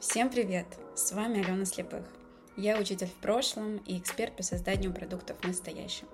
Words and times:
Всем 0.00 0.30
привет! 0.30 0.66
С 0.94 1.12
вами 1.12 1.44
Алена 1.44 1.66
Слепых. 1.66 2.06
Я 2.56 2.78
учитель 2.78 3.08
в 3.08 3.14
прошлом 3.16 3.76
и 3.84 3.98
эксперт 3.98 4.34
по 4.34 4.42
созданию 4.42 4.94
продуктов 4.94 5.36
в 5.38 5.46
настоящем. 5.46 6.06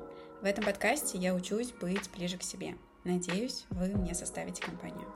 В 0.42 0.44
этом 0.44 0.64
подкасте 0.64 1.18
я 1.18 1.32
учусь 1.36 1.70
быть 1.70 2.10
ближе 2.10 2.36
к 2.36 2.42
себе. 2.42 2.74
Надеюсь, 3.04 3.64
вы 3.70 3.86
мне 3.86 4.12
составите 4.12 4.60
компанию. 4.60 5.06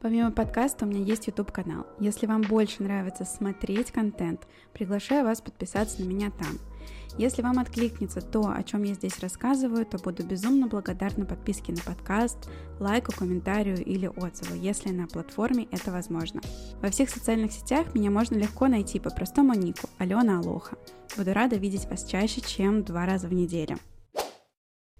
Помимо 0.00 0.30
подкаста 0.30 0.84
у 0.84 0.88
меня 0.88 1.02
есть 1.02 1.26
YouTube-канал. 1.26 1.84
Если 1.98 2.26
вам 2.26 2.42
больше 2.42 2.84
нравится 2.84 3.24
смотреть 3.24 3.90
контент, 3.90 4.46
приглашаю 4.72 5.24
вас 5.24 5.40
подписаться 5.40 6.00
на 6.00 6.04
меня 6.04 6.30
там– 6.30 6.60
если 7.18 7.42
вам 7.42 7.58
откликнется 7.58 8.20
то, 8.20 8.52
о 8.54 8.62
чем 8.62 8.82
я 8.84 8.94
здесь 8.94 9.18
рассказываю, 9.20 9.84
то 9.84 9.98
буду 9.98 10.24
безумно 10.24 10.66
благодарна 10.66 11.26
подписке 11.26 11.72
на 11.72 11.80
подкаст, 11.82 12.48
лайку, 12.80 13.12
комментарию 13.12 13.84
или 13.84 14.06
отзыву, 14.06 14.54
если 14.54 14.90
на 14.90 15.06
платформе 15.06 15.68
это 15.70 15.92
возможно. 15.92 16.40
Во 16.80 16.90
всех 16.90 17.10
социальных 17.10 17.52
сетях 17.52 17.94
меня 17.94 18.10
можно 18.10 18.36
легко 18.36 18.68
найти 18.68 18.98
по 18.98 19.10
простому 19.10 19.54
нику 19.54 19.88
Алена 19.98 20.38
Алоха. 20.38 20.76
Буду 21.16 21.32
рада 21.32 21.56
видеть 21.56 21.88
вас 21.90 22.04
чаще, 22.04 22.40
чем 22.40 22.82
два 22.82 23.04
раза 23.04 23.28
в 23.28 23.32
неделю. 23.32 23.78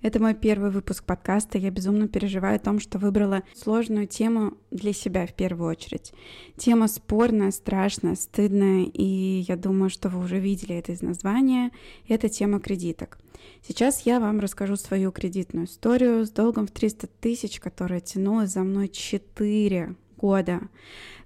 Это 0.03 0.21
мой 0.21 0.35
первый 0.35 0.73
выпуск 0.73 1.05
подкаста. 1.05 1.59
Я 1.59 1.71
безумно 1.71 2.09
переживаю 2.09 2.57
о 2.57 2.59
том, 2.59 2.81
что 2.81 2.99
выбрала 2.99 3.45
сложную 3.55 4.09
тему 4.09 4.55
для 4.73 4.93
себя 4.93 5.29
в 5.29 5.33
первую 5.33 5.71
очередь. 5.71 6.13
Тема 6.57 6.89
спорная, 6.89 7.53
страшная, 7.53 8.17
стыдная, 8.17 8.83
и 8.83 9.45
я 9.47 9.55
думаю, 9.55 9.91
что 9.91 10.09
вы 10.09 10.19
уже 10.19 10.41
видели 10.41 10.75
это 10.75 10.91
из 10.91 11.03
названия. 11.03 11.71
Это 12.09 12.29
тема 12.29 12.59
кредиток. 12.59 13.19
Сейчас 13.67 14.05
я 14.05 14.19
вам 14.19 14.41
расскажу 14.41 14.75
свою 14.75 15.13
кредитную 15.13 15.67
историю 15.67 16.27
с 16.27 16.31
долгом 16.31 16.67
в 16.67 16.73
300 16.73 17.07
тысяч, 17.21 17.61
которая 17.61 18.01
тянулась 18.01 18.51
за 18.51 18.65
мной 18.65 18.89
4 18.89 19.95
года. 20.23 20.61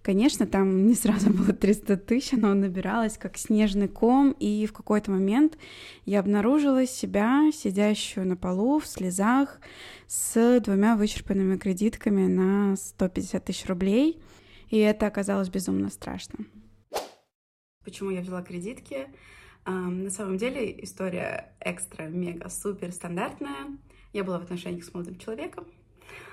Конечно, 0.02 0.46
там 0.46 0.86
не 0.86 0.94
сразу 0.94 1.30
было 1.30 1.52
300 1.52 1.96
тысяч, 1.98 2.32
но 2.32 2.54
набиралось 2.54 3.18
как 3.18 3.36
снежный 3.36 3.88
ком, 3.88 4.32
и 4.32 4.66
в 4.66 4.72
какой-то 4.72 5.10
момент 5.10 5.58
я 6.06 6.20
обнаружила 6.20 6.86
себя, 6.86 7.50
сидящую 7.52 8.26
на 8.26 8.36
полу 8.36 8.78
в 8.78 8.86
слезах, 8.86 9.60
с 10.06 10.60
двумя 10.60 10.96
вычерпанными 10.96 11.56
кредитками 11.58 12.26
на 12.26 12.76
150 12.76 13.44
тысяч 13.44 13.66
рублей, 13.66 14.22
и 14.70 14.78
это 14.78 15.06
оказалось 15.06 15.48
безумно 15.48 15.90
страшно. 15.90 16.46
Почему 17.84 18.10
я 18.10 18.20
взяла 18.20 18.42
кредитки? 18.42 19.08
На 19.64 20.10
самом 20.10 20.38
деле 20.38 20.82
история 20.84 21.52
экстра, 21.60 22.04
мега, 22.04 22.48
супер 22.48 22.92
стандартная. 22.92 23.76
Я 24.12 24.24
была 24.24 24.38
в 24.38 24.44
отношениях 24.44 24.84
с 24.84 24.94
молодым 24.94 25.18
человеком, 25.18 25.66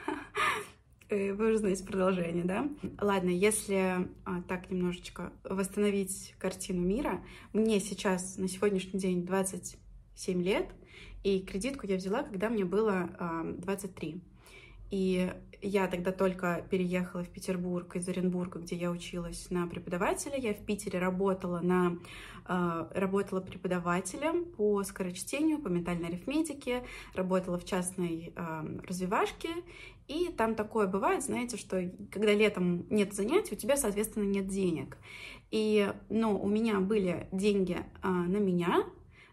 вы 1.10 1.50
уже 1.50 1.58
знаете 1.58 1.84
продолжение, 1.84 2.44
да? 2.44 2.68
Ладно, 3.00 3.30
если 3.30 4.08
а, 4.26 4.42
так 4.48 4.70
немножечко 4.70 5.32
восстановить 5.44 6.36
картину 6.40 6.82
мира, 6.82 7.24
мне 7.54 7.80
сейчас 7.80 8.38
на 8.38 8.48
сегодняшний 8.48 9.00
день 9.00 9.26
27 9.26 10.42
лет, 10.42 10.68
и 11.24 11.40
кредитку 11.40 11.88
я 11.88 11.98
взяла, 11.98 12.24
когда 12.24 12.50
мне 12.50 12.66
было 12.66 13.10
а, 13.20 13.44
23. 13.44 14.22
И 14.92 15.32
я 15.64 15.88
тогда 15.88 16.12
только 16.12 16.64
переехала 16.70 17.24
в 17.24 17.30
Петербург 17.30 17.96
из 17.96 18.08
Оренбурга, 18.10 18.60
где 18.60 18.76
я 18.76 18.92
училась 18.92 19.50
на 19.50 19.66
преподавателя. 19.66 20.38
Я 20.38 20.54
в 20.54 20.66
Питере 20.66 21.00
работала, 21.00 21.62
на, 21.62 21.98
э, 22.48 22.88
работала 22.94 23.40
преподавателем 23.40 24.44
по 24.44 24.84
скорочтению, 24.84 25.60
по 25.60 25.70
ментальной 25.70 26.10
арифметике, 26.10 26.84
работала 27.16 27.58
в 27.58 27.66
частной 27.66 28.34
э, 28.36 28.80
развивашке. 28.86 29.50
И 30.08 30.30
там 30.30 30.56
такое 30.56 30.88
бывает, 30.88 31.24
знаете, 31.24 31.58
что 31.58 31.90
когда 32.12 32.34
летом 32.34 32.86
нет 32.90 33.14
занятий, 33.14 33.56
у 33.56 33.58
тебя, 33.58 33.78
соответственно, 33.78 34.26
нет 34.26 34.48
денег. 34.48 34.98
И, 35.52 35.92
ну, 36.10 36.38
у 36.42 36.48
меня 36.48 36.80
были 36.80 37.28
деньги 37.32 37.78
э, 38.02 38.08
на 38.08 38.38
меня, 38.38 38.86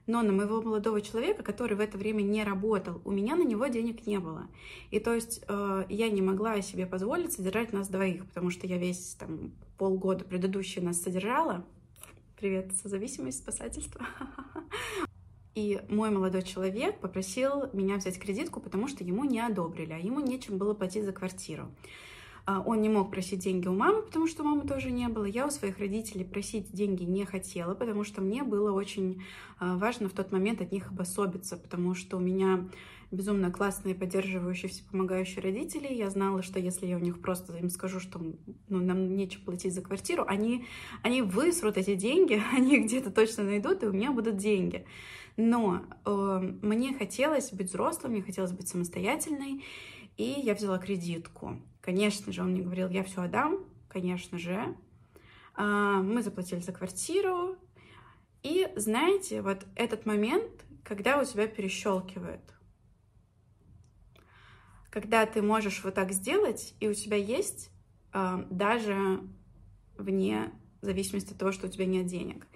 но 0.06 0.22
на 0.22 0.32
моего 0.32 0.60
молодого 0.60 1.00
человека, 1.00 1.42
который 1.42 1.76
в 1.76 1.80
это 1.80 1.96
время 1.96 2.22
не 2.22 2.44
работал, 2.44 3.00
у 3.04 3.10
меня 3.10 3.36
на 3.36 3.44
него 3.44 3.66
денег 3.66 4.06
не 4.06 4.18
было. 4.18 4.48
И 4.90 5.00
то 5.00 5.14
есть 5.14 5.42
э, 5.48 5.84
я 5.88 6.10
не 6.10 6.22
могла 6.22 6.60
себе 6.62 6.86
позволить 6.86 7.32
содержать 7.32 7.72
нас 7.72 7.88
двоих, 7.88 8.26
потому 8.26 8.50
что 8.50 8.66
я 8.66 8.76
весь 8.76 9.14
там 9.14 9.52
полгода 9.78 10.24
предыдущий 10.24 10.82
нас 10.82 11.00
содержала. 11.00 11.64
Привет, 12.38 12.72
созависимость, 12.82 13.38
спасательство. 13.38 14.06
И 15.54 15.80
мой 15.88 16.10
молодой 16.10 16.42
человек 16.42 17.00
попросил 17.00 17.68
меня 17.72 17.96
взять 17.96 18.18
кредитку, 18.18 18.60
потому 18.60 18.86
что 18.86 19.02
ему 19.02 19.24
не 19.24 19.40
одобрили, 19.40 19.92
а 19.92 19.98
ему 19.98 20.20
нечем 20.20 20.58
было 20.58 20.74
платить 20.74 21.04
за 21.04 21.12
квартиру. 21.12 21.70
А, 22.46 22.60
он 22.60 22.80
не 22.80 22.88
мог 22.88 23.10
просить 23.10 23.40
деньги 23.40 23.68
у 23.68 23.74
мамы, 23.74 24.02
потому 24.02 24.26
что 24.26 24.44
мамы 24.44 24.66
тоже 24.66 24.90
не 24.90 25.08
было. 25.08 25.24
Я 25.24 25.46
у 25.46 25.50
своих 25.50 25.78
родителей 25.78 26.24
просить 26.24 26.72
деньги 26.72 27.04
не 27.04 27.24
хотела, 27.24 27.74
потому 27.74 28.04
что 28.04 28.20
мне 28.20 28.42
было 28.42 28.72
очень 28.72 29.22
а, 29.58 29.76
важно 29.76 30.08
в 30.08 30.12
тот 30.12 30.32
момент 30.32 30.60
от 30.60 30.72
них 30.72 30.90
обособиться, 30.90 31.56
потому 31.56 31.94
что 31.94 32.16
у 32.16 32.20
меня 32.20 32.68
безумно 33.10 33.50
классные, 33.50 33.94
поддерживающие, 33.94 34.68
всепомогающие 34.68 35.42
родители. 35.42 35.92
Я 35.92 36.10
знала, 36.10 36.42
что 36.42 36.58
если 36.60 36.86
я 36.86 36.96
у 36.96 37.00
них 37.00 37.20
просто 37.20 37.56
им 37.56 37.68
скажу, 37.68 37.98
что 38.00 38.20
ну, 38.68 38.78
нам 38.78 39.16
нечем 39.16 39.42
платить 39.44 39.74
за 39.74 39.82
квартиру, 39.82 40.24
они, 40.26 40.64
они 41.02 41.22
высрут 41.22 41.76
эти 41.76 41.94
деньги, 41.94 42.40
они 42.52 42.80
где-то 42.80 43.10
точно 43.10 43.44
найдут, 43.44 43.82
и 43.82 43.86
у 43.86 43.92
меня 43.92 44.12
будут 44.12 44.36
деньги. 44.36 44.86
Но 45.42 45.86
э, 46.04 46.52
мне 46.60 46.92
хотелось 46.92 47.50
быть 47.50 47.68
взрослым, 47.68 48.12
мне 48.12 48.20
хотелось 48.20 48.52
быть 48.52 48.68
самостоятельной, 48.68 49.64
и 50.18 50.24
я 50.24 50.54
взяла 50.54 50.76
кредитку. 50.76 51.58
Конечно 51.80 52.30
же, 52.30 52.42
он 52.42 52.50
мне 52.50 52.60
говорил, 52.60 52.90
я 52.90 53.02
все 53.04 53.22
отдам, 53.22 53.64
конечно 53.88 54.38
же. 54.38 54.76
А, 55.54 56.02
мы 56.02 56.22
заплатили 56.22 56.60
за 56.60 56.72
квартиру. 56.72 57.56
И 58.42 58.68
знаете, 58.76 59.40
вот 59.40 59.66
этот 59.76 60.04
момент, 60.04 60.66
когда 60.84 61.18
у 61.18 61.24
тебя 61.24 61.46
перещелкивает. 61.46 62.42
Когда 64.90 65.24
ты 65.24 65.40
можешь 65.40 65.82
вот 65.82 65.94
так 65.94 66.12
сделать, 66.12 66.74
и 66.80 66.88
у 66.88 66.92
тебя 66.92 67.16
есть 67.16 67.70
а, 68.12 68.44
даже 68.50 69.20
вне 69.96 70.52
зависимости 70.82 71.32
от 71.32 71.38
того, 71.38 71.52
что 71.52 71.66
у 71.66 71.70
тебя 71.70 71.86
нет 71.86 72.04
денег. 72.04 72.46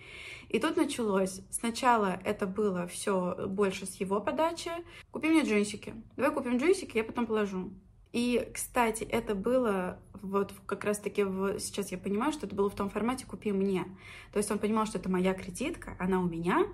И 0.54 0.60
тут 0.60 0.76
началось. 0.76 1.41
Сначала 1.50 2.20
это 2.22 2.47
было 2.47 2.87
все 2.87 3.34
больше 3.48 3.87
с 3.87 3.97
его 3.97 4.20
подачи. 4.20 4.70
Купи 5.10 5.26
мне 5.26 5.42
джинсики. 5.42 5.94
Давай 6.15 6.32
купим 6.32 6.59
джинсики, 6.59 6.97
я 6.97 7.03
потом 7.03 7.26
положу. 7.26 7.72
И, 8.12 8.48
кстати, 8.54 9.03
это 9.03 9.34
было 9.34 9.98
вот 10.22 10.54
как 10.66 10.84
раз-таки 10.84 11.25
в... 11.25 11.59
сейчас 11.59 11.91
я 11.91 11.98
понимаю, 11.98 12.32
что 12.32 12.47
это 12.47 12.54
было 12.54 12.70
в 12.70 12.76
том 12.76 12.88
формате 12.88 13.26
«купи 13.26 13.50
мне». 13.50 13.84
То 14.32 14.37
есть 14.37 14.48
он 14.53 14.60
понимал, 14.60 14.87
что 14.87 14.98
это 14.98 15.10
моя 15.10 15.34
кредитка, 15.34 15.97
она 15.98 16.20
у 16.20 16.28
меня, 16.28 16.69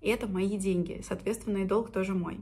и 0.00 0.08
это 0.10 0.28
мои 0.28 0.56
деньги. 0.56 1.02
Соответственно, 1.04 1.56
и 1.56 1.64
долг 1.64 1.90
тоже 1.90 2.14
мой. 2.14 2.38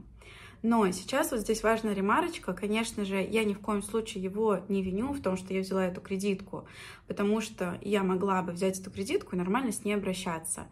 Но 0.63 0.89
сейчас 0.91 1.29
вот 1.29 1.41
здесь 1.41 1.61
важная 1.61 1.93
ремарочка. 1.93 2.53
Конечно 2.53 3.05
же, 3.05 3.21
я 3.21 3.43
ни 3.43 3.53
в 3.53 3.59
коем 3.59 3.83
случае 3.83 4.23
его 4.23 4.61
не 4.69 4.81
виню 4.81 5.13
в 5.13 5.21
том, 5.21 5.37
что 5.37 5.53
я 5.53 5.59
взяла 5.59 5.85
эту 5.85 6.01
кредитку, 6.01 6.67
потому 7.07 7.39
что 7.41 7.77
я 7.81 8.01
могла 8.01 8.41
бы 8.41 8.53
взять 8.53 8.79
эту 8.79 8.89
кредитку 8.89 9.35
и 9.35 9.39
нормально 9.39 9.71
с 9.71 9.83
ней 9.83 9.93
обращаться. 9.93 10.67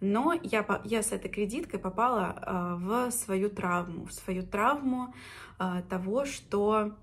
Но 0.00 0.32
я, 0.42 0.82
я 0.84 1.02
с 1.02 1.12
этой 1.12 1.30
кредиткой 1.30 1.78
попала 1.78 2.34
э, 2.36 2.74
в 2.80 3.10
свою 3.12 3.48
травму, 3.48 4.06
в 4.06 4.12
свою 4.12 4.42
травму 4.42 5.14
э, 5.60 5.82
того, 5.88 6.24
что 6.24 6.96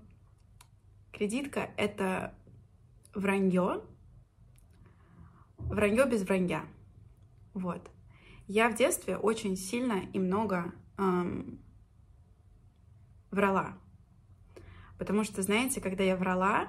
Кредитка— 1.12 1.70
это 1.76 2.34
вранье, 3.14 3.82
вранье 5.58 6.06
без 6.06 6.22
вранья. 6.22 6.64
Вот. 7.52 7.90
Я 8.48 8.70
в 8.70 8.74
детстве 8.74 9.18
очень 9.18 9.56
сильно 9.56 10.00
и 10.12 10.18
много 10.18 10.72
эм, 10.96 11.61
врала. 13.32 13.76
Потому 14.98 15.24
что, 15.24 15.42
знаете, 15.42 15.80
когда 15.80 16.04
я 16.04 16.16
врала, 16.16 16.68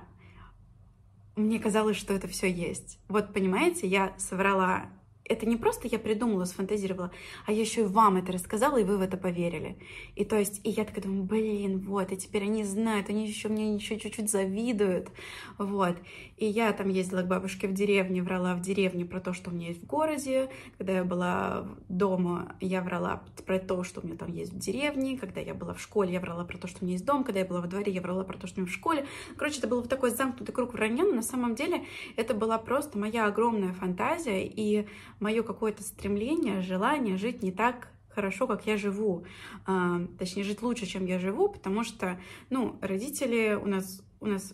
мне 1.35 1.59
казалось, 1.59 1.97
что 1.97 2.13
это 2.13 2.27
все 2.27 2.51
есть. 2.51 2.99
Вот, 3.07 3.33
понимаете, 3.33 3.87
я 3.87 4.13
соврала 4.17 4.89
это 5.25 5.45
не 5.45 5.57
просто 5.57 5.87
я 5.87 5.99
придумала, 5.99 6.45
сфантазировала, 6.45 7.11
а 7.45 7.51
я 7.51 7.61
еще 7.61 7.81
и 7.81 7.85
вам 7.85 8.17
это 8.17 8.31
рассказала, 8.31 8.77
и 8.77 8.83
вы 8.83 8.97
в 8.97 9.01
это 9.01 9.17
поверили. 9.17 9.77
И 10.15 10.25
то 10.25 10.37
есть, 10.37 10.61
и 10.63 10.69
я 10.69 10.83
такая 10.83 11.03
думаю, 11.03 11.23
блин, 11.23 11.79
вот, 11.79 12.11
и 12.11 12.17
теперь 12.17 12.43
они 12.43 12.63
знают, 12.63 13.09
они 13.09 13.27
еще 13.27 13.47
мне 13.47 13.73
еще 13.73 13.99
чуть-чуть 13.99 14.29
завидуют, 14.29 15.09
вот. 15.57 15.95
И 16.37 16.45
я 16.45 16.73
там 16.73 16.89
ездила 16.89 17.21
к 17.21 17.27
бабушке 17.27 17.67
в 17.67 17.73
деревне, 17.73 18.21
врала 18.21 18.55
в 18.55 18.61
деревне 18.61 19.05
про 19.05 19.21
то, 19.21 19.33
что 19.33 19.49
у 19.49 19.53
меня 19.53 19.67
есть 19.67 19.81
в 19.81 19.85
городе. 19.85 20.49
Когда 20.77 20.93
я 20.93 21.03
была 21.05 21.67
дома, 21.87 22.55
я 22.59 22.81
врала 22.81 23.23
про 23.45 23.59
то, 23.59 23.83
что 23.83 24.01
у 24.01 24.05
меня 24.05 24.17
там 24.17 24.29
есть 24.29 24.51
в 24.51 24.57
деревне. 24.57 25.17
Когда 25.17 25.39
я 25.39 25.53
была 25.53 25.73
в 25.73 25.81
школе, 25.81 26.11
я 26.11 26.19
врала 26.19 26.43
про 26.43 26.57
то, 26.57 26.67
что 26.67 26.79
у 26.81 26.85
меня 26.85 26.95
есть 26.95 27.05
дом. 27.05 27.23
Когда 27.23 27.39
я 27.39 27.45
была 27.45 27.61
во 27.61 27.67
дворе, 27.67 27.93
я 27.93 28.01
врала 28.01 28.23
про 28.23 28.37
то, 28.37 28.47
что 28.47 28.59
у 28.59 28.63
меня 28.63 28.71
в 28.71 28.75
школе. 28.75 29.05
Короче, 29.37 29.59
это 29.59 29.67
был 29.67 29.79
вот 29.79 29.89
такой 29.89 30.09
замкнутый 30.09 30.53
круг 30.53 30.73
вранья, 30.73 31.05
но 31.05 31.13
на 31.13 31.21
самом 31.21 31.55
деле 31.55 31.85
это 32.17 32.33
была 32.33 32.57
просто 32.57 32.97
моя 32.97 33.27
огромная 33.27 33.71
фантазия, 33.71 34.45
и 34.45 34.85
мое 35.23 35.41
какое-то 35.41 35.83
стремление, 35.83 36.61
желание 36.61 37.17
жить 37.17 37.41
не 37.41 37.51
так 37.51 37.89
хорошо, 38.09 38.45
как 38.45 38.67
я 38.67 38.77
живу, 38.77 39.25
а, 39.65 40.01
точнее 40.19 40.43
жить 40.43 40.61
лучше, 40.61 40.85
чем 40.85 41.05
я 41.05 41.17
живу, 41.17 41.49
потому 41.49 41.83
что, 41.83 42.19
ну, 42.51 42.77
родители 42.81 43.55
у 43.55 43.65
нас 43.65 44.03
у 44.19 44.27
нас 44.27 44.53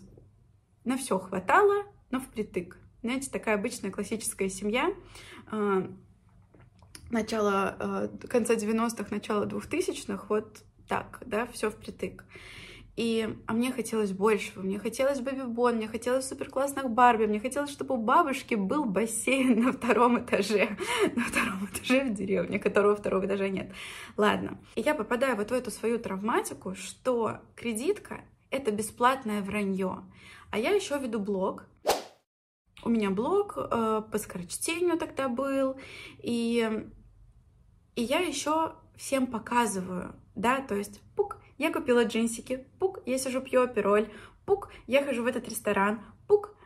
на 0.84 0.96
все 0.96 1.18
хватало, 1.18 1.84
но 2.10 2.20
впритык. 2.20 2.76
Знаете, 3.02 3.30
такая 3.30 3.54
обычная 3.54 3.90
классическая 3.90 4.48
семья, 4.48 4.92
э, 5.52 5.88
начала, 7.10 8.10
конца 8.28 8.54
90-х, 8.54 9.06
начала 9.10 9.46
2000-х, 9.46 10.26
вот 10.28 10.64
так, 10.88 11.22
да, 11.24 11.46
все 11.46 11.70
впритык. 11.70 12.24
И, 13.00 13.34
а 13.46 13.54
мне 13.54 13.72
хотелось 13.72 14.12
большего, 14.12 14.60
мне 14.60 14.78
хотелось 14.78 15.20
бэби-бон, 15.20 15.76
мне 15.76 15.88
хотелось 15.88 16.28
супер 16.28 16.50
классных 16.50 16.90
Барби, 16.90 17.24
мне 17.24 17.40
хотелось, 17.40 17.70
чтобы 17.70 17.94
у 17.94 17.96
бабушки 17.96 18.56
был 18.56 18.84
бассейн 18.84 19.58
на 19.64 19.72
втором 19.72 20.22
этаже, 20.22 20.76
на 21.16 21.24
втором 21.24 21.64
этаже 21.64 22.04
в 22.04 22.12
деревне, 22.12 22.58
которого 22.58 22.94
второго 22.94 23.24
этажа 23.24 23.48
нет. 23.48 23.72
Ладно. 24.18 24.58
И 24.74 24.82
я 24.82 24.94
попадаю 24.94 25.34
вот 25.36 25.50
в 25.50 25.54
эту 25.54 25.70
свою 25.70 25.98
травматику, 25.98 26.74
что 26.74 27.38
кредитка— 27.56 28.20
это 28.50 28.70
бесплатное 28.70 29.40
вранье. 29.40 30.04
А 30.50 30.58
я 30.58 30.68
еще 30.68 30.98
веду 30.98 31.20
блог, 31.20 31.64
у 32.82 32.90
меня 32.90 33.08
блог 33.08 33.54
э, 33.56 34.02
по 34.12 34.18
скорочтению 34.18 34.98
тогда 34.98 35.30
был, 35.30 35.80
и, 36.18 36.86
и 37.96 38.02
я 38.02 38.18
еще 38.18 38.74
всем 38.94 39.26
показываю, 39.26 40.14
да, 40.34 40.60
то 40.60 40.74
есть 40.74 41.00
пук, 41.16 41.39
я 41.60 41.70
купила 41.70 42.04
джинсики, 42.04 42.64
пук, 42.78 43.00
я 43.04 43.18
сижу 43.18 43.42
пью 43.42 43.60
опероль, 43.60 44.08
пук, 44.46 44.72
я 44.86 45.04
хожу 45.04 45.22
в 45.22 45.26
этот 45.26 45.46
ресторан, 45.46 46.00
пук, 46.26 46.56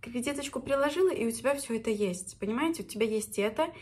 кредиточку 0.00 0.60
приложила, 0.60 1.12
и 1.12 1.26
у 1.26 1.30
тебя 1.32 1.56
все 1.56 1.76
это 1.76 1.90
есть. 1.90 2.38
Понимаете, 2.38 2.84
у 2.84 2.86
тебя 2.86 3.04
есть 3.04 3.36
это, 3.40 3.72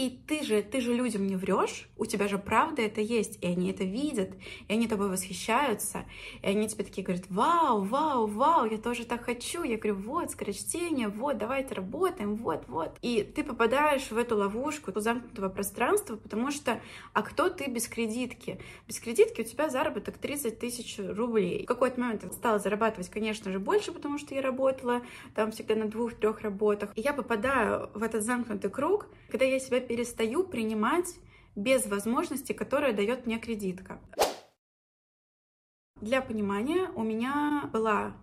и 0.00 0.08
ты 0.08 0.42
же, 0.42 0.62
ты 0.62 0.80
же 0.80 0.94
людям 0.94 1.26
не 1.26 1.36
врешь, 1.36 1.86
у 1.98 2.06
тебя 2.06 2.26
же 2.26 2.38
правда 2.38 2.80
это 2.80 3.02
есть, 3.02 3.38
и 3.42 3.46
они 3.46 3.70
это 3.70 3.84
видят, 3.84 4.30
и 4.66 4.72
они 4.72 4.88
тобой 4.88 5.10
восхищаются, 5.10 6.06
и 6.40 6.46
они 6.46 6.68
тебе 6.68 6.84
такие 6.84 7.04
говорят, 7.04 7.26
вау, 7.28 7.82
вау, 7.84 8.26
вау, 8.26 8.64
я 8.64 8.78
тоже 8.78 9.04
так 9.04 9.26
хочу. 9.26 9.62
Я 9.62 9.76
говорю, 9.76 9.96
вот, 9.96 10.30
скорочтение, 10.30 11.08
вот, 11.08 11.36
давайте 11.36 11.74
работаем, 11.74 12.36
вот, 12.36 12.64
вот. 12.66 12.96
И 13.02 13.22
ты 13.22 13.44
попадаешь 13.44 14.10
в 14.10 14.16
эту 14.16 14.38
ловушку, 14.38 14.90
эту 14.90 15.00
замкнутого 15.00 15.50
пространства, 15.50 16.16
потому 16.16 16.50
что, 16.50 16.80
а 17.12 17.20
кто 17.20 17.50
ты 17.50 17.66
без 17.66 17.86
кредитки? 17.86 18.58
Без 18.88 19.00
кредитки 19.00 19.42
у 19.42 19.44
тебя 19.44 19.68
заработок 19.68 20.16
30 20.16 20.58
тысяч 20.58 20.98
рублей. 20.98 21.64
В 21.64 21.66
какой-то 21.66 22.00
момент 22.00 22.24
я 22.24 22.32
стала 22.32 22.58
зарабатывать, 22.58 23.10
конечно 23.10 23.52
же, 23.52 23.58
больше, 23.58 23.92
потому 23.92 24.16
что 24.16 24.34
я 24.34 24.40
работала 24.40 25.02
там 25.34 25.52
всегда 25.52 25.74
на 25.74 25.90
двух-трех 25.90 26.40
работах. 26.40 26.90
И 26.96 27.02
я 27.02 27.12
попадаю 27.12 27.90
в 27.92 28.02
этот 28.02 28.22
замкнутый 28.22 28.70
круг, 28.70 29.06
когда 29.28 29.44
я 29.44 29.60
себя 29.60 29.78
перестаю 29.90 30.44
принимать 30.44 31.16
без 31.56 31.84
возможности, 31.88 32.52
которая 32.52 32.92
дает 32.92 33.26
мне 33.26 33.40
кредитка. 33.40 34.00
Для 36.00 36.22
понимания, 36.22 36.88
у 36.94 37.02
меня 37.02 37.68
была 37.72 38.16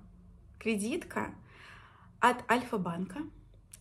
кредитка 0.61 1.35
от 2.21 2.49
Альфа-банка 2.49 3.19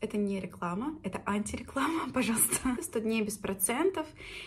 это 0.00 0.16
не 0.16 0.40
реклама, 0.40 0.98
это 1.02 1.22
антиреклама, 1.26 2.10
пожалуйста. 2.14 2.76
100 2.81 2.98
дней 3.00 3.22
без 3.22 3.37
процентов. 3.37 4.06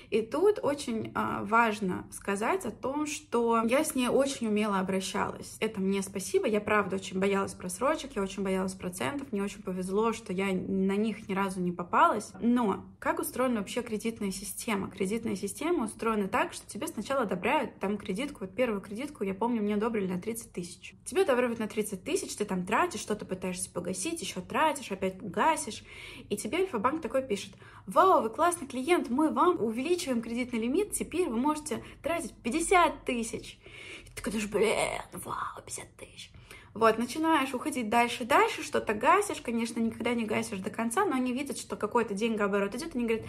И 0.09 0.21
тут 0.21 0.59
очень 0.61 1.11
а, 1.15 1.43
важно 1.43 2.07
сказать 2.11 2.65
о 2.65 2.71
том, 2.71 3.05
что 3.05 3.63
я 3.65 3.83
с 3.83 3.95
ней 3.95 4.07
очень 4.07 4.47
умело 4.47 4.79
обращалась. 4.79 5.57
Это 5.59 5.81
мне 5.81 6.01
спасибо. 6.01 6.47
Я, 6.47 6.61
правда, 6.61 6.97
очень 6.97 7.19
боялась 7.19 7.53
просрочек, 7.53 8.15
я 8.15 8.21
очень 8.21 8.43
боялась 8.43 8.73
процентов. 8.73 9.31
Мне 9.31 9.43
очень 9.43 9.61
повезло, 9.61 10.13
что 10.13 10.33
я 10.33 10.47
на 10.47 10.95
них 10.95 11.27
ни 11.27 11.33
разу 11.33 11.59
не 11.61 11.71
попалась. 11.71 12.31
Но 12.39 12.85
как 12.99 13.19
устроена 13.19 13.59
вообще 13.59 13.81
кредитная 13.81 14.31
система? 14.31 14.89
Кредитная 14.89 15.35
система 15.35 15.85
устроена 15.85 16.27
так, 16.27 16.53
что 16.53 16.67
тебе 16.67 16.87
сначала 16.87 17.23
одобряют 17.23 17.79
там 17.79 17.97
кредитку. 17.97 18.39
Вот 18.41 18.55
первую 18.55 18.81
кредитку, 18.81 19.23
я 19.23 19.33
помню, 19.33 19.61
мне 19.61 19.75
одобрили 19.75 20.07
на 20.07 20.21
30 20.21 20.51
тысяч. 20.51 20.95
Тебе 21.05 21.23
одобряют 21.23 21.59
на 21.59 21.67
30 21.67 22.03
тысяч, 22.03 22.35
ты 22.35 22.45
там 22.45 22.65
тратишь, 22.65 23.01
что-то 23.01 23.25
пытаешься 23.25 23.69
погасить, 23.71 24.21
еще 24.21 24.41
тратишь, 24.41 24.91
опять 24.91 25.17
гасишь, 25.39 25.83
и 26.29 26.35
тебе 26.35 26.57
Альфа-банк 26.57 27.01
такой 27.01 27.21
пишет, 27.21 27.53
вау, 27.87 28.21
вы 28.21 28.29
классный 28.29 28.67
клиент, 28.67 29.09
мы 29.09 29.29
вам 29.29 29.61
увеличиваем 29.63 30.21
кредитный 30.21 30.59
лимит, 30.59 30.91
теперь 30.91 31.29
вы 31.29 31.37
можете 31.37 31.81
тратить 32.03 32.33
50 32.43 33.05
тысяч. 33.05 33.57
И 34.05 34.09
ты 34.09 34.21
такой, 34.21 34.45
блин, 34.47 35.01
вау, 35.13 35.61
50 35.65 35.95
тысяч. 35.95 36.31
Вот, 36.73 36.97
начинаешь 36.97 37.53
уходить 37.53 37.89
дальше, 37.89 38.25
дальше, 38.25 38.63
что-то 38.63 38.93
гасишь, 38.93 39.41
конечно, 39.41 39.79
никогда 39.79 40.13
не 40.13 40.25
гасишь 40.25 40.59
до 40.59 40.69
конца, 40.69 41.05
но 41.05 41.15
они 41.15 41.31
видят, 41.33 41.57
что 41.57 41.77
какой-то 41.77 42.13
деньгооборот 42.13 42.75
идет, 42.75 42.95
они 42.95 43.05
говорят, 43.05 43.25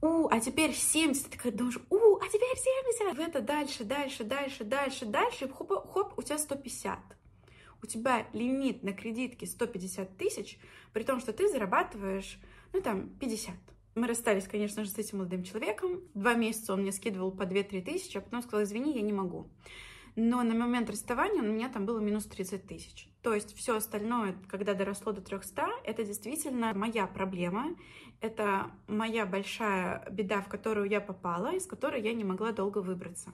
у, 0.00 0.28
а 0.28 0.40
теперь 0.40 0.72
70, 0.74 1.24
ты 1.24 1.36
такая 1.36 1.52
думаешь, 1.52 1.78
у, 1.90 2.16
а 2.16 2.26
теперь 2.26 2.56
70. 2.98 3.16
В 3.16 3.20
это 3.20 3.40
дальше, 3.40 3.84
дальше, 3.84 4.24
дальше, 4.24 4.64
дальше, 4.64 5.04
дальше, 5.04 5.48
хоп, 5.48 5.70
хоп, 5.92 6.18
у 6.18 6.22
тебя 6.22 6.38
150 6.38 7.19
у 7.82 7.86
тебя 7.86 8.26
лимит 8.32 8.82
на 8.82 8.92
кредитке 8.92 9.46
150 9.46 10.16
тысяч, 10.16 10.58
при 10.92 11.02
том, 11.02 11.20
что 11.20 11.32
ты 11.32 11.48
зарабатываешь, 11.48 12.38
ну, 12.72 12.80
там, 12.80 13.08
50. 13.20 13.54
Мы 13.96 14.06
расстались, 14.06 14.46
конечно 14.46 14.84
же, 14.84 14.90
с 14.90 14.98
этим 14.98 15.18
молодым 15.18 15.42
человеком. 15.42 16.00
Два 16.14 16.34
месяца 16.34 16.72
он 16.72 16.82
мне 16.82 16.92
скидывал 16.92 17.32
по 17.32 17.42
2-3 17.42 17.82
тысячи, 17.82 18.18
а 18.18 18.20
потом 18.20 18.42
сказал, 18.42 18.62
извини, 18.64 18.94
я 18.94 19.02
не 19.02 19.12
могу. 19.12 19.48
Но 20.16 20.42
на 20.42 20.54
момент 20.54 20.90
расставания 20.90 21.40
у 21.40 21.46
меня 21.46 21.68
там 21.68 21.86
было 21.86 21.98
минус 21.98 22.26
30 22.26 22.66
тысяч. 22.66 23.08
То 23.22 23.34
есть 23.34 23.56
все 23.56 23.76
остальное, 23.76 24.36
когда 24.48 24.74
доросло 24.74 25.12
до 25.12 25.20
300, 25.20 25.68
это 25.84 26.04
действительно 26.04 26.72
моя 26.74 27.06
проблема. 27.06 27.76
Это 28.20 28.70
моя 28.86 29.24
большая 29.24 30.06
беда, 30.10 30.40
в 30.40 30.48
которую 30.48 30.88
я 30.88 31.00
попала, 31.00 31.54
из 31.54 31.66
которой 31.66 32.02
я 32.02 32.12
не 32.12 32.24
могла 32.24 32.52
долго 32.52 32.78
выбраться. 32.78 33.32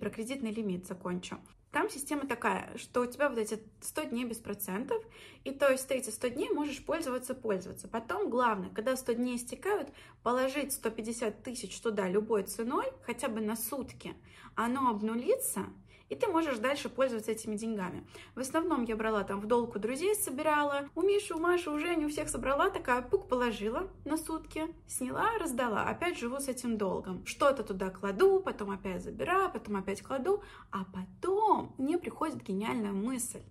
Про 0.00 0.10
кредитный 0.10 0.50
лимит 0.50 0.86
закончу. 0.86 1.38
Там 1.72 1.88
система 1.88 2.26
такая, 2.26 2.76
что 2.78 3.02
у 3.02 3.06
тебя 3.06 3.28
вот 3.28 3.38
эти 3.38 3.62
100 3.80 4.04
дней 4.04 4.24
без 4.24 4.38
процентов, 4.38 5.00
и 5.44 5.52
то 5.52 5.70
есть 5.70 5.86
ты 5.86 5.94
эти 5.94 6.10
100 6.10 6.28
дней 6.28 6.50
можешь 6.50 6.84
пользоваться, 6.84 7.34
пользоваться. 7.34 7.86
Потом 7.86 8.28
главное, 8.28 8.70
когда 8.70 8.96
100 8.96 9.12
дней 9.12 9.36
истекают, 9.36 9.90
положить 10.24 10.72
150 10.72 11.44
тысяч 11.44 11.78
туда 11.80 12.08
любой 12.08 12.42
ценой, 12.42 12.86
хотя 13.02 13.28
бы 13.28 13.40
на 13.40 13.54
сутки, 13.54 14.14
оно 14.56 14.90
обнулится, 14.90 15.66
и 16.10 16.16
ты 16.16 16.26
можешь 16.26 16.58
дальше 16.58 16.88
пользоваться 16.88 17.30
этими 17.30 17.56
деньгами. 17.56 18.04
В 18.34 18.40
основном 18.40 18.84
я 18.84 18.96
брала 18.96 19.22
там 19.22 19.40
в 19.40 19.46
долг 19.46 19.76
у 19.76 19.78
друзей, 19.78 20.14
собирала, 20.16 20.88
у 20.94 21.02
Миши, 21.02 21.34
у 21.34 21.38
Маши, 21.38 21.70
у 21.70 21.78
Жени, 21.78 22.04
у 22.04 22.08
всех 22.08 22.28
собрала, 22.28 22.68
такая 22.68 23.00
пук 23.00 23.28
положила 23.28 23.88
на 24.04 24.18
сутки, 24.18 24.66
сняла, 24.88 25.38
раздала, 25.38 25.84
опять 25.84 26.18
живу 26.18 26.40
с 26.40 26.48
этим 26.48 26.76
долгом. 26.76 27.24
Что-то 27.24 27.62
туда 27.62 27.90
кладу, 27.90 28.40
потом 28.40 28.72
опять 28.72 29.02
забираю, 29.02 29.50
потом 29.52 29.76
опять 29.76 30.02
кладу, 30.02 30.42
а 30.72 30.84
потом 30.84 31.74
мне 31.78 31.96
приходит 31.96 32.42
гениальная 32.42 32.92
мысль. 32.92 33.42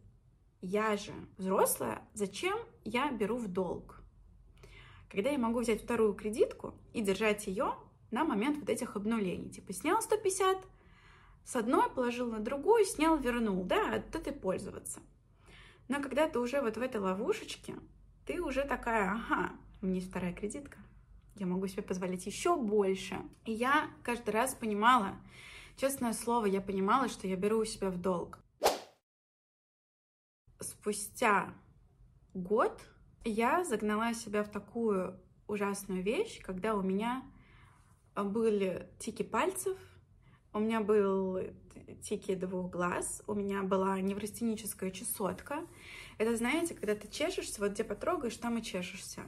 Я 0.62 0.98
же 0.98 1.14
взрослая, 1.38 2.02
зачем 2.14 2.60
я 2.84 3.10
беру 3.12 3.38
в 3.38 3.48
долг? 3.48 4.02
Когда 5.10 5.30
я 5.30 5.38
могу 5.40 5.62
взять 5.62 5.82
вторую 5.82 6.14
кредитку 6.14 6.74
и 6.94 7.02
держать 7.02 7.48
ее 7.48 7.76
на 8.12 8.24
момент 8.24 8.58
вот 8.60 8.70
этих 8.70 8.96
обнулений. 8.96 9.50
Типа 9.50 9.74
снял 9.74 10.02
150, 10.02 10.58
с 11.44 11.56
одной 11.56 11.90
положил 11.90 12.32
на 12.32 12.40
другую, 12.40 12.86
снял, 12.86 13.18
вернул, 13.18 13.64
да, 13.64 13.96
от 13.96 14.16
этой 14.16 14.34
пользоваться. 14.34 15.00
Но 15.88 16.02
когда 16.02 16.30
ты 16.30 16.40
уже 16.40 16.62
вот 16.62 16.78
в 16.78 16.82
этой 16.82 17.02
ловушечке, 17.02 17.76
ты 18.26 18.42
уже 18.42 18.64
такая, 18.64 19.12
ага, 19.12 19.52
у 19.82 19.88
меня 19.88 19.96
есть 19.96 20.10
вторая 20.10 20.34
кредитка, 20.34 20.78
я 21.36 21.46
могу 21.46 21.66
себе 21.68 21.82
позволить 21.82 22.26
еще 22.26 22.56
больше. 22.56 23.18
И 23.46 23.52
я 23.52 23.90
каждый 24.04 24.32
раз 24.32 24.54
понимала, 24.54 25.18
честное 25.78 26.14
слово, 26.14 26.46
я 26.46 26.62
понимала, 26.62 27.08
что 27.08 27.28
я 27.28 27.36
беру 27.36 27.60
у 27.60 27.66
себя 27.66 27.90
в 27.90 27.98
долг. 27.98 28.40
Спустя 30.60 31.54
год 32.34 32.82
я 33.24 33.64
загнала 33.64 34.14
себя 34.14 34.44
в 34.44 34.52
такую 34.52 35.20
ужасную 35.48 36.04
вещь, 36.04 36.42
когда 36.42 36.76
у 36.76 36.82
меня 36.82 37.24
были 38.16 38.90
тики 39.00 39.24
пальцев, 39.24 39.78
у 40.54 40.60
меня 40.60 40.82
был 40.82 41.40
тики 42.02 42.36
двух 42.36 42.70
глаз, 42.70 43.24
у 43.28 43.34
меня 43.34 43.64
была 43.64 44.00
неврастеническая 44.00 44.92
чесотка. 44.92 45.66
Это, 46.18 46.36
знаете, 46.36 46.74
когда 46.74 46.96
ты 46.96 47.08
чешешься, 47.08 47.62
вот 47.62 47.72
где 47.72 47.84
потрогаешь, 47.84 48.36
там 48.38 48.58
и 48.58 48.64
чешешься. 48.64 49.22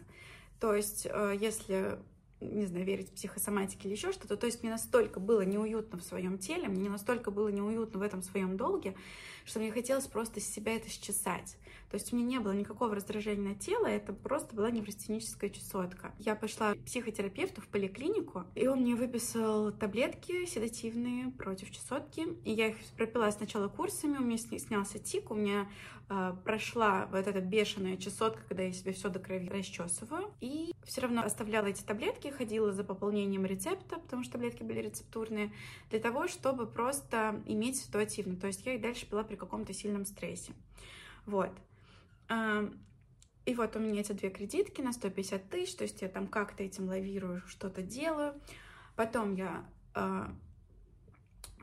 То 0.59 0.75
есть, 0.75 1.07
э, 1.09 1.35
если 1.39 1.99
не 2.41 2.65
знаю, 2.65 2.85
верить 2.85 3.11
психосоматике 3.11 3.87
или 3.87 3.95
еще 3.95 4.11
что-то. 4.11 4.35
То 4.35 4.47
есть 4.47 4.63
мне 4.63 4.71
настолько 4.71 5.19
было 5.19 5.41
неуютно 5.41 5.99
в 5.99 6.03
своем 6.03 6.37
теле, 6.39 6.67
мне 6.67 6.89
настолько 6.89 7.29
было 7.29 7.49
неуютно 7.49 7.99
в 7.99 8.01
этом 8.01 8.23
своем 8.23 8.57
долге, 8.57 8.95
что 9.45 9.59
мне 9.59 9.71
хотелось 9.71 10.07
просто 10.07 10.39
себя 10.39 10.75
это 10.75 10.89
счесать. 10.89 11.57
То 11.91 11.97
есть 11.97 12.13
у 12.13 12.15
меня 12.15 12.25
не 12.25 12.39
было 12.39 12.53
никакого 12.53 12.95
раздражения 12.95 13.49
на 13.49 13.55
тело, 13.55 13.85
это 13.85 14.13
просто 14.13 14.55
была 14.55 14.71
неврастеническая 14.71 15.49
чесотка. 15.49 16.13
Я 16.19 16.35
пошла 16.35 16.73
к 16.73 16.79
психотерапевту 16.85 17.59
в 17.59 17.67
поликлинику, 17.67 18.45
и 18.55 18.65
он 18.65 18.79
мне 18.79 18.95
выписал 18.95 19.73
таблетки 19.73 20.45
седативные 20.45 21.31
против 21.31 21.69
чесотки, 21.69 22.29
и 22.45 22.51
я 22.51 22.67
их 22.67 22.77
пропила 22.95 23.29
сначала 23.31 23.67
курсами, 23.67 24.15
у 24.17 24.21
меня 24.21 24.37
снялся 24.37 24.99
тик, 24.99 25.31
у 25.31 25.35
меня 25.35 25.69
э, 26.07 26.33
прошла 26.45 27.09
вот 27.11 27.27
эта 27.27 27.41
бешеная 27.41 27.97
чесотка, 27.97 28.41
когда 28.47 28.63
я 28.63 28.71
себе 28.71 28.93
все 28.93 29.09
до 29.09 29.19
крови 29.19 29.49
расчесываю, 29.49 30.33
и 30.39 30.71
все 30.85 31.01
равно 31.01 31.23
оставляла 31.23 31.65
эти 31.65 31.83
таблетки, 31.83 32.29
ходила 32.29 32.71
за 32.71 32.85
пополнением 32.85 33.45
рецепта, 33.45 33.97
потому 33.97 34.23
что 34.23 34.31
таблетки 34.33 34.63
были 34.63 34.79
рецептурные, 34.79 35.51
для 35.89 35.99
того, 35.99 36.29
чтобы 36.29 36.67
просто 36.67 37.43
иметь 37.47 37.81
ситуативно. 37.81 38.37
То 38.37 38.47
есть 38.47 38.65
я 38.65 38.75
их 38.75 38.81
дальше 38.81 39.05
пила 39.09 39.25
при 39.25 39.35
каком-то 39.35 39.73
сильном 39.73 40.05
стрессе. 40.05 40.53
Вот. 41.25 41.51
И 43.45 43.55
вот 43.55 43.75
у 43.75 43.79
меня 43.79 44.01
эти 44.01 44.11
две 44.11 44.29
кредитки 44.29 44.81
на 44.81 44.93
150 44.93 45.49
тысяч, 45.49 45.75
то 45.75 45.83
есть 45.83 46.01
я 46.01 46.07
там 46.09 46.27
как-то 46.27 46.63
этим 46.63 46.87
лавирую, 46.87 47.41
что-то 47.47 47.81
делаю. 47.81 48.39
Потом 48.95 49.33
я 49.33 49.65
э, 49.95 50.27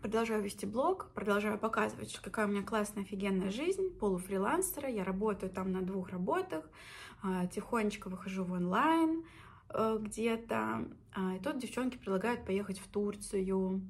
продолжаю 0.01 0.43
вести 0.43 0.67
блог, 0.67 1.11
продолжаю 1.15 1.59
показывать, 1.59 2.19
какая 2.19 2.47
у 2.47 2.51
меня 2.51 2.63
классная, 2.63 3.05
офигенная 3.05 3.51
жизнь, 3.51 3.91
полуфрилансера, 3.91 4.89
я 4.89 5.05
работаю 5.05 5.51
там 5.51 5.71
на 5.71 5.83
двух 5.83 6.11
работах, 6.11 6.69
э, 7.23 7.49
тихонечко 7.53 8.09
выхожу 8.09 8.45
в 8.45 8.53
онлайн 8.53 9.25
э, 9.71 9.99
где-то, 10.01 10.89
э, 11.17 11.37
и 11.37 11.43
тут 11.43 11.59
девчонки 11.59 11.97
предлагают 11.97 12.45
поехать 12.45 12.81
в 12.81 12.89
Турцию, 12.89 13.89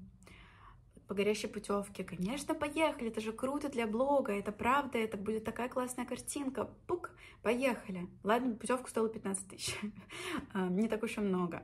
по 1.08 1.14
горящей 1.14 1.48
путевке. 1.48 2.04
Конечно, 2.04 2.54
поехали, 2.54 3.08
это 3.08 3.20
же 3.20 3.32
круто 3.32 3.68
для 3.70 3.86
блога, 3.86 4.32
это 4.32 4.52
правда, 4.52 4.98
это 4.98 5.16
будет 5.16 5.42
такая 5.42 5.68
классная 5.68 6.04
картинка. 6.04 6.68
Пук, 6.86 7.10
поехали. 7.42 8.06
Ладно, 8.22 8.54
путевку 8.54 8.88
стоила 8.88 9.08
15 9.08 9.48
тысяч, 9.48 9.74
а, 10.52 10.68
не 10.68 10.86
так 10.86 11.02
уж 11.02 11.16
и 11.16 11.20
много. 11.20 11.62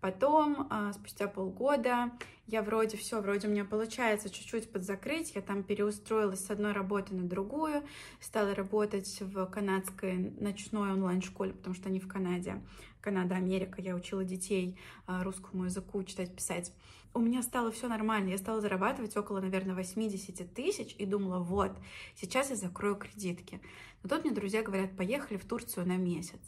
Потом, 0.00 0.68
а, 0.70 0.92
спустя 0.92 1.26
полгода, 1.28 2.12
я 2.46 2.62
вроде 2.62 2.96
все, 2.96 3.20
вроде 3.20 3.48
у 3.48 3.50
меня 3.50 3.64
получается 3.64 4.28
чуть-чуть 4.28 4.70
подзакрыть. 4.70 5.34
Я 5.34 5.40
там 5.40 5.64
переустроилась 5.64 6.44
с 6.44 6.50
одной 6.50 6.72
работы 6.72 7.14
на 7.14 7.26
другую, 7.26 7.82
стала 8.20 8.54
работать 8.54 9.18
в 9.22 9.46
канадской 9.46 10.14
ночной 10.38 10.92
онлайн-школе, 10.92 11.54
потому 11.54 11.74
что 11.74 11.88
они 11.88 12.00
в 12.00 12.06
Канаде. 12.06 12.62
Канада, 13.00 13.34
Америка. 13.34 13.80
Я 13.80 13.94
учила 13.94 14.24
детей 14.24 14.78
а, 15.06 15.24
русскому 15.24 15.64
языку 15.64 16.02
читать, 16.04 16.34
писать 16.34 16.72
у 17.14 17.20
меня 17.20 17.42
стало 17.42 17.70
все 17.70 17.88
нормально. 17.88 18.30
Я 18.30 18.38
стала 18.38 18.60
зарабатывать 18.60 19.16
около, 19.16 19.40
наверное, 19.40 19.74
80 19.74 20.52
тысяч 20.52 20.94
и 20.98 21.06
думала, 21.06 21.38
вот, 21.38 21.72
сейчас 22.16 22.50
я 22.50 22.56
закрою 22.56 22.96
кредитки. 22.96 23.60
Но 24.02 24.08
тут 24.08 24.24
мне 24.24 24.34
друзья 24.34 24.62
говорят, 24.62 24.96
поехали 24.96 25.38
в 25.38 25.46
Турцию 25.46 25.86
на 25.86 25.96
месяц. 25.96 26.40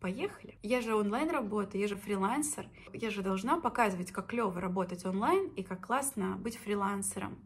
Поехали. 0.00 0.58
Я 0.62 0.80
же 0.80 0.94
онлайн 0.94 1.30
работаю, 1.30 1.80
я 1.80 1.88
же 1.88 1.96
фрилансер. 1.96 2.68
Я 2.92 3.10
же 3.10 3.22
должна 3.22 3.60
показывать, 3.60 4.10
как 4.10 4.28
клево 4.28 4.60
работать 4.60 5.04
онлайн 5.04 5.48
и 5.48 5.62
как 5.62 5.86
классно 5.86 6.36
быть 6.36 6.56
фрилансером. 6.56 7.38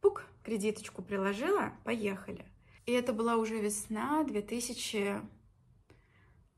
Пук, 0.00 0.24
кредиточку 0.42 1.02
приложила, 1.02 1.72
поехали. 1.84 2.46
И 2.86 2.92
это 2.92 3.12
была 3.12 3.36
уже 3.36 3.58
весна 3.58 4.24
2000 4.24 5.20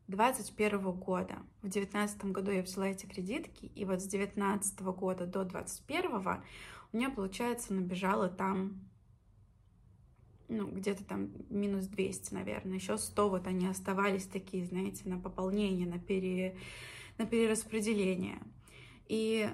2021 0.08 0.92
года. 0.92 1.36
В 1.58 1.68
2019 1.68 2.24
году 2.26 2.50
я 2.50 2.62
взяла 2.62 2.88
эти 2.88 3.04
кредитки, 3.04 3.66
и 3.66 3.84
вот 3.84 4.00
с 4.00 4.06
2019 4.06 4.80
года 4.80 5.26
до 5.26 5.44
2021 5.44 6.42
у 6.90 6.96
меня, 6.96 7.10
получается, 7.10 7.74
набежало 7.74 8.30
там, 8.30 8.88
ну, 10.48 10.66
где-то 10.66 11.04
там 11.04 11.30
минус 11.50 11.86
200, 11.86 12.32
наверное. 12.32 12.76
Еще 12.76 12.96
100 12.96 13.28
вот 13.28 13.46
они 13.46 13.66
оставались 13.66 14.24
такие, 14.24 14.64
знаете, 14.64 15.06
на 15.06 15.18
пополнение, 15.18 15.86
на, 15.86 15.98
пере... 15.98 16.56
на 17.18 17.26
перераспределение. 17.26 18.38
И 19.08 19.50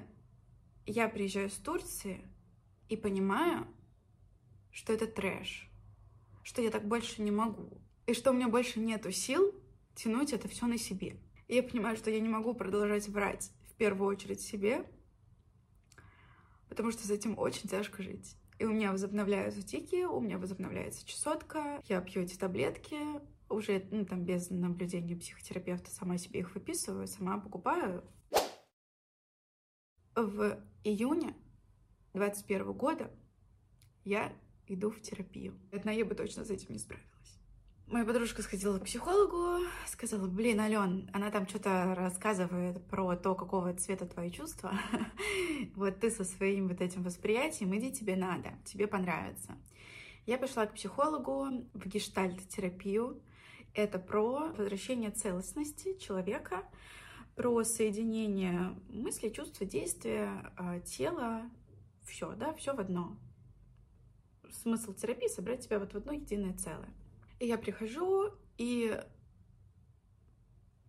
я 0.87 1.08
приезжаю 1.08 1.50
с 1.50 1.54
Турции 1.54 2.25
и 2.88 2.96
понимаю, 2.96 3.66
что 4.70 4.92
это 4.92 5.08
трэш, 5.08 5.68
что 6.44 6.62
я 6.62 6.70
так 6.70 6.87
больше 6.87 7.23
не 7.23 7.32
могу, 7.32 7.80
и 8.06 8.14
что 8.14 8.30
у 8.30 8.34
меня 8.34 8.49
больше 8.49 8.78
нету 8.78 9.11
сил 9.11 9.52
тянуть 9.95 10.33
это 10.33 10.49
все 10.49 10.67
на 10.67 10.79
себе. 10.79 11.17
И 11.49 11.57
я 11.57 11.63
понимаю, 11.63 11.97
что 11.97 12.11
я 12.11 12.21
не 12.21 12.29
могу 12.29 12.55
продолжать 12.55 13.09
врать 13.09 13.51
в 13.69 13.75
первую 13.75 14.09
очередь 14.09 14.41
себе, 14.41 14.89
потому 16.69 16.91
что 16.91 17.07
с 17.07 17.11
этим 17.11 17.39
очень 17.39 17.69
тяжко 17.69 18.03
жить. 18.03 18.37
И 18.59 18.65
у 18.65 18.73
меня 18.73 18.93
возобновляются 18.93 19.63
тики, 19.63 20.05
у 20.05 20.21
меня 20.21 20.39
возобновляется 20.39 21.07
чесотка, 21.07 21.83
я 21.89 22.01
пью 22.01 22.23
эти 22.23 22.37
таблетки, 22.37 22.99
уже 23.49 23.87
ну, 23.91 24.05
там 24.05 24.25
без 24.25 24.51
наблюдения 24.51 25.17
психотерапевта 25.17 25.91
сама 25.91 26.19
себе 26.19 26.41
их 26.41 26.55
выписываю, 26.55 27.07
сама 27.07 27.39
покупаю. 27.39 28.05
В 30.15 30.63
июне 30.85 31.35
21 32.15 32.73
года 32.73 33.11
я 34.05 34.33
иду 34.69 34.91
в 34.91 35.01
терапию. 35.01 35.59
Одна 35.73 35.93
я 35.93 36.05
бы 36.05 36.15
точно 36.15 36.45
с 36.45 36.51
этим 36.51 36.73
не 36.73 36.79
справилась. 36.79 37.13
Моя 37.87 38.07
подружка 38.07 38.41
сходила 38.41 38.79
к 38.79 38.85
психологу, 38.85 39.62
сказала, 39.87 40.26
блин, 40.26 40.59
Ален, 40.59 41.11
она 41.12 41.31
там 41.31 41.47
что-то 41.47 41.95
рассказывает 41.95 42.83
про 42.87 43.14
то, 43.14 43.35
какого 43.35 43.75
цвета 43.75 44.07
твои 44.07 44.31
чувства. 44.31 44.73
Вот 45.76 46.00
ты 46.00 46.11
со 46.11 46.25
своим 46.25 46.69
вот 46.69 46.81
этим 46.81 47.03
восприятием, 47.03 47.76
иди, 47.76 47.93
тебе 47.93 48.17
надо, 48.17 48.55
тебе 48.64 48.87
понравится. 48.87 49.57
Я 50.25 50.38
пошла 50.38 50.64
к 50.64 50.75
психологу 50.75 51.69
в 51.75 51.87
гештальт-терапию. 51.87 53.23
Это 53.75 53.99
про 53.99 54.49
возвращение 54.57 55.11
целостности 55.11 55.99
человека, 55.99 56.64
про 57.37 57.64
соединение 57.64 58.75
мысли, 58.88 59.29
чувства, 59.29 59.67
действия, 59.67 60.53
а, 60.57 60.81
тела, 60.81 61.50
все, 62.07 62.33
да, 62.35 62.55
все 62.55 62.75
в 62.75 62.81
одно. 62.81 63.19
Смысл 64.50 64.95
терапии— 64.95 65.29
собрать 65.29 65.64
тебя 65.64 65.79
вот 65.79 65.93
в 65.93 65.97
одно 65.97 66.12
единое 66.12 66.55
целое. 66.55 66.95
Я 67.45 67.59
прихожу 67.59 68.31
и 68.57 68.99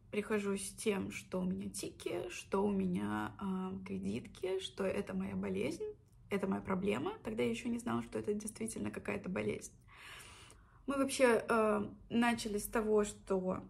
прихожу 0.10 0.56
с 0.56 0.70
тем, 0.70 1.12
что 1.12 1.42
у 1.42 1.44
меня 1.44 1.70
тики, 1.70 2.30
что 2.30 2.64
у 2.64 2.72
меня 2.72 3.34
э, 3.42 3.86
кредитки, 3.86 4.60
что 4.62 4.86
это 4.86 5.14
моя 5.14 5.36
болезнь, 5.36 5.84
это 6.30 6.48
моя 6.48 6.62
проблема. 6.62 7.18
Тогда 7.26 7.44
я 7.44 7.50
еще 7.50 7.68
не 7.68 7.78
знала, 7.78 8.04
что 8.04 8.20
это 8.20 8.34
действительно 8.34 8.90
какая-то 8.90 9.28
болезнь. 9.28 9.74
Мы 10.88 10.96
вообще 10.96 11.44
э, 11.46 11.90
начали 12.10 12.58
с 12.58 12.68
того, 12.68 13.04
что 13.04 13.62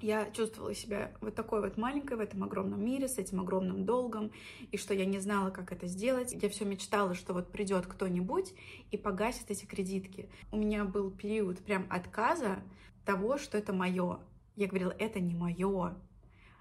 я 0.00 0.30
чувствовала 0.30 0.74
себя 0.74 1.12
вот 1.20 1.34
такой 1.34 1.60
вот 1.60 1.76
маленькой 1.76 2.16
в 2.16 2.20
этом 2.20 2.44
огромном 2.44 2.84
мире, 2.84 3.08
с 3.08 3.18
этим 3.18 3.40
огромным 3.40 3.84
долгом, 3.84 4.30
и 4.70 4.76
что 4.76 4.94
я 4.94 5.04
не 5.04 5.18
знала, 5.18 5.50
как 5.50 5.72
это 5.72 5.86
сделать. 5.86 6.32
Я 6.32 6.48
все 6.48 6.64
мечтала, 6.64 7.14
что 7.14 7.34
вот 7.34 7.50
придет 7.50 7.86
кто-нибудь 7.86 8.54
и 8.90 8.96
погасит 8.96 9.50
эти 9.50 9.64
кредитки. 9.64 10.28
У 10.52 10.56
меня 10.56 10.84
был 10.84 11.10
период 11.10 11.58
прям 11.58 11.86
отказа 11.90 12.62
того, 13.04 13.38
что 13.38 13.58
это 13.58 13.72
мое. 13.72 14.20
Я 14.56 14.66
говорила, 14.66 14.94
это 14.98 15.20
не 15.20 15.34
мое. 15.34 15.94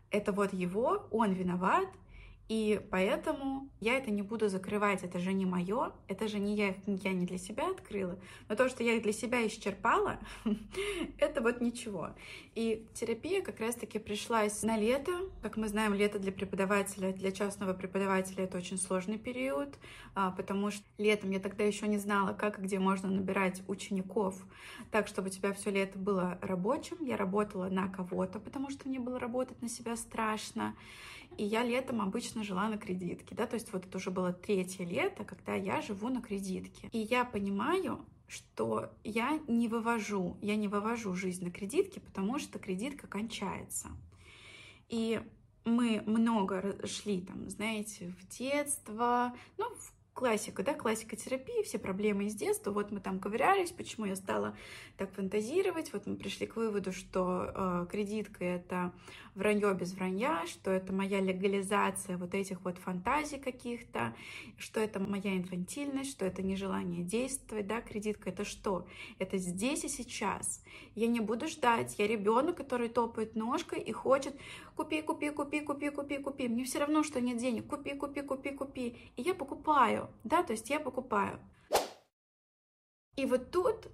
Это 0.09 0.31
вот 0.31 0.53
его, 0.53 1.07
он 1.11 1.33
виноват, 1.33 1.87
и 2.49 2.81
поэтому 2.91 3.69
я 3.81 3.97
это 3.97 4.09
не 4.09 4.21
буду 4.21 4.47
закрывать, 4.47 5.03
это 5.03 5.19
же 5.19 5.33
не 5.33 5.45
мое, 5.45 5.91
это 6.07 6.27
же 6.27 6.39
не 6.39 6.55
я, 6.55 6.75
я 6.85 7.13
не 7.13 7.25
для 7.25 7.37
себя 7.37 7.69
открыла, 7.69 8.17
но 8.47 8.55
то, 8.55 8.69
что 8.69 8.83
я 8.83 8.99
для 9.01 9.11
себя 9.11 9.45
исчерпала, 9.45 10.17
это 11.17 11.41
вот 11.41 11.59
ничего. 11.59 12.11
И 12.55 12.87
терапия 12.93 13.41
как 13.41 13.59
раз-таки 13.59 13.99
пришлась 13.99 14.63
на 14.63 14.77
лето. 14.77 15.11
Как 15.41 15.57
мы 15.57 15.67
знаем, 15.67 15.93
лето 15.93 16.19
для 16.19 16.31
преподавателя, 16.31 17.11
для 17.11 17.31
частного 17.31 17.73
преподавателя 17.73 18.45
это 18.45 18.57
очень 18.57 18.77
сложный 18.77 19.17
период, 19.17 19.77
а, 20.15 20.31
потому 20.31 20.71
что 20.71 20.83
летом 20.97 21.31
я 21.31 21.39
тогда 21.39 21.65
еще 21.65 21.87
не 21.87 21.97
знала, 21.97 22.33
как 22.33 22.59
и 22.59 22.61
где 22.61 22.79
можно 22.79 23.09
набирать 23.09 23.61
учеников 23.67 24.41
так, 24.91 25.07
чтобы 25.07 25.27
у 25.27 25.31
тебя 25.31 25.53
все 25.53 25.69
лето 25.69 25.99
было 25.99 26.39
рабочим. 26.41 26.97
Я 27.01 27.17
работала 27.17 27.67
на 27.67 27.89
кого-то, 27.89 28.39
потому 28.39 28.69
что 28.69 28.87
мне 28.87 28.99
было 28.99 29.19
работать 29.19 29.61
на 29.61 29.69
себя 29.69 29.95
страшно. 29.95 30.75
И 31.37 31.43
я 31.43 31.63
летом 31.63 32.01
обычно 32.01 32.43
жила 32.43 32.67
на 32.67 32.77
кредитке, 32.77 33.35
да, 33.35 33.45
то 33.45 33.55
есть 33.55 33.71
вот 33.73 33.85
это 33.85 33.97
уже 33.97 34.09
было 34.09 34.33
третье 34.33 34.85
лето, 34.85 35.23
когда 35.23 35.53
я 35.53 35.81
живу 35.81 36.09
на 36.09 36.21
кредитке. 36.21 36.89
И 36.91 36.99
я 36.99 37.25
понимаю, 37.25 38.05
что 38.27 38.91
я 39.03 39.39
не 39.47 39.67
вывожу, 39.67 40.37
я 40.41 40.55
не 40.55 40.67
вывожу 40.67 41.13
жизнь 41.13 41.43
на 41.43 41.51
кредитке, 41.51 41.99
потому 41.99 42.39
что 42.39 42.59
кредитка 42.59 43.07
кончается. 43.07 43.89
И 44.89 45.21
мы 45.63 46.01
много 46.05 46.75
шли 46.85 47.21
там, 47.21 47.49
знаете, 47.49 48.13
в 48.19 48.27
детство, 48.37 49.33
ну, 49.57 49.69
в 49.75 49.93
классика, 50.17 50.63
да, 50.63 50.73
классика 50.73 51.15
терапии, 51.15 51.63
все 51.63 51.77
проблемы 51.77 52.25
из 52.25 52.33
детства. 52.33 52.71
Вот 52.71 52.91
мы 52.91 52.99
там 52.99 53.19
ковырялись, 53.19 53.71
почему 53.71 54.07
я 54.07 54.15
стала 54.15 54.57
так 54.97 55.13
фантазировать. 55.13 55.93
Вот 55.93 56.07
мы 56.07 56.15
пришли 56.15 56.47
к 56.47 56.55
выводу, 56.55 56.91
что 56.91 57.51
э, 57.53 57.87
кредитка 57.91 58.43
это 58.43 58.93
вранье 59.37 59.73
без 59.73 59.93
вранья, 59.93 60.45
что 60.47 60.71
это 60.71 60.91
моя 60.91 61.21
легализация 61.21 62.17
вот 62.17 62.33
этих 62.33 62.61
вот 62.65 62.77
фантазий 62.77 63.37
каких-то, 63.37 64.15
что 64.57 64.79
это 64.79 64.99
моя 64.99 65.37
инфантильность, 65.37 66.11
что 66.11 66.25
это 66.25 66.41
нежелание 66.41 67.03
действовать, 67.03 67.67
да, 67.67 67.81
кредитка 67.81 68.29
это 68.31 68.43
что? 68.43 68.87
Это 69.19 69.37
здесь 69.37 69.85
и 69.85 69.89
сейчас. 69.89 70.63
Я 70.95 71.07
не 71.07 71.19
буду 71.19 71.47
ждать, 71.47 71.97
я 71.97 72.07
ребенок, 72.07 72.57
который 72.57 72.89
топает 72.89 73.35
ножкой 73.35 73.79
и 73.79 73.91
хочет 73.91 74.35
купи, 74.75 75.01
купи, 75.01 75.29
купи, 75.29 75.61
купи, 75.61 75.89
купи, 75.89 76.17
купи. 76.17 76.47
Мне 76.47 76.65
все 76.65 76.79
равно, 76.79 77.03
что 77.03 77.21
нет 77.21 77.37
денег, 77.37 77.67
купи, 77.67 77.93
купи, 77.93 78.21
купи, 78.21 78.49
купи. 78.49 78.97
И 79.15 79.21
я 79.21 79.33
покупаю, 79.33 80.09
да, 80.23 80.43
то 80.43 80.53
есть 80.53 80.69
я 80.69 80.79
покупаю. 80.79 81.39
И 83.15 83.25
вот 83.25 83.51
тут 83.51 83.87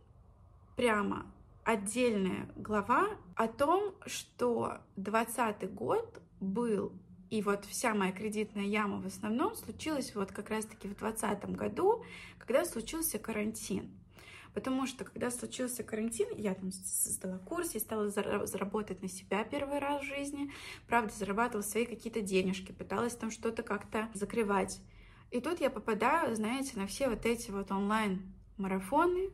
прямо 0.75 1.25
отдельная 1.63 2.49
глава 2.55 3.09
о 3.35 3.47
том, 3.47 3.93
что 4.05 4.79
2020 4.95 5.73
год 5.73 6.21
был 6.39 6.93
и 7.29 7.41
вот 7.41 7.65
вся 7.65 7.95
моя 7.95 8.11
кредитная 8.11 8.65
яма 8.65 9.01
в 9.01 9.07
основном 9.07 9.55
случилась 9.55 10.13
вот 10.13 10.31
как 10.31 10.49
раз-таки 10.49 10.87
в 10.87 10.95
2020 10.95 11.55
году, 11.55 12.03
когда 12.37 12.63
случился 12.63 13.17
карантин. 13.17 13.91
Потому 14.53 14.85
что, 14.85 15.03
когда 15.03 15.31
случился 15.31 15.83
карантин, 15.83 16.27
я 16.37 16.53
там 16.53 16.71
создала 16.71 17.39
курс, 17.39 17.73
я 17.73 17.79
стала 17.79 18.09
заработать 18.09 19.01
на 19.01 19.09
себя 19.09 19.43
первый 19.43 19.79
раз 19.79 20.03
в 20.03 20.05
жизни. 20.05 20.51
Правда, 20.85 21.11
зарабатывала 21.11 21.63
свои 21.63 21.85
какие-то 21.85 22.21
денежки, 22.21 22.71
пыталась 22.71 23.15
там 23.15 23.31
что-то 23.31 23.63
как-то 23.63 24.09
закрывать. 24.13 24.79
И 25.31 25.41
тут 25.41 25.59
я 25.59 25.71
попадаю, 25.71 26.35
знаете, 26.35 26.77
на 26.77 26.85
все 26.85 27.09
вот 27.09 27.25
эти 27.25 27.49
вот 27.49 27.71
онлайн-марафоны, 27.71 29.31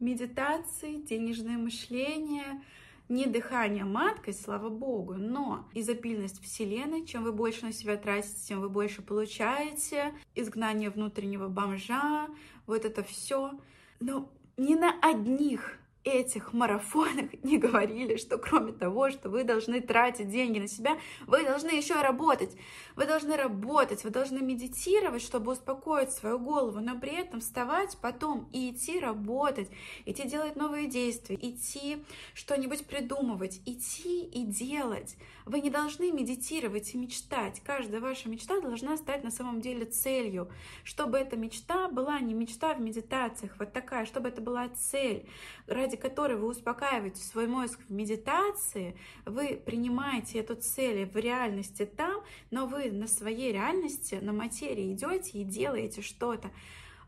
медитации, 0.00 0.96
денежное 0.96 1.58
мышление, 1.58 2.62
не 3.08 3.26
дыхание 3.26 3.84
маткой, 3.84 4.34
слава 4.34 4.68
богу, 4.68 5.14
но 5.14 5.68
изобильность 5.74 6.42
вселенной, 6.42 7.06
чем 7.06 7.22
вы 7.22 7.32
больше 7.32 7.66
на 7.66 7.72
себя 7.72 7.96
тратите, 7.96 8.34
тем 8.46 8.60
вы 8.60 8.68
больше 8.68 9.02
получаете, 9.02 10.12
изгнание 10.34 10.90
внутреннего 10.90 11.48
бомжа, 11.48 12.28
вот 12.66 12.84
это 12.84 13.04
все. 13.04 13.52
Но 14.00 14.28
ни 14.56 14.74
на 14.74 14.98
одних 15.00 15.78
этих 16.06 16.52
марафонах 16.52 17.30
не 17.42 17.58
говорили, 17.58 18.16
что 18.16 18.38
кроме 18.38 18.72
того, 18.72 19.10
что 19.10 19.28
вы 19.28 19.44
должны 19.44 19.80
тратить 19.80 20.28
деньги 20.28 20.60
на 20.60 20.68
себя, 20.68 20.96
вы 21.26 21.42
должны 21.42 21.70
еще 21.70 22.00
работать. 22.00 22.56
Вы 22.94 23.06
должны 23.06 23.36
работать, 23.36 24.04
вы 24.04 24.10
должны 24.10 24.38
медитировать, 24.38 25.22
чтобы 25.22 25.52
успокоить 25.52 26.12
свою 26.12 26.38
голову, 26.38 26.80
но 26.80 26.98
при 26.98 27.12
этом 27.12 27.40
вставать 27.40 27.98
потом 28.00 28.48
и 28.52 28.70
идти 28.70 29.00
работать, 29.00 29.68
идти 30.04 30.28
делать 30.28 30.56
новые 30.56 30.86
действия, 30.86 31.36
идти 31.36 32.04
что-нибудь 32.34 32.86
придумывать, 32.86 33.60
идти 33.66 34.24
и 34.24 34.44
делать. 34.44 35.16
Вы 35.44 35.60
не 35.60 35.70
должны 35.70 36.12
медитировать 36.12 36.94
и 36.94 36.98
мечтать. 36.98 37.60
Каждая 37.64 38.00
ваша 38.00 38.28
мечта 38.28 38.60
должна 38.60 38.96
стать 38.96 39.24
на 39.24 39.30
самом 39.30 39.60
деле 39.60 39.84
целью, 39.84 40.50
чтобы 40.84 41.18
эта 41.18 41.36
мечта 41.36 41.88
была 41.88 42.20
не 42.20 42.34
мечта 42.34 42.74
в 42.74 42.80
медитациях, 42.80 43.56
вот 43.58 43.72
такая, 43.72 44.06
чтобы 44.06 44.28
это 44.28 44.40
была 44.40 44.68
цель, 44.68 45.28
ради 45.66 45.95
ради 45.96 46.00
которой 46.00 46.36
вы 46.36 46.48
успокаиваете 46.48 47.22
свой 47.22 47.46
мозг 47.46 47.78
в 47.88 47.92
медитации, 47.92 48.96
вы 49.24 49.60
принимаете 49.64 50.40
эту 50.40 50.54
цель 50.54 51.06
в 51.06 51.16
реальности 51.16 51.86
там, 51.86 52.22
но 52.50 52.66
вы 52.66 52.90
на 52.90 53.06
своей 53.06 53.52
реальности, 53.52 54.18
на 54.20 54.32
материи 54.32 54.92
идете 54.92 55.38
и 55.38 55.44
делаете 55.44 56.02
что-то 56.02 56.50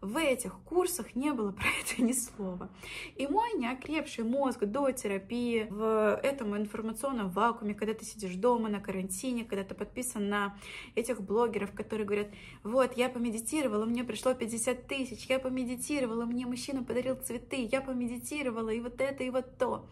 в 0.00 0.16
этих 0.16 0.54
курсах 0.60 1.16
не 1.16 1.32
было 1.32 1.50
про 1.52 1.66
это 1.80 2.02
ни 2.02 2.12
слова. 2.12 2.70
И 3.16 3.26
мой 3.26 3.52
неокрепший 3.54 4.24
мозг 4.24 4.60
до 4.64 4.90
терапии 4.92 5.66
в 5.70 6.20
этом 6.22 6.56
информационном 6.56 7.30
вакууме, 7.30 7.74
когда 7.74 7.94
ты 7.94 8.04
сидишь 8.04 8.34
дома 8.34 8.68
на 8.68 8.80
карантине, 8.80 9.44
когда 9.44 9.64
ты 9.64 9.74
подписан 9.74 10.28
на 10.28 10.56
этих 10.94 11.20
блогеров, 11.20 11.72
которые 11.72 12.06
говорят, 12.06 12.28
вот, 12.62 12.96
я 12.96 13.08
помедитировала, 13.08 13.84
мне 13.86 14.04
пришло 14.04 14.34
50 14.34 14.86
тысяч, 14.86 15.26
я 15.26 15.38
помедитировала, 15.40 16.24
мне 16.24 16.46
мужчина 16.46 16.84
подарил 16.84 17.16
цветы, 17.16 17.68
я 17.70 17.80
помедитировала, 17.80 18.70
и 18.70 18.80
вот 18.80 19.00
это, 19.00 19.24
и 19.24 19.30
вот 19.30 19.58
то. 19.58 19.86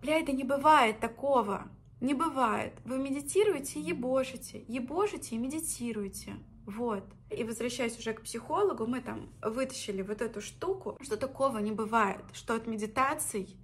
Бля, 0.00 0.18
это 0.18 0.32
не 0.32 0.44
бывает 0.44 1.00
такого. 1.00 1.68
Не 2.00 2.14
бывает. 2.14 2.72
Вы 2.84 2.98
медитируете 2.98 3.78
и 3.78 3.84
ебошите. 3.84 4.64
Ебошите 4.66 5.36
и 5.36 5.38
медитируете. 5.38 6.32
Вот. 6.66 7.04
И 7.30 7.44
возвращаясь 7.44 7.98
уже 7.98 8.12
к 8.12 8.22
психологу, 8.22 8.86
мы 8.86 9.00
там 9.00 9.30
вытащили 9.42 10.02
вот 10.02 10.22
эту 10.22 10.40
штуку, 10.40 10.96
что 11.00 11.16
такого 11.16 11.58
не 11.58 11.72
бывает, 11.72 12.24
что 12.32 12.54
от 12.54 12.66
медитаций 12.66 13.56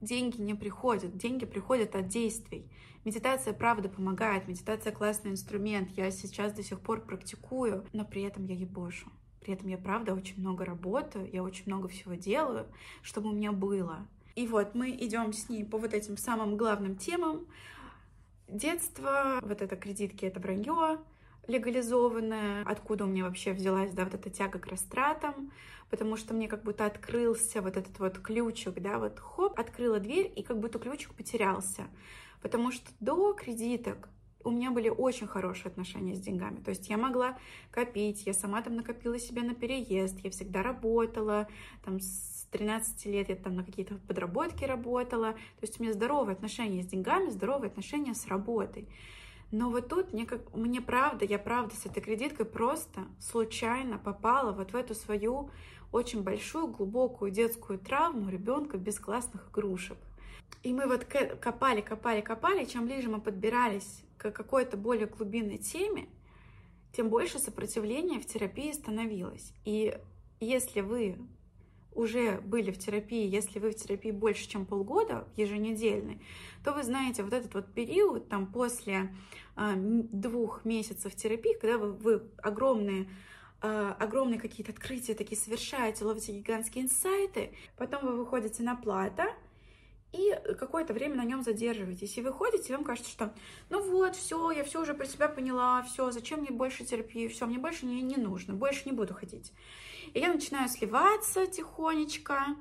деньги 0.00 0.40
не 0.40 0.54
приходят, 0.54 1.16
деньги 1.16 1.46
приходят 1.46 1.94
от 1.94 2.08
действий. 2.08 2.70
Медитация, 3.04 3.52
правда, 3.52 3.88
помогает, 3.88 4.46
медитация 4.46 4.92
классный 4.92 5.32
инструмент, 5.32 5.90
я 5.92 6.10
сейчас 6.10 6.52
до 6.52 6.62
сих 6.62 6.80
пор 6.80 7.00
практикую, 7.00 7.86
но 7.92 8.04
при 8.04 8.22
этом 8.22 8.44
я 8.44 8.54
ебошу. 8.54 9.10
При 9.40 9.54
этом 9.54 9.68
я, 9.68 9.78
правда, 9.78 10.14
очень 10.14 10.40
много 10.40 10.64
работаю, 10.64 11.28
я 11.32 11.42
очень 11.42 11.64
много 11.66 11.88
всего 11.88 12.14
делаю, 12.14 12.66
чтобы 13.02 13.30
у 13.30 13.32
меня 13.32 13.50
было. 13.50 14.06
И 14.36 14.46
вот 14.46 14.74
мы 14.74 14.90
идем 14.90 15.32
с 15.32 15.48
ней 15.48 15.64
по 15.64 15.78
вот 15.78 15.94
этим 15.94 16.16
самым 16.16 16.56
главным 16.56 16.96
темам. 16.96 17.46
Детство, 18.46 19.40
вот 19.42 19.62
это 19.62 19.76
кредитки, 19.76 20.24
это 20.24 20.38
вранье, 20.38 20.98
легализованная, 21.46 22.64
откуда 22.64 23.04
у 23.04 23.06
меня 23.08 23.24
вообще 23.24 23.52
взялась, 23.52 23.92
да, 23.92 24.04
вот 24.04 24.14
эта 24.14 24.30
тяга 24.30 24.58
к 24.58 24.66
растратам, 24.66 25.52
потому 25.90 26.16
что 26.16 26.34
мне 26.34 26.48
как 26.48 26.62
будто 26.62 26.86
открылся 26.86 27.60
вот 27.60 27.76
этот 27.76 27.98
вот 27.98 28.18
ключик, 28.18 28.80
да, 28.80 28.98
вот 28.98 29.18
хоп, 29.18 29.58
открыла 29.58 29.98
дверь, 29.98 30.32
и 30.34 30.42
как 30.42 30.58
будто 30.58 30.78
ключик 30.78 31.14
потерялся, 31.14 31.84
потому 32.40 32.70
что 32.70 32.90
до 33.00 33.34
кредиток 33.34 34.08
у 34.44 34.50
меня 34.50 34.70
были 34.70 34.88
очень 34.88 35.26
хорошие 35.26 35.68
отношения 35.68 36.14
с 36.14 36.20
деньгами. 36.20 36.60
То 36.60 36.70
есть 36.70 36.88
я 36.88 36.96
могла 36.96 37.38
копить, 37.70 38.26
я 38.26 38.34
сама 38.34 38.62
там 38.62 38.76
накопила 38.76 39.18
себе 39.18 39.42
на 39.42 39.54
переезд, 39.54 40.18
я 40.24 40.30
всегда 40.30 40.62
работала, 40.62 41.48
там 41.84 42.00
с 42.00 42.46
13 42.50 43.06
лет 43.06 43.28
я 43.28 43.36
там 43.36 43.56
на 43.56 43.64
какие-то 43.64 43.96
подработки 44.06 44.64
работала. 44.64 45.32
То 45.32 45.62
есть 45.62 45.78
у 45.78 45.82
меня 45.82 45.92
здоровые 45.92 46.34
отношения 46.34 46.82
с 46.82 46.86
деньгами, 46.86 47.30
здоровые 47.30 47.68
отношения 47.68 48.14
с 48.14 48.26
работой. 48.26 48.88
Но 49.52 49.68
вот 49.68 49.88
тут 49.88 50.14
мне, 50.14 50.24
как, 50.24 50.54
мне 50.54 50.80
правда, 50.80 51.26
я 51.26 51.38
правда 51.38 51.76
с 51.76 51.84
этой 51.84 52.02
кредиткой 52.02 52.46
просто 52.46 53.02
случайно 53.20 53.98
попала 53.98 54.52
вот 54.52 54.72
в 54.72 54.74
эту 54.74 54.94
свою 54.94 55.50
очень 55.92 56.22
большую, 56.22 56.68
глубокую 56.68 57.30
детскую 57.30 57.78
травму 57.78 58.30
ребенка 58.30 58.78
без 58.78 58.98
классных 58.98 59.50
игрушек. 59.50 59.98
И 60.62 60.72
мы 60.72 60.86
вот 60.86 61.04
копали, 61.04 61.82
копали, 61.82 62.22
копали, 62.22 62.64
чем 62.64 62.86
ближе 62.86 63.10
мы 63.10 63.20
подбирались 63.20 64.02
к 64.16 64.30
какой-то 64.30 64.78
более 64.78 65.06
глубинной 65.06 65.58
теме, 65.58 66.08
тем 66.96 67.10
больше 67.10 67.38
сопротивления 67.38 68.20
в 68.20 68.26
терапии 68.26 68.72
становилось. 68.72 69.52
И 69.66 69.98
если 70.40 70.80
вы 70.80 71.18
уже 71.94 72.40
были 72.40 72.70
в 72.70 72.78
терапии, 72.78 73.26
если 73.26 73.58
вы 73.58 73.70
в 73.70 73.76
терапии 73.76 74.10
больше, 74.10 74.48
чем 74.48 74.66
полгода, 74.66 75.28
еженедельной, 75.36 76.20
то 76.64 76.72
вы 76.72 76.82
знаете 76.82 77.22
вот 77.22 77.32
этот 77.32 77.54
вот 77.54 77.72
период, 77.72 78.28
там 78.28 78.46
после 78.46 79.14
э, 79.56 79.72
двух 79.76 80.64
месяцев 80.64 81.14
терапии, 81.14 81.56
когда 81.60 81.78
вы, 81.78 81.92
вы 81.92 82.22
огромные 82.42 83.08
э, 83.62 83.94
огромные 83.98 84.40
какие-то 84.40 84.72
открытия 84.72 85.14
такие 85.14 85.40
совершаете, 85.40 86.04
ловите 86.04 86.32
гигантские 86.32 86.84
инсайты, 86.84 87.52
потом 87.76 88.06
вы 88.06 88.16
выходите 88.16 88.62
на 88.62 88.76
плата, 88.76 89.26
и 90.12 90.34
какое-то 90.58 90.92
время 90.92 91.16
на 91.16 91.24
нем 91.24 91.42
задерживаетесь. 91.42 92.16
И 92.16 92.22
вы 92.22 92.32
ходите, 92.32 92.72
и 92.72 92.76
вам 92.76 92.84
кажется, 92.84 93.10
что 93.10 93.34
ну 93.70 93.82
вот, 93.90 94.14
все, 94.14 94.50
я 94.50 94.62
все 94.62 94.82
уже 94.82 94.94
про 94.94 95.06
себя 95.06 95.28
поняла, 95.28 95.82
все, 95.82 96.10
зачем 96.10 96.40
мне 96.40 96.50
больше 96.50 96.84
терапии, 96.84 97.28
все, 97.28 97.46
мне 97.46 97.58
больше 97.58 97.86
не, 97.86 98.02
не 98.02 98.16
нужно, 98.16 98.54
больше 98.54 98.82
не 98.84 98.92
буду 98.92 99.14
ходить. 99.14 99.52
И 100.12 100.20
я 100.20 100.32
начинаю 100.32 100.68
сливаться 100.68 101.46
тихонечко. 101.46 102.56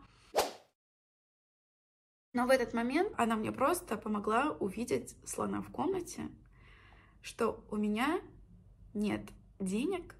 Но 2.33 2.47
в 2.47 2.49
этот 2.49 2.73
момент 2.73 3.13
она 3.17 3.35
мне 3.35 3.51
просто 3.51 3.97
помогла 3.97 4.55
увидеть 4.59 5.17
слона 5.25 5.61
в 5.61 5.69
комнате, 5.69 6.29
что 7.21 7.65
у 7.69 7.75
меня 7.75 8.21
нет 8.93 9.29
денег 9.59 10.15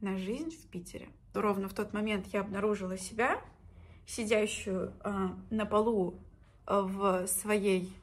на 0.00 0.18
жизнь 0.18 0.50
в 0.50 0.68
Питере. 0.68 1.08
Ровно 1.32 1.68
в 1.68 1.74
тот 1.74 1.94
момент 1.94 2.26
я 2.26 2.40
обнаружила 2.40 2.98
себя, 2.98 3.40
сидящую 4.06 4.94
э, 5.02 5.28
на 5.50 5.64
полу 5.64 6.22
в 6.68 7.26
своей 7.26 7.96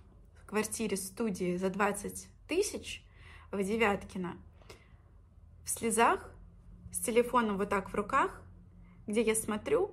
квартире-студии 0.47 1.55
за 1.55 1.69
20 1.69 2.27
тысяч 2.47 3.03
в 3.51 3.63
Девяткино, 3.63 4.37
в 5.63 5.69
слезах, 5.69 6.33
с 6.91 6.99
телефоном 6.99 7.57
вот 7.57 7.69
так 7.69 7.89
в 7.89 7.95
руках, 7.95 8.41
где 9.05 9.21
я 9.21 9.35
смотрю, 9.35 9.91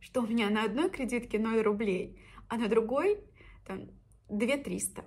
что 0.00 0.20
у 0.20 0.26
меня 0.26 0.50
на 0.50 0.64
одной 0.64 0.90
кредитке 0.90 1.38
0 1.38 1.62
рублей, 1.62 2.20
а 2.48 2.56
на 2.56 2.68
другой 2.68 3.18
там 3.66 3.88
2 4.28 4.58
300. 4.58 5.04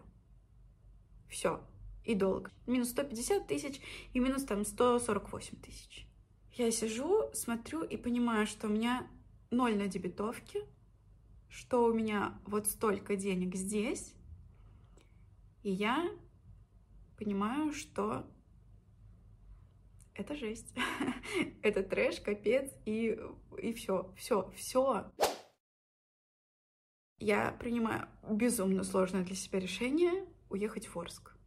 Все. 1.30 1.62
И 2.04 2.16
долг. 2.16 2.52
Минус 2.68 2.90
150 2.90 3.48
тысяч 3.48 3.80
и 4.14 4.20
минус 4.20 4.44
там 4.44 4.66
148 4.66 5.62
тысяч. 5.62 6.08
Я 6.52 6.70
сижу, 6.72 7.32
смотрю 7.34 7.84
и 7.84 7.96
понимаю, 7.96 8.46
что 8.46 8.68
у 8.68 8.70
меня 8.70 9.08
ноль 9.52 9.76
на 9.78 9.88
дебетовке, 9.88 10.66
что 11.54 11.86
у 11.86 11.94
меня 11.94 12.34
вот 12.46 12.66
столько 12.66 13.16
денег 13.16 13.56
здесь, 13.56 14.16
и 15.62 15.72
я 15.72 16.10
понимаю, 17.16 17.72
что 17.74 18.26
это 20.16 20.36
жесть. 20.36 20.74
это 21.62 21.84
трэш, 21.84 22.22
капец, 22.22 22.72
и, 22.86 23.20
и 23.62 23.74
все, 23.74 24.12
все, 24.18 24.52
все. 24.56 25.12
Я 27.20 27.52
принимаю 27.60 28.10
безумно 28.28 28.84
сложное 28.84 29.24
для 29.24 29.36
себя 29.36 29.60
решение 29.60 30.26
уехать 30.50 30.88
в 30.88 30.98
Орск. 30.98 31.38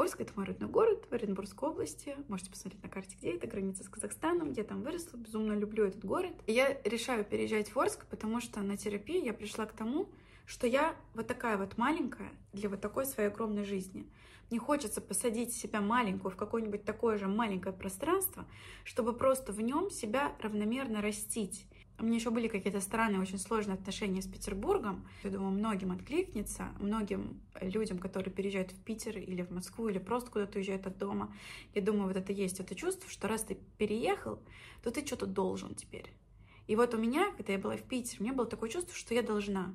Орск— 0.00 0.20
это 0.22 0.32
мой 0.36 0.46
родной 0.46 0.68
город 0.68 1.06
в 1.10 1.12
Оренбургской 1.12 1.68
области. 1.68 2.16
Можете 2.28 2.50
посмотреть 2.50 2.82
на 2.82 2.88
карте, 2.88 3.16
где 3.18 3.32
это, 3.32 3.46
граница 3.46 3.82
с 3.82 3.88
Казахстаном, 3.88 4.52
где 4.52 4.62
там 4.62 4.82
выросла. 4.82 5.16
Безумно 5.16 5.54
люблю 5.54 5.84
этот 5.84 6.04
город. 6.04 6.34
И 6.46 6.52
я 6.52 6.80
решаю 6.84 7.24
переезжать 7.24 7.74
в 7.74 7.78
Орск, 7.78 8.06
потому 8.06 8.40
что 8.40 8.60
на 8.60 8.76
терапии 8.76 9.24
я 9.24 9.34
пришла 9.34 9.66
к 9.66 9.72
тому, 9.72 10.08
что 10.46 10.66
я 10.66 10.94
вот 11.14 11.26
такая 11.26 11.58
вот 11.58 11.76
маленькая 11.76 12.30
для 12.52 12.68
вот 12.68 12.80
такой 12.80 13.06
своей 13.06 13.28
огромной 13.28 13.64
жизни. 13.64 14.06
Мне 14.50 14.58
хочется 14.58 15.00
посадить 15.00 15.52
себя 15.52 15.80
маленькую 15.80 16.32
в 16.32 16.36
какое-нибудь 16.36 16.84
такое 16.84 17.18
же 17.18 17.26
маленькое 17.26 17.74
пространство, 17.74 18.46
чтобы 18.84 19.12
просто 19.12 19.52
в 19.52 19.60
нем 19.60 19.90
себя 19.90 20.32
равномерно 20.40 21.02
растить. 21.02 21.66
У 22.00 22.04
меня 22.04 22.14
еще 22.14 22.30
были 22.30 22.46
какие-то 22.46 22.80
странные, 22.80 23.20
очень 23.20 23.38
сложные 23.38 23.74
отношения 23.74 24.22
с 24.22 24.26
Петербургом. 24.28 25.04
Я 25.24 25.30
думаю, 25.30 25.50
многим 25.50 25.90
откликнется, 25.90 26.68
многим 26.78 27.40
людям, 27.60 27.98
которые 27.98 28.32
переезжают 28.32 28.70
в 28.70 28.80
Питер 28.84 29.18
или 29.18 29.42
в 29.42 29.50
Москву, 29.50 29.88
или 29.88 29.98
просто 29.98 30.30
куда-то 30.30 30.58
уезжают 30.58 30.86
от 30.86 30.96
дома. 30.96 31.34
Я 31.74 31.82
думаю, 31.82 32.06
вот 32.06 32.16
это 32.16 32.32
есть 32.32 32.60
это 32.60 32.76
чувство, 32.76 33.10
что 33.10 33.26
раз 33.26 33.42
ты 33.42 33.58
переехал, 33.78 34.38
то 34.84 34.92
ты 34.92 35.04
что-то 35.04 35.26
должен 35.26 35.74
теперь. 35.74 36.12
И 36.68 36.76
вот 36.76 36.94
у 36.94 36.98
меня, 36.98 37.32
когда 37.36 37.54
я 37.54 37.58
была 37.58 37.76
в 37.76 37.82
Питере, 37.82 38.18
у 38.20 38.22
меня 38.22 38.32
было 38.32 38.46
такое 38.46 38.70
чувство, 38.70 38.94
что 38.94 39.12
я 39.14 39.22
должна 39.22 39.74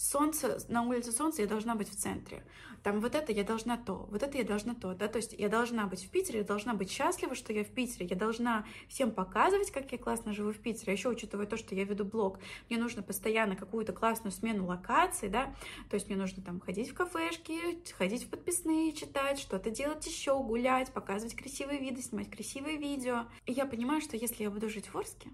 солнце, 0.00 0.58
на 0.68 0.82
улице 0.82 1.12
солнце, 1.12 1.42
я 1.42 1.48
должна 1.48 1.74
быть 1.74 1.90
в 1.90 1.94
центре. 1.96 2.42
Там 2.82 3.00
вот 3.00 3.14
это 3.14 3.32
я 3.32 3.44
должна 3.44 3.76
то, 3.76 4.08
вот 4.10 4.22
это 4.22 4.38
я 4.38 4.44
должна 4.44 4.74
то, 4.74 4.94
да, 4.94 5.08
то 5.08 5.18
есть 5.18 5.34
я 5.34 5.50
должна 5.50 5.86
быть 5.86 6.02
в 6.02 6.08
Питере, 6.08 6.38
я 6.38 6.44
должна 6.44 6.72
быть 6.72 6.90
счастлива, 6.90 7.34
что 7.34 7.52
я 7.52 7.62
в 7.62 7.68
Питере, 7.68 8.06
я 8.06 8.16
должна 8.16 8.64
всем 8.88 9.10
показывать, 9.10 9.70
как 9.70 9.92
я 9.92 9.98
классно 9.98 10.32
живу 10.32 10.52
в 10.52 10.58
Питере, 10.58 10.92
а 10.92 10.96
еще 10.96 11.10
учитывая 11.10 11.44
то, 11.44 11.58
что 11.58 11.74
я 11.74 11.84
веду 11.84 12.06
блог, 12.06 12.38
мне 12.70 12.78
нужно 12.78 13.02
постоянно 13.02 13.56
какую-то 13.56 13.92
классную 13.92 14.32
смену 14.32 14.64
локаций, 14.64 15.28
да, 15.28 15.54
то 15.90 15.94
есть 15.96 16.08
мне 16.08 16.16
нужно 16.16 16.42
там 16.42 16.60
ходить 16.60 16.88
в 16.88 16.94
кафешки, 16.94 17.58
ходить 17.92 18.24
в 18.24 18.30
подписные, 18.30 18.92
читать, 18.92 19.38
что-то 19.38 19.70
делать 19.70 20.06
еще, 20.06 20.42
гулять, 20.42 20.90
показывать 20.94 21.36
красивые 21.36 21.78
виды, 21.78 22.00
снимать 22.00 22.30
красивые 22.30 22.78
видео. 22.78 23.26
И 23.44 23.52
я 23.52 23.66
понимаю, 23.66 24.00
что 24.00 24.16
если 24.16 24.44
я 24.44 24.50
буду 24.50 24.70
жить 24.70 24.86
в 24.86 24.96
Орске, 24.96 25.28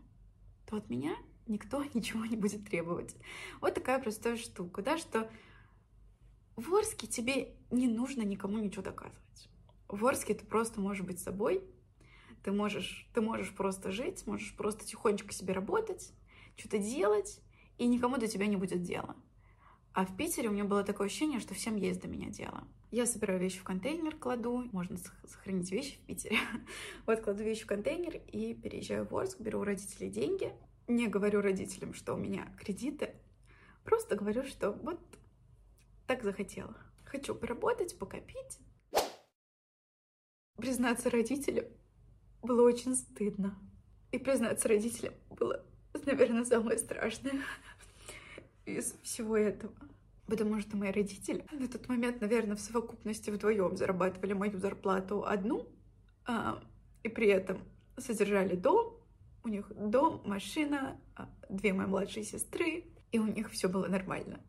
то 0.68 0.76
от 0.76 0.90
меня 0.90 1.14
никто 1.46 1.82
ничего 1.94 2.24
не 2.24 2.36
будет 2.36 2.68
требовать. 2.68 3.16
Вот 3.60 3.74
такая 3.74 3.98
простая 3.98 4.36
штука, 4.36 4.82
да, 4.82 4.98
что 4.98 5.30
в 6.56 6.74
Орске 6.74 7.06
тебе 7.06 7.54
не 7.70 7.88
нужно 7.88 8.22
никому 8.22 8.58
ничего 8.58 8.82
доказывать. 8.82 9.48
В 9.88 10.04
Орске 10.06 10.34
ты 10.34 10.44
просто 10.44 10.80
можешь 10.80 11.04
быть 11.04 11.20
собой, 11.20 11.62
ты 12.42 12.52
можешь, 12.52 13.08
ты 13.12 13.20
можешь 13.20 13.54
просто 13.54 13.90
жить, 13.90 14.26
можешь 14.26 14.54
просто 14.56 14.84
тихонечко 14.84 15.32
себе 15.32 15.52
работать, 15.52 16.12
что-то 16.56 16.78
делать, 16.78 17.40
и 17.78 17.86
никому 17.86 18.16
до 18.16 18.26
тебя 18.26 18.46
не 18.46 18.56
будет 18.56 18.82
дела. 18.82 19.16
А 19.92 20.04
в 20.04 20.16
Питере 20.16 20.48
у 20.48 20.52
меня 20.52 20.64
было 20.64 20.84
такое 20.84 21.06
ощущение, 21.06 21.40
что 21.40 21.54
всем 21.54 21.76
есть 21.76 22.00
до 22.02 22.08
меня 22.08 22.28
дело. 22.28 22.64
Я 22.90 23.06
собираю 23.06 23.40
вещи 23.40 23.58
в 23.58 23.64
контейнер, 23.64 24.14
кладу, 24.16 24.68
можно 24.72 24.96
сохранить 25.26 25.70
вещи 25.72 25.96
в 25.96 26.06
Питере. 26.06 26.38
Вот 27.06 27.20
кладу 27.20 27.42
вещи 27.42 27.64
в 27.64 27.66
контейнер 27.66 28.20
и 28.30 28.54
переезжаю 28.54 29.06
в 29.06 29.16
Орск, 29.16 29.40
беру 29.40 29.60
у 29.60 29.64
родителей 29.64 30.10
деньги, 30.10 30.52
не 30.88 31.08
говорю 31.08 31.40
родителям, 31.40 31.94
что 31.94 32.14
у 32.14 32.16
меня 32.16 32.46
кредиты, 32.58 33.14
просто 33.84 34.16
говорю, 34.16 34.44
что 34.44 34.72
вот 34.72 35.00
так 36.06 36.22
захотела. 36.22 36.76
Хочу 37.04 37.34
поработать, 37.34 37.98
покопить. 37.98 38.58
Признаться 40.56 41.10
родителям 41.10 41.66
было 42.42 42.62
очень 42.62 42.94
стыдно. 42.94 43.58
И 44.12 44.18
признаться 44.18 44.68
родителям 44.68 45.14
было, 45.30 45.64
наверное, 46.06 46.44
самое 46.44 46.78
страшное 46.78 47.42
из 48.64 48.94
всего 49.02 49.36
этого. 49.36 49.74
Потому 50.26 50.60
что 50.60 50.76
мои 50.76 50.90
родители 50.90 51.44
на 51.52 51.68
тот 51.68 51.88
момент, 51.88 52.20
наверное, 52.20 52.56
в 52.56 52.60
совокупности 52.60 53.30
вдвоем 53.30 53.76
зарабатывали 53.76 54.32
мою 54.32 54.58
зарплату 54.58 55.24
одну, 55.24 55.68
а, 56.24 56.60
и 57.04 57.08
при 57.08 57.28
этом 57.28 57.58
содержали 57.96 58.56
дом, 58.56 58.95
у 59.46 59.48
них 59.48 59.72
дом, 59.76 60.20
машина, 60.24 61.00
а, 61.14 61.30
две 61.48 61.72
мои 61.72 61.86
младшие 61.86 62.24
сестры, 62.24 62.84
и 63.12 63.18
у 63.20 63.26
них 63.26 63.52
все 63.52 63.68
было 63.68 63.86
нормально. 63.86 64.40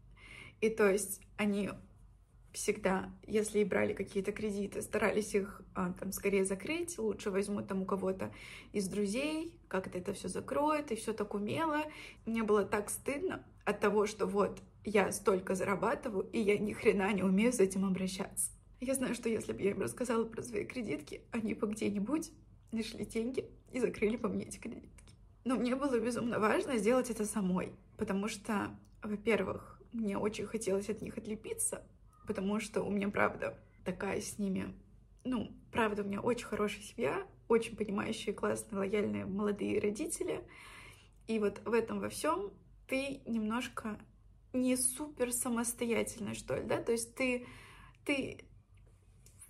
И 0.59 0.69
то 0.69 0.89
есть 0.89 1.21
они 1.37 1.69
всегда, 2.51 3.11
если 3.27 3.59
и 3.59 3.63
брали 3.63 3.93
какие-то 3.93 4.31
кредиты, 4.31 4.81
старались 4.81 5.35
их 5.35 5.61
а, 5.75 5.93
там 5.93 6.11
скорее 6.11 6.45
закрыть, 6.45 6.97
лучше 6.97 7.29
возьмут 7.29 7.67
там 7.67 7.83
у 7.83 7.85
кого-то 7.85 8.33
из 8.73 8.87
друзей, 8.87 9.59
как-то 9.67 9.99
это 9.99 10.13
все 10.13 10.29
закроет, 10.29 10.91
и 10.91 10.95
все 10.95 11.13
так 11.13 11.35
умело. 11.35 11.83
Мне 12.25 12.41
было 12.41 12.65
так 12.65 12.89
стыдно 12.89 13.45
от 13.65 13.79
того, 13.79 14.07
что 14.07 14.25
вот 14.25 14.63
я 14.83 15.11
столько 15.11 15.53
зарабатываю, 15.53 16.27
и 16.31 16.39
я 16.39 16.57
ни 16.57 16.73
хрена 16.73 17.13
не 17.13 17.21
умею 17.21 17.53
с 17.53 17.59
этим 17.59 17.85
обращаться. 17.85 18.49
Я 18.79 18.95
знаю, 18.95 19.13
что 19.13 19.29
если 19.29 19.53
бы 19.53 19.61
я 19.61 19.71
им 19.71 19.81
рассказала 19.81 20.25
про 20.25 20.41
свои 20.41 20.65
кредитки, 20.65 21.21
они 21.31 21.53
бы 21.53 21.67
где-нибудь 21.67 22.31
нашли 22.71 23.05
деньги 23.05 23.49
и 23.71 23.79
закрыли 23.79 24.17
по 24.17 24.27
мне 24.27 24.45
эти 24.45 24.57
кредитки. 24.57 25.15
Но 25.43 25.55
мне 25.55 25.75
было 25.75 25.99
безумно 25.99 26.39
важно 26.39 26.77
сделать 26.77 27.09
это 27.09 27.25
самой, 27.25 27.73
потому 27.97 28.27
что, 28.27 28.75
во-первых, 29.01 29.81
мне 29.93 30.17
очень 30.17 30.45
хотелось 30.45 30.89
от 30.89 31.01
них 31.01 31.17
отлепиться, 31.17 31.83
потому 32.27 32.59
что 32.59 32.83
у 32.83 32.91
меня, 32.91 33.09
правда, 33.09 33.57
такая 33.85 34.21
с 34.21 34.37
ними, 34.37 34.73
ну, 35.23 35.51
правда, 35.71 36.03
у 36.03 36.05
меня 36.05 36.21
очень 36.21 36.45
хорошая 36.45 36.81
семья, 36.81 37.25
очень 37.47 37.75
понимающие, 37.75 38.35
классные, 38.35 38.79
лояльные 38.79 39.25
молодые 39.25 39.79
родители. 39.79 40.43
И 41.27 41.39
вот 41.39 41.61
в 41.65 41.73
этом 41.73 41.99
во 41.99 42.09
всем 42.09 42.51
ты 42.87 43.21
немножко 43.25 43.97
не 44.53 44.75
супер 44.75 45.31
самостоятельная, 45.31 46.33
что 46.33 46.55
ли, 46.55 46.63
да, 46.63 46.81
то 46.81 46.91
есть 46.91 47.15
ты, 47.15 47.45
ты 48.05 48.45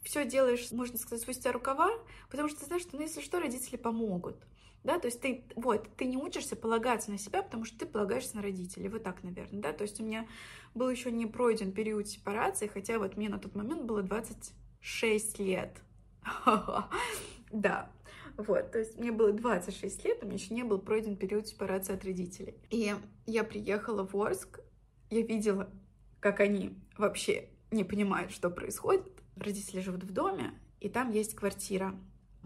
все 0.08 0.26
делаешь, 0.26 0.72
можно 0.72 0.98
сказать, 0.98 1.22
спустя 1.22 1.52
рукава, 1.52 1.92
потому 2.30 2.48
что 2.48 2.62
ты 2.62 2.66
знаешь, 2.66 2.84
что, 2.84 2.96
ну, 2.96 3.02
если 3.02 3.20
что, 3.20 3.42
родители 3.42 3.76
помогут. 3.76 4.38
Да, 4.86 5.00
то 5.00 5.08
есть 5.08 5.20
ты, 5.20 5.44
вот, 5.56 5.90
ты 5.98 6.06
не 6.06 6.16
учишься 6.16 6.56
полагаться 6.56 7.12
на 7.12 7.18
себя, 7.18 7.44
потому 7.44 7.66
что 7.66 7.80
ты 7.80 7.86
полагаешься 7.86 8.38
на 8.38 8.42
родителей. 8.42 8.88
Вот 8.88 9.04
так, 9.04 9.22
наверное, 9.22 9.62
да. 9.62 9.74
То 9.74 9.82
есть 9.82 10.00
у 10.00 10.06
меня 10.06 10.26
был 10.74 10.90
еще 10.90 11.12
не 11.12 11.26
пройден 11.26 11.74
период 11.74 12.08
сепарации, 12.08 12.68
хотя 12.68 13.00
вот 13.00 13.18
мне 13.18 13.28
на 13.28 13.38
тот 13.38 13.54
момент 13.54 13.84
было 13.84 14.02
26 14.02 15.40
лет. 15.40 15.78
Да, 17.50 17.90
вот, 18.36 18.74
то 18.74 18.80
есть 18.80 18.98
мне 19.00 19.14
было 19.14 19.32
26 19.32 20.04
лет, 20.04 20.22
у 20.22 20.26
меня 20.26 20.36
еще 20.36 20.54
не 20.54 20.64
был 20.64 20.80
пройден 20.80 21.16
период 21.16 21.48
сепарации 21.48 21.94
от 21.94 22.04
родителей. 22.04 22.56
И 22.70 22.94
я 23.26 23.44
приехала 23.46 24.06
в 24.06 24.14
Орск, 24.22 24.60
я 25.10 25.22
видела, 25.22 25.70
как 26.20 26.42
они 26.42 26.78
вообще 26.98 27.48
не 27.72 27.86
понимают, 27.86 28.34
что 28.34 28.50
происходит 28.50 29.17
родители 29.40 29.80
живут 29.80 30.04
в 30.04 30.12
доме, 30.12 30.54
и 30.80 30.90
там 30.90 31.12
есть 31.12 31.36
квартира, 31.36 31.96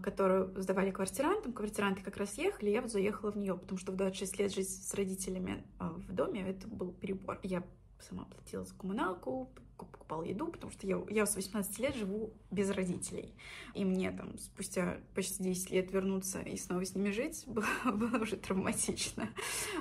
которую 0.02 0.60
сдавали 0.60 0.90
квартирантам. 0.90 1.52
Квартиранты 1.52 2.02
как 2.02 2.16
раз 2.16 2.36
ехали, 2.38 2.70
я 2.70 2.82
вот 2.82 2.90
заехала 2.90 3.30
в 3.30 3.36
нее, 3.36 3.56
потому 3.56 3.78
что 3.78 3.92
в 3.92 3.96
26 3.96 4.38
лет 4.38 4.52
жить 4.52 4.68
с 4.68 4.94
родителями 4.94 5.64
а, 5.78 5.90
в 5.90 6.12
доме 6.12 6.42
это 6.48 6.66
был 6.66 6.92
перебор. 6.92 7.38
Я 7.42 7.62
сама 8.00 8.24
платила 8.24 8.64
за 8.64 8.74
коммуналку, 8.74 9.50
покупала 9.78 10.22
еду, 10.22 10.48
потому 10.48 10.72
что 10.72 10.86
я, 10.86 11.00
я 11.08 11.26
с 11.26 11.36
18 11.36 11.78
лет 11.78 11.94
живу 11.94 12.32
без 12.50 12.70
родителей. 12.70 13.34
И 13.74 13.84
мне 13.84 14.10
там 14.10 14.38
спустя 14.38 14.98
почти 15.14 15.42
10 15.42 15.70
лет 15.70 15.92
вернуться 15.92 16.40
и 16.40 16.56
снова 16.56 16.84
с 16.84 16.94
ними 16.94 17.10
жить 17.10 17.44
было, 17.46 17.66
было 17.92 18.18
уже 18.18 18.36
травматично. 18.36 19.28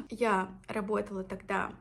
Я 0.10 0.50
работала 0.67 1.24
тогда 1.24 1.74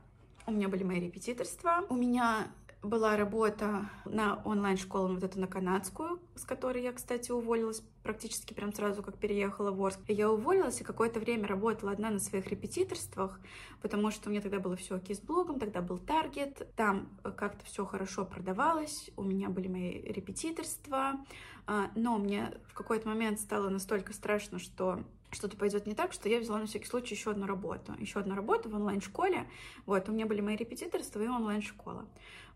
у 0.47 0.53
меня 0.53 0.69
были 0.69 0.83
мои 0.83 1.01
репетиторства. 1.01 1.85
У 1.88 1.95
меня 1.95 2.51
была 2.83 3.16
работа 3.16 3.90
на 4.07 4.40
онлайн-школу, 4.45 5.14
вот 5.14 5.23
эту 5.23 5.38
на 5.38 5.47
канадскую, 5.47 6.19
с 6.35 6.45
которой 6.45 6.83
я, 6.83 6.93
кстати, 6.93 7.31
уволилась 7.31 7.83
практически 8.03 8.55
прям 8.55 8.73
сразу, 8.73 9.03
как 9.03 9.19
переехала 9.19 9.71
в 9.71 9.85
Орск. 9.85 10.01
Я 10.09 10.31
уволилась 10.31 10.81
и 10.81 10.85
какое-то 10.85 11.21
время 11.21 11.47
работала 11.47 11.93
одна 11.93 12.11
на 12.11 12.19
своих 12.19 12.47
репетиторствах, 12.47 13.38
потому 13.83 14.11
что 14.11 14.29
у 14.29 14.33
меня 14.33 14.40
тогда 14.40 14.61
было 14.61 14.77
все 14.77 14.97
окей 14.97 15.14
с 15.14 15.21
блогом, 15.21 15.59
тогда 15.59 15.83
был 15.83 15.99
таргет, 15.99 16.66
там 16.75 17.09
как-то 17.23 17.64
все 17.66 17.85
хорошо 17.85 18.25
продавалось, 18.25 19.11
у 19.16 19.23
меня 19.23 19.51
были 19.51 19.69
мои 19.69 20.01
репетиторства, 20.01 21.21
а, 21.66 21.90
но 21.95 22.16
мне 22.16 22.53
в 22.69 22.75
какой-то 22.75 23.09
момент 23.09 23.40
стало 23.40 23.69
настолько 23.69 24.14
страшно, 24.14 24.59
что 24.59 25.05
что-то 25.33 25.57
пойдет 25.57 25.87
не 25.87 25.95
так, 25.95 26.12
что 26.12 26.29
я 26.29 26.40
взяла 26.40 26.59
на 26.59 26.66
всякий 26.66 26.87
случай 26.87 27.14
еще 27.14 27.31
одну 27.31 27.47
работу. 27.47 27.95
Еще 27.99 28.19
одну 28.19 28.35
работу 28.35 28.69
в 28.69 28.75
онлайн-школе. 28.75 29.47
Вот, 29.87 30.09
у 30.09 30.12
меня 30.12 30.27
были 30.27 30.40
мои 30.40 30.57
репетиторства 30.57 31.21
и 31.21 31.29
онлайн-школа. 31.29 32.07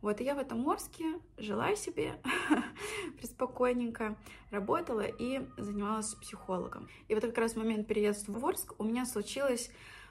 Вот, 0.04 0.20
и 0.20 0.24
я 0.24 0.34
в 0.34 0.38
этом 0.38 0.68
Орске 0.68 1.18
жила 1.38 1.74
себе 1.76 2.20
преспокойненько, 3.18 4.18
работала 4.50 5.00
и 5.00 5.40
занималась 5.56 6.12
психологом. 6.12 6.90
И 7.08 7.14
вот 7.14 7.24
как 7.24 7.38
раз 7.38 7.52
в 7.52 7.56
момент 7.56 7.86
переезда 7.86 8.30
в 8.30 8.44
Орск 8.44 8.74
у 8.78 8.84
меня 8.84 9.06
случилось 9.06 9.70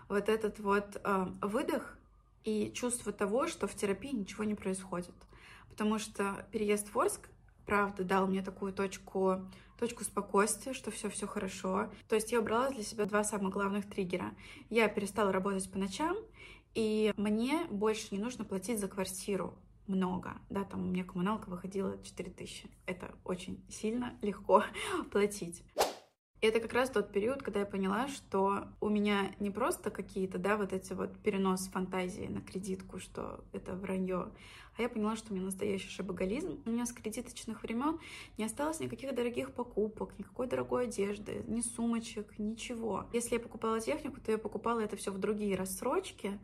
вот 0.09 0.29
этот 0.29 0.57
вот 0.57 0.99
э, 1.03 1.27
выдох 1.43 1.95
и 2.43 2.71
чувство 2.73 3.13
того, 3.13 3.45
что 3.45 3.67
в 3.67 3.75
терапии 3.75 4.15
ничего 4.15 4.45
не 4.45 4.55
происходит. 4.55 5.13
Потому 5.69 5.99
что 5.99 6.43
переезд 6.51 6.91
в 6.91 6.99
Орск 6.99 7.29
правда 7.67 8.03
дал 8.03 8.25
мне 8.25 8.41
такую 8.41 8.73
точку, 8.73 9.45
точку 9.77 10.03
спокойствия, 10.05 10.73
что 10.73 10.89
все 10.89 11.07
все 11.11 11.27
хорошо. 11.27 11.91
То 12.09 12.15
есть 12.15 12.31
я 12.31 12.39
убрала 12.39 12.71
для 12.71 12.81
себя 12.81 13.05
два 13.05 13.23
самых 13.23 13.53
главных 13.53 13.87
триггера. 13.87 14.33
Я 14.71 14.87
перестала 14.87 15.31
работать 15.31 15.71
по 15.71 15.77
ночам, 15.77 16.17
и 16.73 17.13
мне 17.15 17.67
больше 17.69 18.07
не 18.09 18.17
нужно 18.17 18.43
платить 18.43 18.79
за 18.79 18.87
квартиру. 18.87 19.53
Много, 19.87 20.33
да, 20.49 20.63
там 20.63 20.81
у 20.81 20.91
меня 20.91 21.03
коммуналка 21.03 21.49
выходила 21.49 21.97
4000. 22.03 22.69
Это 22.85 23.15
очень 23.23 23.63
сильно 23.69 24.17
легко 24.21 24.63
платить. 25.11 25.63
И 26.43 26.45
это 26.45 26.59
как 26.59 26.73
раз 26.73 26.89
тот 26.89 27.13
период, 27.13 27.41
когда 27.41 27.61
я 27.61 27.65
поняла, 27.65 28.09
что 28.09 28.67
у 28.81 28.89
меня 28.89 29.33
не 29.39 29.49
просто 29.49 29.89
какие-то, 29.91 30.37
да, 30.37 30.57
вот 30.57 30.73
эти 30.73 30.91
вот 30.91 31.17
перенос 31.19 31.69
фантазии 31.69 32.25
на 32.25 32.41
кредитку, 32.41 32.99
что 32.99 33.45
это 33.53 33.77
вранье, 33.77 34.29
а 34.77 34.81
я 34.81 34.89
поняла, 34.89 35.15
что 35.15 35.31
у 35.31 35.35
меня 35.35 35.45
настоящий 35.45 35.87
шабагализм. 35.87 36.61
У 36.65 36.69
меня 36.69 36.85
с 36.85 36.91
кредиточных 36.91 37.63
времен 37.63 37.97
не 38.37 38.43
осталось 38.43 38.81
никаких 38.81 39.15
дорогих 39.15 39.53
покупок, 39.53 40.19
никакой 40.19 40.47
дорогой 40.47 40.85
одежды, 40.85 41.45
ни 41.47 41.61
сумочек, 41.61 42.37
ничего. 42.37 43.05
Если 43.13 43.35
я 43.35 43.39
покупала 43.39 43.79
технику, 43.79 44.19
то 44.19 44.33
я 44.33 44.37
покупала 44.37 44.81
это 44.81 44.97
все 44.97 45.11
в 45.11 45.19
другие 45.19 45.55
рассрочки, 45.55 46.39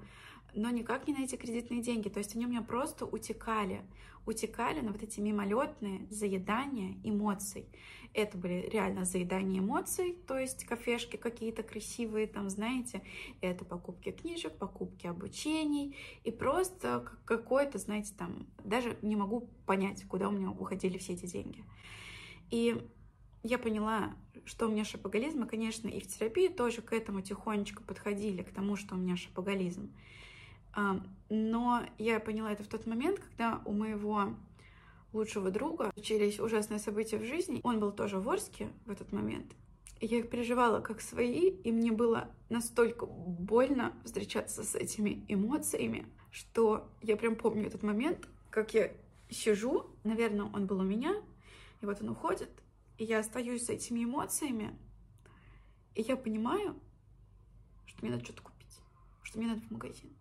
но 0.53 0.69
никак 0.69 1.07
не 1.07 1.13
на 1.13 1.23
эти 1.23 1.35
кредитные 1.35 1.81
деньги. 1.81 2.09
То 2.09 2.19
есть 2.19 2.35
они 2.35 2.45
у 2.45 2.49
меня 2.49 2.61
просто 2.61 3.05
утекали, 3.05 3.81
утекали 4.25 4.81
на 4.81 4.91
вот 4.91 5.03
эти 5.03 5.19
мимолетные 5.19 6.07
заедания 6.09 6.97
эмоций. 7.03 7.67
Это 8.13 8.37
были 8.37 8.67
реально 8.71 9.05
заедания 9.05 9.59
эмоций, 9.59 10.17
то 10.27 10.37
есть 10.37 10.65
кафешки 10.65 11.15
какие-то 11.15 11.61
красивые, 11.61 12.25
там, 12.25 12.49
знаете, 12.49 13.03
это 13.39 13.65
покупки 13.65 14.11
книжек, 14.11 14.57
покупки 14.57 15.05
обучений, 15.05 15.95
и 16.23 16.31
просто 16.31 17.05
какой-то, 17.25 17.77
знаете, 17.77 18.13
там, 18.17 18.47
даже 18.63 18.97
не 19.03 19.15
могу 19.15 19.47
понять, 19.67 20.07
куда 20.07 20.29
у 20.29 20.31
меня 20.31 20.49
уходили 20.49 20.97
все 20.97 21.13
эти 21.13 21.27
деньги. 21.27 21.63
И 22.49 22.83
я 23.43 23.59
поняла, 23.59 24.15
что 24.43 24.67
у 24.67 24.71
меня 24.71 24.83
шапоголизм, 24.83 25.43
и, 25.43 25.47
конечно, 25.47 25.87
и 25.87 25.99
в 25.99 26.07
терапии 26.07 26.47
тоже 26.47 26.81
к 26.81 26.93
этому 26.93 27.21
тихонечко 27.21 27.83
подходили, 27.83 28.41
к 28.41 28.49
тому, 28.49 28.75
что 28.75 28.95
у 28.95 28.97
меня 28.97 29.17
шапоголизм. 29.17 29.93
Но 31.29 31.85
я 31.97 32.19
поняла 32.19 32.51
это 32.51 32.63
в 32.63 32.67
тот 32.67 32.85
момент, 32.87 33.19
когда 33.19 33.61
у 33.65 33.73
моего 33.73 34.35
лучшего 35.13 35.51
друга 35.51 35.91
случились 35.93 36.39
ужасные 36.39 36.79
события 36.79 37.17
в 37.17 37.25
жизни. 37.25 37.61
Он 37.63 37.79
был 37.79 37.91
тоже 37.91 38.19
в 38.19 38.29
Орске 38.29 38.69
в 38.85 38.91
этот 38.91 39.11
момент. 39.11 39.55
И 39.99 40.05
я 40.05 40.19
их 40.19 40.29
переживала 40.29 40.79
как 40.79 41.01
свои, 41.01 41.49
и 41.49 41.71
мне 41.71 41.91
было 41.91 42.29
настолько 42.49 43.05
больно 43.05 43.93
встречаться 44.05 44.63
с 44.63 44.75
этими 44.75 45.25
эмоциями, 45.27 46.05
что 46.31 46.89
я 47.01 47.17
прям 47.17 47.35
помню 47.35 47.67
этот 47.67 47.83
момент, 47.83 48.27
как 48.49 48.73
я 48.73 48.91
сижу, 49.29 49.87
наверное, 50.03 50.45
он 50.45 50.67
был 50.67 50.79
у 50.79 50.83
меня, 50.83 51.15
и 51.81 51.85
вот 51.85 52.01
он 52.01 52.09
уходит, 52.09 52.49
и 52.97 53.03
я 53.03 53.19
остаюсь 53.19 53.65
с 53.65 53.69
этими 53.69 54.03
эмоциями, 54.03 54.73
и 55.95 56.01
я 56.01 56.15
понимаю, 56.15 56.79
что 57.85 58.01
мне 58.01 58.11
надо 58.11 58.23
что-то 58.23 58.43
купить, 58.43 58.79
что 59.21 59.37
мне 59.37 59.47
надо 59.47 59.61
в 59.61 59.71
магазин. 59.71 60.15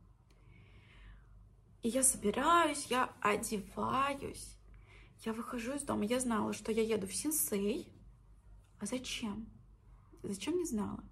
И 1.83 1.88
я 1.88 2.03
собираюсь, 2.03 2.87
я 2.87 3.12
одеваюсь, 3.21 4.57
я 5.25 5.33
выхожу 5.33 5.75
из 5.75 5.83
дома. 5.83 6.05
Я 6.05 6.21
знала, 6.21 6.53
что 6.53 6.73
я 6.73 6.83
еду 6.83 7.07
в 7.07 7.14
Синсей. 7.14 7.93
А 8.81 8.87
зачем? 8.87 9.47
Зачем 10.23 10.57
не 10.57 10.64
знала? 10.64 11.03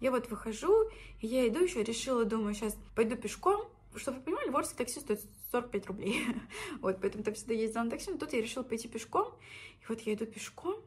Я 0.00 0.10
вот 0.10 0.30
выхожу, 0.30 0.88
и 1.20 1.26
я 1.26 1.46
иду 1.48 1.62
еще, 1.62 1.82
решила, 1.82 2.24
думаю, 2.24 2.54
сейчас 2.54 2.76
пойду 2.94 3.16
пешком. 3.16 3.66
Чтобы 3.96 4.18
вы 4.18 4.24
понимали, 4.24 4.50
в 4.50 4.56
Орске 4.56 4.76
такси 4.76 5.00
стоит 5.00 5.20
45 5.50 5.86
рублей. 5.86 6.24
вот, 6.80 7.00
поэтому 7.00 7.24
так 7.24 7.34
всегда 7.34 7.54
ездила 7.54 7.82
на 7.82 7.90
такси. 7.90 8.10
Но 8.10 8.18
тут 8.18 8.32
я 8.32 8.40
решила 8.40 8.62
пойти 8.62 8.88
пешком. 8.88 9.34
И 9.82 9.86
вот 9.88 10.00
я 10.00 10.14
иду 10.14 10.26
пешком, 10.26 10.80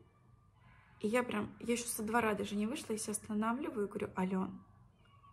и 1.04 1.08
я 1.08 1.22
прям, 1.22 1.54
я 1.60 1.74
еще 1.74 1.84
со 1.84 2.02
двора 2.02 2.34
даже 2.34 2.56
не 2.56 2.66
вышла, 2.66 2.94
и 2.94 2.98
себя 2.98 3.12
останавливаю 3.12 3.88
и 3.88 3.90
говорю, 3.90 4.10
Ален, 4.18 4.64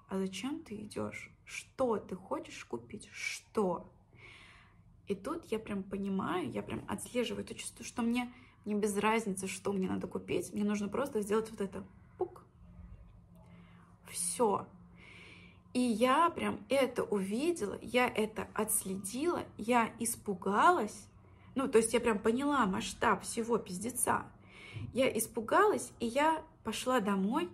а 0.09 0.19
зачем 0.19 0.65
ты 0.65 0.75
идешь? 0.75 1.31
Что 1.51 1.97
ты 1.97 2.15
хочешь 2.15 2.65
купить? 2.65 3.09
Что? 3.11 3.93
И 5.09 5.17
тут 5.17 5.47
я 5.47 5.59
прям 5.59 5.83
понимаю, 5.83 6.49
я 6.49 6.63
прям 6.63 6.85
отслеживаю 6.87 7.45
это 7.45 7.57
чувство, 7.57 7.85
что 7.85 8.03
мне 8.03 8.33
не 8.65 8.77
без 8.77 8.97
разницы, 8.97 9.49
что 9.49 9.73
мне 9.73 9.89
надо 9.89 10.07
купить, 10.07 10.53
мне 10.53 10.63
нужно 10.63 10.89
просто 10.89 11.23
сделать 11.23 11.51
вот 11.51 11.61
это. 11.61 11.85
Пук. 12.19 12.45
Все. 14.09 14.69
И 15.75 15.81
я 15.81 16.31
прям 16.31 16.65
это 16.69 17.03
увидела, 17.03 17.77
я 17.83 18.07
это 18.07 18.47
отследила, 18.55 19.43
я 19.57 19.93
испугалась. 19.99 21.09
Ну, 21.57 21.67
то 21.67 21.79
есть 21.79 21.93
я 21.93 21.99
прям 21.99 22.21
поняла 22.21 22.65
масштаб 22.67 23.25
всего 23.25 23.59
пиздеца. 23.59 24.25
Я 24.95 25.11
испугалась, 25.19 25.91
и 25.99 26.07
я 26.07 26.45
пошла 26.63 27.01
домой, 27.01 27.51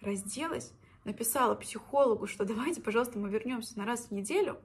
разделась, 0.00 0.72
написала 1.10 1.56
психологу, 1.56 2.26
что 2.26 2.44
давайте, 2.44 2.80
пожалуйста, 2.80 3.18
мы 3.18 3.28
вернемся 3.28 3.76
на 3.76 3.84
раз 3.84 4.06
в 4.06 4.10
неделю, 4.12 4.60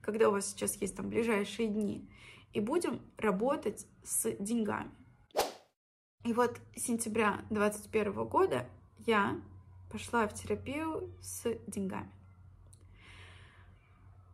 когда 0.00 0.28
у 0.28 0.32
вас 0.32 0.46
сейчас 0.46 0.76
есть 0.76 0.96
там 0.96 1.10
ближайшие 1.10 1.68
дни, 1.68 2.08
и 2.52 2.60
будем 2.60 3.00
работать 3.18 3.86
с 4.02 4.30
деньгами. 4.38 4.90
И 6.24 6.32
вот 6.32 6.58
с 6.74 6.82
сентября 6.82 7.44
2021 7.50 8.12
года 8.24 8.66
я 9.06 9.40
пошла 9.90 10.26
в 10.26 10.34
терапию 10.34 11.14
с 11.20 11.46
деньгами. 11.66 12.10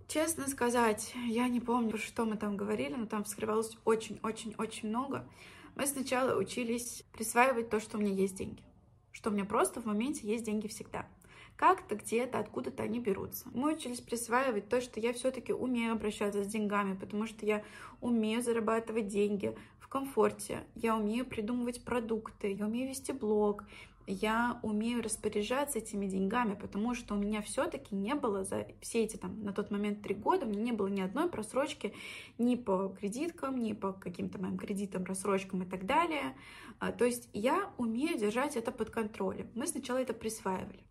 Честно 0.09 0.47
сказать, 0.47 1.15
я 1.27 1.49
не 1.49 1.61
помню, 1.61 1.99
что 1.99 2.25
мы 2.25 2.37
там 2.37 2.57
говорили, 2.57 2.95
но 2.95 3.07
там 3.07 3.25
вскрывалось 3.25 3.77
очень-очень-очень 3.85 4.89
много. 4.89 5.29
Мы 5.75 5.87
сначала 5.87 6.39
учились 6.39 7.03
присваивать 7.13 7.71
то, 7.71 7.81
что 7.81 7.99
у 7.99 8.01
меня 8.01 8.13
есть 8.13 8.37
деньги. 8.37 8.63
Что 9.11 9.31
у 9.31 9.33
меня 9.33 9.45
просто 9.45 9.81
в 9.81 9.85
моменте 9.85 10.29
есть 10.29 10.45
деньги 10.45 10.69
всегда 10.69 11.09
как-то 11.57 11.97
где-то 11.97 12.39
откуда-то 12.39 12.83
они 12.83 13.01
берутся. 13.01 13.49
Мы 13.53 13.75
учились 13.75 14.01
присваивать 14.01 14.69
то, 14.69 14.81
что 14.81 15.01
я 15.01 15.13
все-таки 15.13 15.53
умею 15.53 15.93
обращаться 15.93 16.45
с 16.45 16.47
деньгами, 16.47 16.97
потому 16.97 17.27
что 17.27 17.47
я 17.47 17.63
умею 18.01 18.43
зарабатывать 18.43 19.09
деньги 19.09 19.57
в 19.79 19.89
комфорте, 19.89 20.65
я 20.75 20.97
умею 20.97 21.25
придумывать 21.25 21.85
продукты, 21.85 22.53
я 22.53 22.67
умею 22.67 22.89
вести 22.89 23.13
блог, 23.13 23.65
я 24.07 24.61
умею 24.63 25.03
распоряжаться 25.03 25.79
этими 25.79 26.07
деньгами, 26.07 26.55
потому 26.55 26.95
что 26.95 27.15
у 27.15 27.19
меня 27.19 27.43
все-таки 27.43 27.95
не 27.95 28.15
было 28.15 28.45
за 28.45 28.69
все 28.81 29.03
эти 29.03 29.17
там 29.17 29.43
на 29.43 29.53
тот 29.53 29.71
момент 29.71 30.03
три 30.03 30.15
года, 30.15 30.47
у 30.47 30.49
меня 30.49 30.63
не 30.63 30.73
было 30.73 30.87
ни 30.87 31.01
одной 31.01 31.29
просрочки 31.29 31.93
ни 32.39 32.55
по 32.55 32.89
кредиткам, 33.01 33.61
ни 33.61 33.73
по 33.73 33.93
каким-то 33.93 34.41
моим 34.41 34.59
кредитам, 34.59 35.05
рассрочкам 35.05 35.63
и 35.63 35.67
так 35.67 35.87
далее. 35.87 36.37
А, 36.79 36.93
то 36.93 37.05
есть 37.05 37.29
я 37.33 37.71
умею 37.79 38.19
держать 38.19 38.57
это 38.57 38.71
под 38.71 38.91
контролем. 38.91 39.51
Мы 39.55 39.67
сначала 39.67 39.99
это 39.99 40.13
присваивали. 40.13 40.86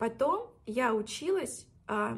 Потом 0.00 0.50
я 0.64 0.94
училась 0.94 1.66
э, 1.86 2.16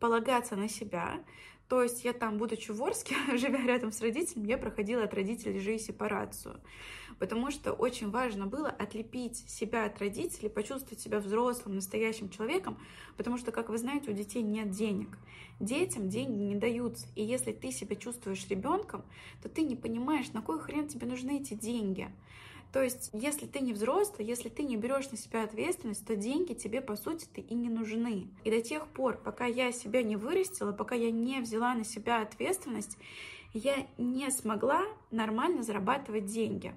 полагаться 0.00 0.56
на 0.56 0.68
себя. 0.68 1.24
То 1.68 1.80
есть 1.80 2.04
я 2.04 2.12
там, 2.12 2.38
будучи 2.38 2.72
в 2.72 2.82
Орске, 2.82 3.14
живя 3.38 3.64
рядом 3.64 3.92
с 3.92 4.00
родителями, 4.00 4.48
я 4.48 4.58
проходила 4.58 5.04
от 5.04 5.14
родителей 5.14 5.60
же 5.60 5.76
и 5.76 5.78
сепарацию. 5.78 6.60
Потому 7.20 7.52
что 7.52 7.72
очень 7.72 8.10
важно 8.10 8.48
было 8.48 8.68
отлепить 8.68 9.48
себя 9.48 9.84
от 9.84 10.00
родителей, 10.00 10.48
почувствовать 10.48 10.98
себя 10.98 11.20
взрослым, 11.20 11.76
настоящим 11.76 12.28
человеком, 12.30 12.80
потому 13.16 13.38
что, 13.38 13.52
как 13.52 13.68
вы 13.68 13.78
знаете, 13.78 14.10
у 14.10 14.12
детей 14.12 14.42
нет 14.42 14.70
денег. 14.70 15.16
Детям 15.60 16.08
деньги 16.08 16.42
не 16.42 16.56
даются. 16.56 17.06
И 17.14 17.22
если 17.22 17.52
ты 17.52 17.70
себя 17.70 17.94
чувствуешь 17.94 18.48
ребенком, 18.48 19.04
то 19.40 19.48
ты 19.48 19.62
не 19.62 19.76
понимаешь, 19.76 20.32
на 20.32 20.42
кой 20.42 20.58
хрен 20.58 20.88
тебе 20.88 21.06
нужны 21.06 21.38
эти 21.40 21.54
деньги. 21.54 22.12
То 22.74 22.82
есть, 22.82 23.10
если 23.12 23.46
ты 23.46 23.60
не 23.60 23.72
взрослый, 23.72 24.26
если 24.26 24.48
ты 24.48 24.64
не 24.64 24.76
берешь 24.76 25.08
на 25.12 25.16
себя 25.16 25.44
ответственность, 25.44 26.04
то 26.04 26.16
деньги 26.16 26.54
тебе, 26.54 26.80
по 26.80 26.96
сути, 26.96 27.24
ты 27.32 27.40
и 27.40 27.54
не 27.54 27.68
нужны. 27.68 28.26
И 28.42 28.50
до 28.50 28.60
тех 28.60 28.88
пор, 28.88 29.16
пока 29.16 29.46
я 29.46 29.70
себя 29.70 30.02
не 30.02 30.16
вырастила, 30.16 30.72
пока 30.72 30.96
я 30.96 31.12
не 31.12 31.40
взяла 31.40 31.74
на 31.74 31.84
себя 31.84 32.20
ответственность, 32.20 32.98
я 33.52 33.86
не 33.96 34.28
смогла 34.32 34.82
нормально 35.12 35.62
зарабатывать 35.62 36.26
деньги. 36.26 36.74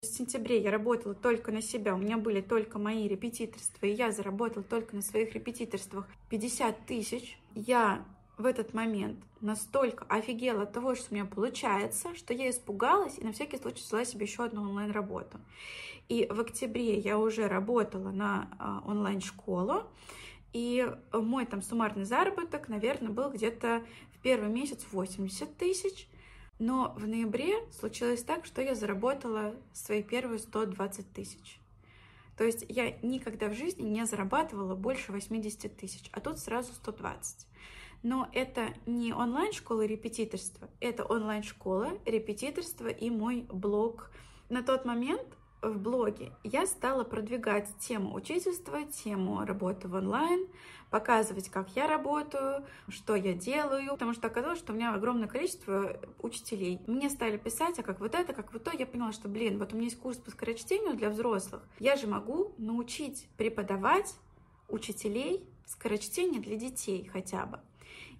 В 0.00 0.06
сентябре 0.06 0.62
я 0.62 0.70
работала 0.70 1.14
только 1.14 1.52
на 1.52 1.60
себя, 1.60 1.94
у 1.94 1.98
меня 1.98 2.16
были 2.16 2.40
только 2.40 2.78
мои 2.78 3.06
репетиторства, 3.06 3.84
и 3.84 3.92
я 3.92 4.12
заработала 4.12 4.64
только 4.64 4.96
на 4.96 5.02
своих 5.02 5.34
репетиторствах 5.34 6.08
50 6.30 6.86
тысяч. 6.86 7.38
Я 7.54 8.02
в 8.40 8.46
этот 8.46 8.72
момент 8.74 9.18
настолько 9.40 10.04
офигела 10.08 10.62
от 10.62 10.72
того, 10.72 10.94
что 10.94 11.08
у 11.10 11.14
меня 11.14 11.26
получается, 11.26 12.14
что 12.14 12.32
я 12.32 12.50
испугалась 12.50 13.18
и 13.18 13.24
на 13.24 13.32
всякий 13.32 13.58
случай 13.58 13.82
взяла 13.82 14.04
себе 14.04 14.24
еще 14.26 14.44
одну 14.44 14.62
онлайн-работу. 14.62 15.38
И 16.08 16.26
в 16.30 16.40
октябре 16.40 16.98
я 16.98 17.18
уже 17.18 17.46
работала 17.46 18.10
на 18.10 18.48
а, 18.58 18.82
онлайн-школу, 18.86 19.84
и 20.52 20.90
мой 21.12 21.46
там 21.46 21.62
суммарный 21.62 22.04
заработок, 22.04 22.68
наверное, 22.68 23.10
был 23.10 23.30
где-то 23.30 23.84
в 24.14 24.18
первый 24.22 24.48
месяц 24.48 24.84
80 24.90 25.56
тысяч, 25.56 26.08
но 26.58 26.94
в 26.96 27.06
ноябре 27.06 27.54
случилось 27.78 28.24
так, 28.24 28.44
что 28.46 28.60
я 28.62 28.74
заработала 28.74 29.54
свои 29.72 30.02
первые 30.02 30.40
120 30.40 31.12
тысяч. 31.12 31.60
То 32.36 32.44
есть 32.44 32.64
я 32.68 32.96
никогда 33.02 33.48
в 33.48 33.54
жизни 33.54 33.82
не 33.82 34.06
зарабатывала 34.06 34.74
больше 34.74 35.12
80 35.12 35.76
тысяч, 35.76 36.08
а 36.12 36.20
тут 36.20 36.38
сразу 36.38 36.72
120. 36.72 37.46
Но 38.02 38.28
это 38.32 38.68
не 38.86 39.12
онлайн-школа 39.12 39.84
репетиторства, 39.84 40.68
это 40.80 41.04
онлайн-школа, 41.04 41.98
репетиторство 42.06 42.88
и 42.88 43.10
мой 43.10 43.46
блог. 43.50 44.10
На 44.48 44.62
тот 44.62 44.84
момент 44.84 45.26
в 45.62 45.78
блоге 45.78 46.32
я 46.42 46.66
стала 46.66 47.04
продвигать 47.04 47.68
тему 47.78 48.14
учительства, 48.14 48.82
тему 48.84 49.44
работы 49.44 49.88
в 49.88 49.94
онлайн, 49.94 50.48
показывать, 50.90 51.50
как 51.50 51.68
я 51.76 51.86
работаю, 51.86 52.64
что 52.88 53.14
я 53.14 53.34
делаю, 53.34 53.92
потому 53.92 54.12
что 54.14 54.26
оказалось, 54.26 54.58
что 54.58 54.72
у 54.72 54.76
меня 54.76 54.94
огромное 54.94 55.28
количество 55.28 56.00
учителей. 56.18 56.80
Мне 56.86 57.10
стали 57.10 57.36
писать, 57.36 57.78
а 57.78 57.82
как 57.82 58.00
вот 58.00 58.14
это, 58.14 58.32
как 58.32 58.52
вот 58.52 58.64
то. 58.64 58.72
Я 58.76 58.86
поняла, 58.86 59.12
что, 59.12 59.28
блин, 59.28 59.58
вот 59.58 59.72
у 59.72 59.76
меня 59.76 59.86
есть 59.86 60.00
курс 60.00 60.16
по 60.16 60.30
скорочтению 60.30 60.96
для 60.96 61.10
взрослых. 61.10 61.62
Я 61.78 61.96
же 61.96 62.06
могу 62.06 62.54
научить 62.58 63.28
преподавать 63.36 64.14
учителей 64.68 65.46
скорочтение 65.66 66.40
для 66.40 66.56
детей 66.56 67.08
хотя 67.12 67.46
бы. 67.46 67.60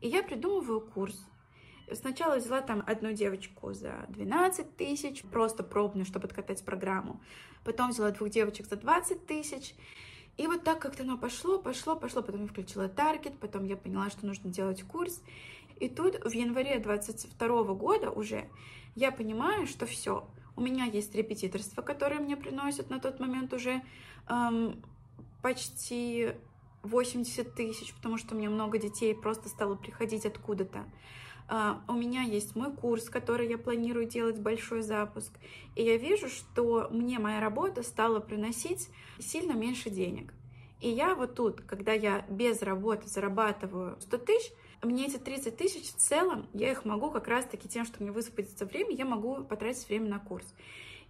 И 0.01 0.09
я 0.09 0.23
придумываю 0.23 0.81
курс. 0.81 1.27
Сначала 1.93 2.37
взяла 2.37 2.61
там 2.61 2.85
одну 2.87 3.13
девочку 3.13 3.73
за 3.73 4.07
12 4.09 4.77
тысяч, 4.77 5.23
просто 5.23 5.65
пробную, 5.65 6.05
чтобы 6.07 6.27
откатать 6.27 6.65
программу. 6.65 7.21
Потом 7.65 7.91
взяла 7.91 8.11
двух 8.11 8.31
девочек 8.31 8.67
за 8.67 8.77
20 8.77 9.27
тысяч. 9.27 9.75
И 10.37 10.47
вот 10.47 10.63
так 10.63 10.81
как-то 10.81 11.03
оно 11.03 11.19
пошло, 11.19 11.59
пошло, 11.59 11.97
пошло. 11.97 12.23
Потом 12.23 12.43
я 12.43 12.47
включила 12.47 12.89
таргет, 12.89 13.39
потом 13.39 13.65
я 13.65 13.77
поняла, 13.77 14.09
что 14.11 14.25
нужно 14.25 14.51
делать 14.51 14.83
курс. 14.85 15.23
И 15.81 15.89
тут 15.89 16.15
в 16.25 16.31
январе 16.31 16.79
22 16.79 17.65
года 17.75 18.11
уже 18.11 18.49
я 18.95 19.11
понимаю, 19.11 19.67
что 19.67 19.87
все, 19.87 20.29
у 20.57 20.61
меня 20.61 20.85
есть 20.85 21.15
репетиторство, 21.15 21.83
которое 21.83 22.21
мне 22.21 22.37
приносит 22.37 22.91
на 22.91 23.01
тот 23.01 23.19
момент 23.19 23.53
уже 23.53 23.83
эм, 24.29 24.83
почти 25.43 26.33
80 26.83 27.55
тысяч, 27.55 27.95
потому 27.95 28.17
что 28.17 28.35
меня 28.35 28.51
много 28.51 28.79
детей 28.79 29.15
просто 29.15 29.49
стало 29.49 29.75
приходить 29.75 30.27
откуда-то. 30.27 30.85
Uh, 31.49 31.79
у 31.89 31.95
меня 31.95 32.23
есть 32.23 32.55
мой 32.55 32.73
курс, 32.73 33.11
который 33.11 33.49
я 33.49 33.59
планирую 33.59 34.07
делать 34.07 34.39
большой 34.39 34.83
запуск. 34.83 35.33
И 35.75 35.83
я 35.83 35.97
вижу, 35.97 36.29
что 36.29 36.87
мне 36.93 37.19
моя 37.19 37.41
работа 37.41 37.83
стала 37.83 38.21
приносить 38.21 38.89
сильно 39.19 39.53
меньше 39.53 39.91
денег. 39.91 40.33
И 40.81 40.89
я 40.89 41.17
вот 41.17 41.35
тут, 41.35 41.61
когда 41.63 41.93
я 41.93 42.25
без 42.29 42.63
работы 42.63 43.09
зарабатываю 43.09 44.01
100 44.01 44.19
тысяч, 44.19 44.53
мне 44.83 45.07
эти 45.07 45.19
30 45.19 45.57
тысяч 45.57 45.93
в 45.93 45.97
целом, 45.97 46.47
я 46.55 46.71
их 46.71 46.85
могу 46.85 47.11
как 47.11 47.29
раз-таки 47.29 47.69
тем, 47.69 47.85
что 47.85 48.03
мне 48.03 48.13
высвободится 48.13 48.65
время, 48.65 48.95
я 48.95 49.05
могу 49.05 49.45
потратить 49.45 49.87
время 49.89 50.09
на 50.09 50.19
курс. 50.21 50.47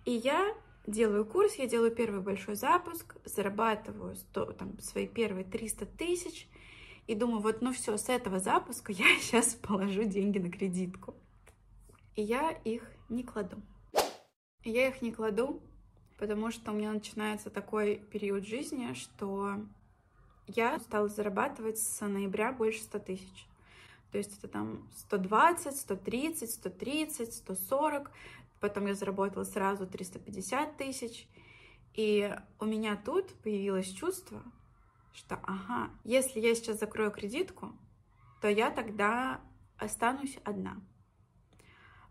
И 0.05 0.13
я 0.13 0.55
делаю 0.91 1.25
курс, 1.25 1.55
я 1.55 1.67
делаю 1.67 1.91
первый 1.91 2.21
большой 2.21 2.55
запуск, 2.55 3.17
зарабатываю 3.25 4.17
100, 4.17 4.53
там, 4.53 4.79
свои 4.81 5.07
первые 5.07 5.45
300 5.45 5.87
тысяч, 5.87 6.49
и 7.07 7.15
думаю, 7.15 7.41
вот 7.41 7.63
ну 7.63 7.73
все, 7.73 7.97
с 7.97 8.09
этого 8.09 8.39
запуска 8.39 8.93
я 8.93 9.07
сейчас 9.19 9.55
положу 9.55 10.05
деньги 10.05 10.39
на 10.39 10.51
кредитку. 10.51 11.15
И 12.17 12.23
я 12.23 12.51
их 12.51 12.83
не 13.09 13.23
кладу. 13.23 13.63
Я 14.63 14.89
их 14.89 15.01
не 15.01 15.13
кладу, 15.13 15.63
потому 16.19 16.51
что 16.51 16.73
у 16.73 16.75
меня 16.75 16.93
начинается 16.93 17.49
такой 17.51 17.97
период 17.97 18.47
жизни, 18.47 18.93
что 18.93 19.57
я 20.47 20.79
стала 20.81 21.09
зарабатывать 21.09 21.79
с 21.79 22.07
ноября 22.07 22.53
больше 22.53 22.81
100 22.83 22.99
тысяч. 22.99 23.47
То 24.13 24.19
есть 24.19 24.37
это 24.39 24.49
там 24.49 24.89
120, 24.97 25.77
130, 25.77 26.51
130, 26.51 27.33
140. 27.33 28.11
Потом 28.61 28.87
я 28.87 28.95
заработала 28.95 29.45
сразу 29.45 29.87
350 29.87 30.77
тысяч. 30.77 31.27
И 31.95 32.35
у 32.59 32.67
меня 32.67 32.97
тут 32.97 33.35
появилось 33.43 33.91
чувство, 33.91 34.43
что, 35.13 35.37
ага, 35.43 35.91
если 36.05 36.39
я 36.41 36.55
сейчас 36.55 36.79
закрою 36.79 37.11
кредитку, 37.11 37.73
то 38.41 38.49
я 38.49 38.71
тогда 38.71 39.41
останусь 39.77 40.39
одна. 40.45 40.81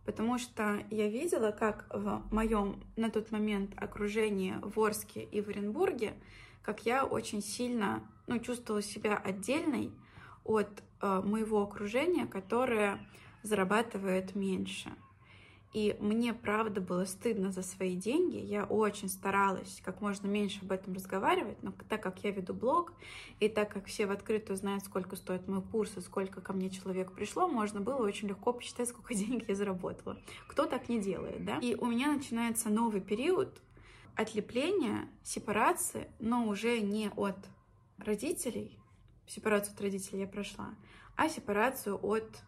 Потому 0.05 0.37
что 0.39 0.83
я 0.89 1.07
видела, 1.07 1.51
как 1.51 1.87
в 1.93 2.23
моем 2.33 2.83
на 2.95 3.09
тот 3.09 3.31
момент 3.31 3.71
окружении 3.77 4.55
в 4.61 4.79
Орске 4.79 5.23
и 5.23 5.39
в 5.41 5.49
Оренбурге, 5.49 6.13
как 6.63 6.85
я 6.85 7.05
очень 7.05 7.41
сильно 7.41 8.03
ну, 8.27 8.39
чувствовала 8.39 8.81
себя 8.81 9.17
отдельной 9.17 9.91
от 10.43 10.83
э, 11.01 11.21
моего 11.23 11.61
окружения, 11.61 12.25
которое 12.25 13.07
зарабатывает 13.43 14.35
меньше. 14.35 14.91
И 15.71 15.95
мне, 15.99 16.33
правда, 16.33 16.81
было 16.81 17.05
стыдно 17.05 17.51
за 17.51 17.61
свои 17.61 17.95
деньги. 17.95 18.37
Я 18.37 18.65
очень 18.65 19.07
старалась 19.07 19.81
как 19.85 20.01
можно 20.01 20.25
меньше 20.25 20.59
об 20.63 20.71
этом 20.71 20.93
разговаривать, 20.93 21.61
но 21.61 21.71
так 21.87 22.01
как 22.01 22.23
я 22.23 22.31
веду 22.31 22.55
блог, 22.55 22.93
и 23.39 23.47
так 23.47 23.71
как 23.71 23.85
все 23.85 24.07
в 24.07 24.11
открытую 24.11 24.57
знают, 24.57 24.83
сколько 24.83 25.15
стоит 25.15 25.47
мой 25.47 25.61
курс 25.61 25.95
и 25.95 26.01
сколько 26.01 26.41
ко 26.41 26.53
мне 26.53 26.71
человек 26.71 27.11
пришло, 27.11 27.47
можно 27.47 27.81
было 27.81 28.03
очень 28.03 28.29
легко 28.29 28.51
посчитать, 28.51 28.89
сколько 28.89 29.13
денег 29.15 29.47
я 29.47 29.53
заработала. 29.53 30.17
Кто 30.47 30.65
так 30.65 30.89
не 30.89 30.99
делает, 30.99 31.45
да? 31.45 31.59
И 31.59 31.75
у 31.75 31.85
меня 31.85 32.11
начинается 32.11 32.69
новый 32.69 33.01
период 33.01 33.61
отлепления, 34.15 35.07
сепарации, 35.23 36.09
но 36.19 36.47
уже 36.47 36.81
не 36.81 37.11
от 37.15 37.37
родителей, 37.99 38.79
сепарацию 39.27 39.75
от 39.75 39.81
родителей 39.81 40.21
я 40.21 40.27
прошла, 40.27 40.73
а 41.15 41.29
сепарацию 41.29 41.99
от 42.03 42.41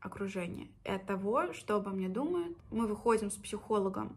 окружения 0.00 0.68
и 0.84 0.90
от 0.90 1.06
того, 1.06 1.52
что 1.52 1.76
обо 1.76 1.90
мне 1.90 2.08
думают. 2.08 2.56
Мы 2.70 2.86
выходим 2.86 3.30
с 3.30 3.36
психологом 3.36 4.16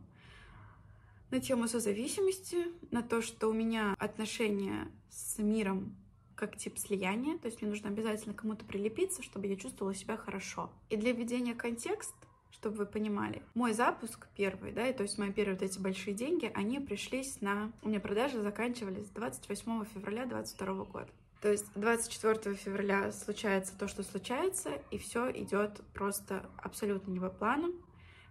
на 1.31 1.39
тему 1.39 1.67
созависимости, 1.67 2.67
на 2.91 3.01
то, 3.01 3.21
что 3.21 3.47
у 3.47 3.53
меня 3.53 3.95
отношения 3.97 4.91
с 5.09 5.39
миром 5.39 5.95
как 6.35 6.57
тип 6.57 6.77
слияния, 6.77 7.37
то 7.37 7.47
есть 7.47 7.61
мне 7.61 7.69
нужно 7.69 7.89
обязательно 7.89 8.33
кому-то 8.33 8.65
прилепиться, 8.65 9.23
чтобы 9.23 9.47
я 9.47 9.55
чувствовала 9.55 9.95
себя 9.95 10.17
хорошо. 10.17 10.69
И 10.89 10.97
для 10.97 11.11
введения 11.11 11.55
контекст, 11.55 12.15
чтобы 12.51 12.77
вы 12.77 12.85
понимали, 12.85 13.41
мой 13.53 13.73
запуск 13.73 14.27
первый, 14.35 14.71
да, 14.71 14.87
и 14.87 14.93
то 14.93 15.03
есть 15.03 15.17
мои 15.17 15.31
первые 15.31 15.55
вот 15.55 15.63
эти 15.63 15.79
большие 15.79 16.13
деньги, 16.13 16.51
они 16.53 16.79
пришлись 16.79 17.41
на... 17.41 17.71
У 17.81 17.89
меня 17.89 17.99
продажи 17.99 18.41
заканчивались 18.41 19.09
28 19.09 19.85
февраля 19.85 20.25
2022 20.25 20.85
года. 20.85 21.09
То 21.43 21.51
есть 21.51 21.65
24 21.75 22.55
февраля 22.55 23.11
случается 23.11 23.77
то, 23.77 23.89
что 23.89 24.01
случается, 24.01 24.81
и 24.91 24.97
все 24.97 25.29
идет 25.29 25.81
просто 25.93 26.49
абсолютно 26.55 27.11
не 27.11 27.19
по 27.19 27.27
плану. 27.27 27.73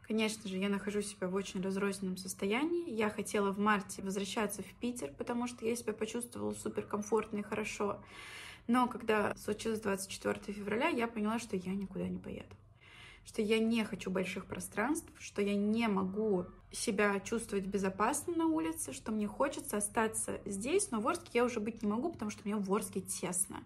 Конечно 0.08 0.48
же, 0.48 0.56
я 0.56 0.70
нахожу 0.70 1.02
себя 1.02 1.28
в 1.28 1.34
очень 1.34 1.60
разрозненном 1.60 2.16
состоянии. 2.16 2.90
Я 2.90 3.10
хотела 3.10 3.52
в 3.52 3.58
марте 3.58 4.00
возвращаться 4.00 4.62
в 4.62 4.74
Питер, 4.80 5.12
потому 5.18 5.46
что 5.46 5.66
я 5.66 5.76
себя 5.76 5.92
почувствовала 5.92 6.54
супер 6.54 6.86
комфортно 6.86 7.40
и 7.40 7.42
хорошо. 7.42 8.02
Но 8.66 8.88
когда 8.88 9.36
случилось 9.36 9.80
24 9.80 10.54
февраля, 10.54 10.88
я 10.88 11.06
поняла, 11.06 11.38
что 11.38 11.54
я 11.54 11.74
никуда 11.74 12.08
не 12.08 12.18
поеду 12.18 12.56
что 13.24 13.40
я 13.40 13.60
не 13.60 13.84
хочу 13.84 14.10
больших 14.10 14.46
пространств, 14.46 15.08
что 15.20 15.42
я 15.42 15.54
не 15.54 15.86
могу 15.86 16.46
себя 16.72 17.20
чувствовать 17.20 17.66
безопасно 17.66 18.34
на 18.34 18.46
улице, 18.46 18.92
что 18.92 19.12
мне 19.12 19.26
хочется 19.26 19.76
остаться 19.76 20.40
здесь, 20.44 20.90
но 20.90 21.00
в 21.00 21.08
Орске 21.08 21.30
я 21.34 21.44
уже 21.44 21.60
быть 21.60 21.82
не 21.82 21.88
могу, 21.88 22.10
потому 22.10 22.30
что 22.30 22.42
мне 22.44 22.56
в 22.56 22.72
Орске 22.72 23.00
тесно. 23.00 23.62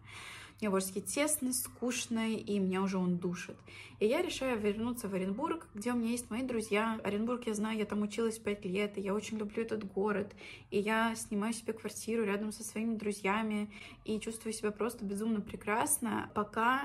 Мне 0.61 0.71
в 0.71 0.75
Орске 0.75 1.03
тесно, 1.03 1.53
скучно, 1.53 2.33
и 2.33 2.59
меня 2.59 2.81
уже 2.81 2.97
он 2.97 3.19
душит. 3.19 3.57
И 4.01 4.07
я 4.07 4.23
решаю 4.23 4.59
вернуться 4.59 5.07
в 5.07 5.15
Оренбург, 5.15 5.67
где 5.75 5.93
у 5.93 5.97
меня 5.97 6.13
есть 6.13 6.31
мои 6.31 6.43
друзья. 6.43 6.99
Оренбург 7.05 7.47
я 7.47 7.53
знаю, 7.53 7.77
я 7.77 7.85
там 7.85 8.01
училась 8.01 8.39
пять 8.39 8.65
лет, 8.65 8.97
и 8.97 9.03
я 9.03 9.15
очень 9.15 9.37
люблю 9.37 9.63
этот 9.63 9.85
город. 9.85 10.35
И 10.71 10.79
я 10.79 11.15
снимаю 11.15 11.53
себе 11.53 11.75
квартиру 11.75 12.25
рядом 12.25 12.53
со 12.53 12.65
своими 12.65 12.95
друзьями, 12.95 13.71
и 14.07 14.19
чувствую 14.19 14.55
себя 14.55 14.71
просто 14.71 15.05
безумно 15.05 15.43
прекрасно, 15.43 16.31
пока 16.35 16.85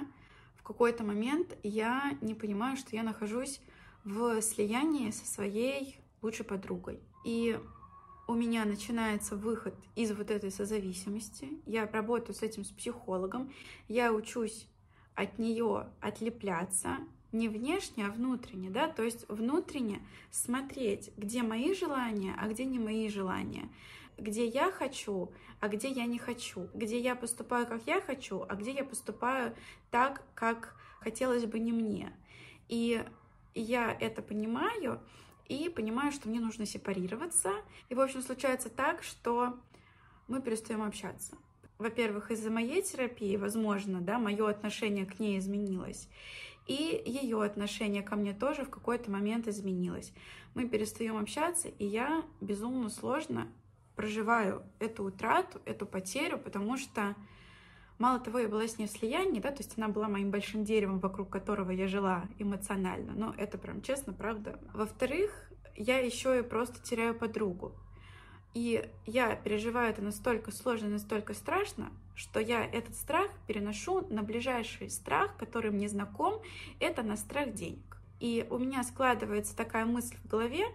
в 0.58 0.64
какой-то 0.64 1.06
момент 1.06 1.56
я 1.64 2.18
не 2.20 2.36
понимаю, 2.36 2.76
что 2.76 2.94
я 2.94 3.04
нахожусь 3.04 3.62
в 4.04 4.42
слиянии 4.42 5.12
со 5.12 5.26
своей 5.26 6.01
лучшей 6.22 6.46
подругой. 6.46 7.00
И 7.26 7.60
у 8.28 8.34
меня 8.34 8.66
начинается 8.66 9.36
выход 9.36 9.76
из 9.96 10.12
вот 10.12 10.32
этой 10.32 10.52
созависимости. 10.52 11.50
Я 11.66 11.88
работаю 11.88 12.36
с 12.36 12.42
этим 12.42 12.64
с 12.64 12.70
психологом. 12.70 13.52
Я 13.88 14.14
учусь 14.14 14.68
от 15.16 15.38
нее 15.40 15.90
отлепляться, 16.00 16.98
не 17.32 17.50
внешне, 17.50 18.06
а 18.06 18.12
внутренне, 18.12 18.70
да, 18.70 18.88
то 18.88 19.04
есть 19.04 19.28
внутренне 19.30 20.02
смотреть, 20.32 21.12
где 21.18 21.44
мои 21.44 21.74
желания, 21.74 22.36
а 22.40 22.48
где 22.48 22.66
не 22.66 22.80
мои 22.80 23.10
желания, 23.10 23.70
где 24.18 24.46
я 24.46 24.72
хочу, 24.72 25.32
а 25.60 25.68
где 25.68 25.90
я 25.90 26.06
не 26.06 26.18
хочу, 26.18 26.70
где 26.74 27.00
я 27.00 27.16
поступаю, 27.16 27.68
как 27.68 27.86
я 27.86 28.02
хочу, 28.02 28.46
а 28.48 28.56
где 28.56 28.72
я 28.72 28.84
поступаю 28.84 29.56
так, 29.90 30.24
как 30.34 30.76
хотелось 31.00 31.46
бы 31.46 31.60
не 31.60 31.72
мне. 31.72 32.14
И 32.68 33.04
я 33.54 33.92
это 34.00 34.22
понимаю, 34.22 35.02
и 35.52 35.68
понимаю, 35.68 36.14
что 36.14 36.30
мне 36.30 36.40
нужно 36.40 36.66
сепарироваться. 36.66 37.52
И, 37.90 37.96
в 37.96 38.00
общем, 38.00 38.22
случается 38.22 38.70
так, 38.70 39.04
что 39.04 39.60
мы 40.30 40.42
перестаем 40.42 40.82
общаться. 40.82 41.36
Во-первых, 41.78 42.32
из-за 42.32 42.50
моей 42.50 42.82
терапии, 42.82 43.36
возможно, 43.36 44.00
да, 44.00 44.18
мое 44.18 44.50
отношение 44.50 45.06
к 45.06 45.20
ней 45.20 45.38
изменилось. 45.40 46.08
И 46.68 47.04
ее 47.06 47.44
отношение 47.44 48.02
ко 48.02 48.16
мне 48.16 48.34
тоже 48.34 48.64
в 48.64 48.70
какой-то 48.70 49.12
момент 49.12 49.48
изменилось. 49.48 50.14
Мы 50.54 50.70
перестаем 50.70 51.18
общаться, 51.18 51.68
и 51.68 51.86
я 51.86 52.24
безумно 52.40 52.90
сложно 52.90 53.48
проживаю 53.98 54.64
эту 54.80 55.04
утрату, 55.04 55.60
эту 55.66 55.86
потерю, 55.86 56.38
потому 56.38 56.78
что 56.78 57.16
мало 58.02 58.20
того, 58.20 58.40
я 58.40 58.50
была 58.50 58.68
с 58.68 58.80
ней 58.80 58.88
в 58.88 58.92
слиянии, 58.92 59.40
да, 59.40 59.52
то 59.52 59.60
есть 59.60 59.78
она 59.78 59.88
была 59.88 60.08
моим 60.08 60.32
большим 60.32 60.64
деревом, 60.64 61.00
вокруг 61.00 61.30
которого 61.30 61.70
я 61.70 61.88
жила 61.88 62.26
эмоционально, 62.40 63.14
но 63.14 63.34
это 63.38 63.60
прям 63.60 63.82
честно, 63.82 64.12
правда. 64.12 64.60
Во-вторых, 64.74 65.52
я 65.76 66.00
еще 66.00 66.40
и 66.40 66.42
просто 66.42 66.82
теряю 66.82 67.14
подругу. 67.14 67.74
И 68.54 68.90
я 69.06 69.36
переживаю 69.36 69.92
это 69.92 70.02
настолько 70.02 70.52
сложно, 70.52 70.90
настолько 70.90 71.34
страшно, 71.34 71.92
что 72.16 72.40
я 72.40 72.66
этот 72.66 72.96
страх 72.96 73.30
переношу 73.48 74.06
на 74.10 74.24
ближайший 74.24 74.90
страх, 74.90 75.38
который 75.38 75.72
мне 75.72 75.88
знаком, 75.88 76.42
это 76.80 77.04
на 77.04 77.16
страх 77.16 77.54
денег. 77.54 77.98
И 78.20 78.46
у 78.50 78.58
меня 78.58 78.84
складывается 78.84 79.56
такая 79.56 79.86
мысль 79.86 80.18
в 80.24 80.28
голове, 80.28 80.66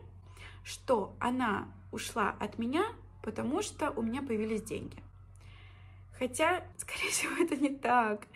что 0.65 1.15
она 1.19 1.69
ушла 1.93 2.35
от 2.41 2.59
меня, 2.59 2.85
потому 3.23 3.63
что 3.63 3.91
у 3.91 4.01
меня 4.01 4.23
появились 4.23 4.63
деньги. 4.63 5.03
Хотя, 6.19 6.65
скорее 6.77 7.11
всего, 7.11 7.33
это 7.43 7.57
не 7.57 7.71
так. 7.71 8.27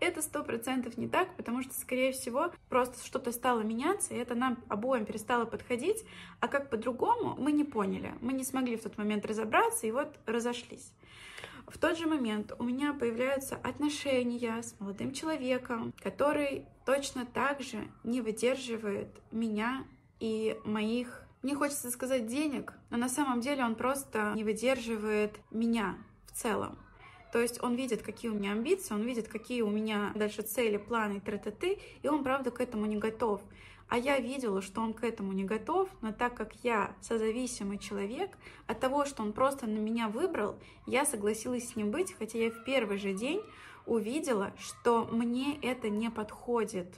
Это 0.00 0.22
сто 0.22 0.42
процентов 0.42 0.96
не 0.96 1.08
так, 1.08 1.34
потому 1.36 1.62
что, 1.62 1.74
скорее 1.74 2.12
всего, 2.12 2.52
просто 2.68 3.04
что-то 3.04 3.32
стало 3.32 3.60
меняться, 3.60 4.14
и 4.14 4.18
это 4.18 4.34
нам 4.34 4.58
обоим 4.68 5.04
перестало 5.04 5.44
подходить, 5.44 6.04
а 6.40 6.48
как 6.48 6.70
по-другому 6.70 7.34
мы 7.38 7.52
не 7.52 7.64
поняли. 7.64 8.12
Мы 8.20 8.32
не 8.32 8.44
смогли 8.44 8.76
в 8.76 8.82
тот 8.82 8.98
момент 8.98 9.26
разобраться, 9.26 9.86
и 9.86 9.92
вот 9.92 10.16
разошлись. 10.26 10.92
В 11.66 11.78
тот 11.78 11.98
же 11.98 12.06
момент 12.06 12.52
у 12.58 12.64
меня 12.64 12.92
появляются 12.92 13.56
отношения 13.56 14.62
с 14.62 14.78
молодым 14.78 15.12
человеком, 15.12 15.92
который 16.00 16.64
точно 16.84 17.26
так 17.26 17.60
же 17.60 17.88
не 18.04 18.20
выдерживает 18.20 19.08
меня 19.32 19.84
и 20.20 20.58
моих 20.64 21.26
мне 21.42 21.54
хочется 21.54 21.92
сказать 21.92 22.26
денег, 22.26 22.72
но 22.90 22.96
на 22.96 23.08
самом 23.08 23.40
деле 23.40 23.64
он 23.64 23.76
просто 23.76 24.32
не 24.34 24.42
выдерживает 24.42 25.38
меня 25.52 25.96
в 26.26 26.32
целом. 26.32 26.76
То 27.36 27.42
есть 27.42 27.62
он 27.62 27.74
видит, 27.74 28.00
какие 28.00 28.30
у 28.30 28.34
меня 28.34 28.52
амбиции, 28.52 28.94
он 28.94 29.02
видит, 29.02 29.28
какие 29.28 29.60
у 29.60 29.68
меня 29.68 30.10
дальше 30.14 30.40
цели, 30.40 30.78
планы, 30.78 31.20
тра-та-ты, 31.20 31.78
и 32.02 32.08
он, 32.08 32.24
правда, 32.24 32.50
к 32.50 32.62
этому 32.62 32.86
не 32.86 32.96
готов. 32.96 33.42
А 33.90 33.98
я 33.98 34.18
видела, 34.18 34.62
что 34.62 34.80
он 34.80 34.94
к 34.94 35.04
этому 35.04 35.34
не 35.34 35.44
готов, 35.44 35.90
но 36.00 36.14
так 36.14 36.32
как 36.32 36.54
я 36.62 36.96
созависимый 37.02 37.76
человек, 37.76 38.30
от 38.66 38.80
того, 38.80 39.04
что 39.04 39.22
он 39.22 39.34
просто 39.34 39.66
на 39.66 39.76
меня 39.76 40.08
выбрал, 40.08 40.56
я 40.86 41.04
согласилась 41.04 41.68
с 41.68 41.76
ним 41.76 41.90
быть, 41.90 42.14
хотя 42.18 42.38
я 42.38 42.50
в 42.50 42.64
первый 42.64 42.96
же 42.96 43.12
день 43.12 43.42
увидела, 43.84 44.54
что 44.58 45.04
мне 45.04 45.58
это 45.60 45.90
не 45.90 46.08
подходит. 46.08 46.88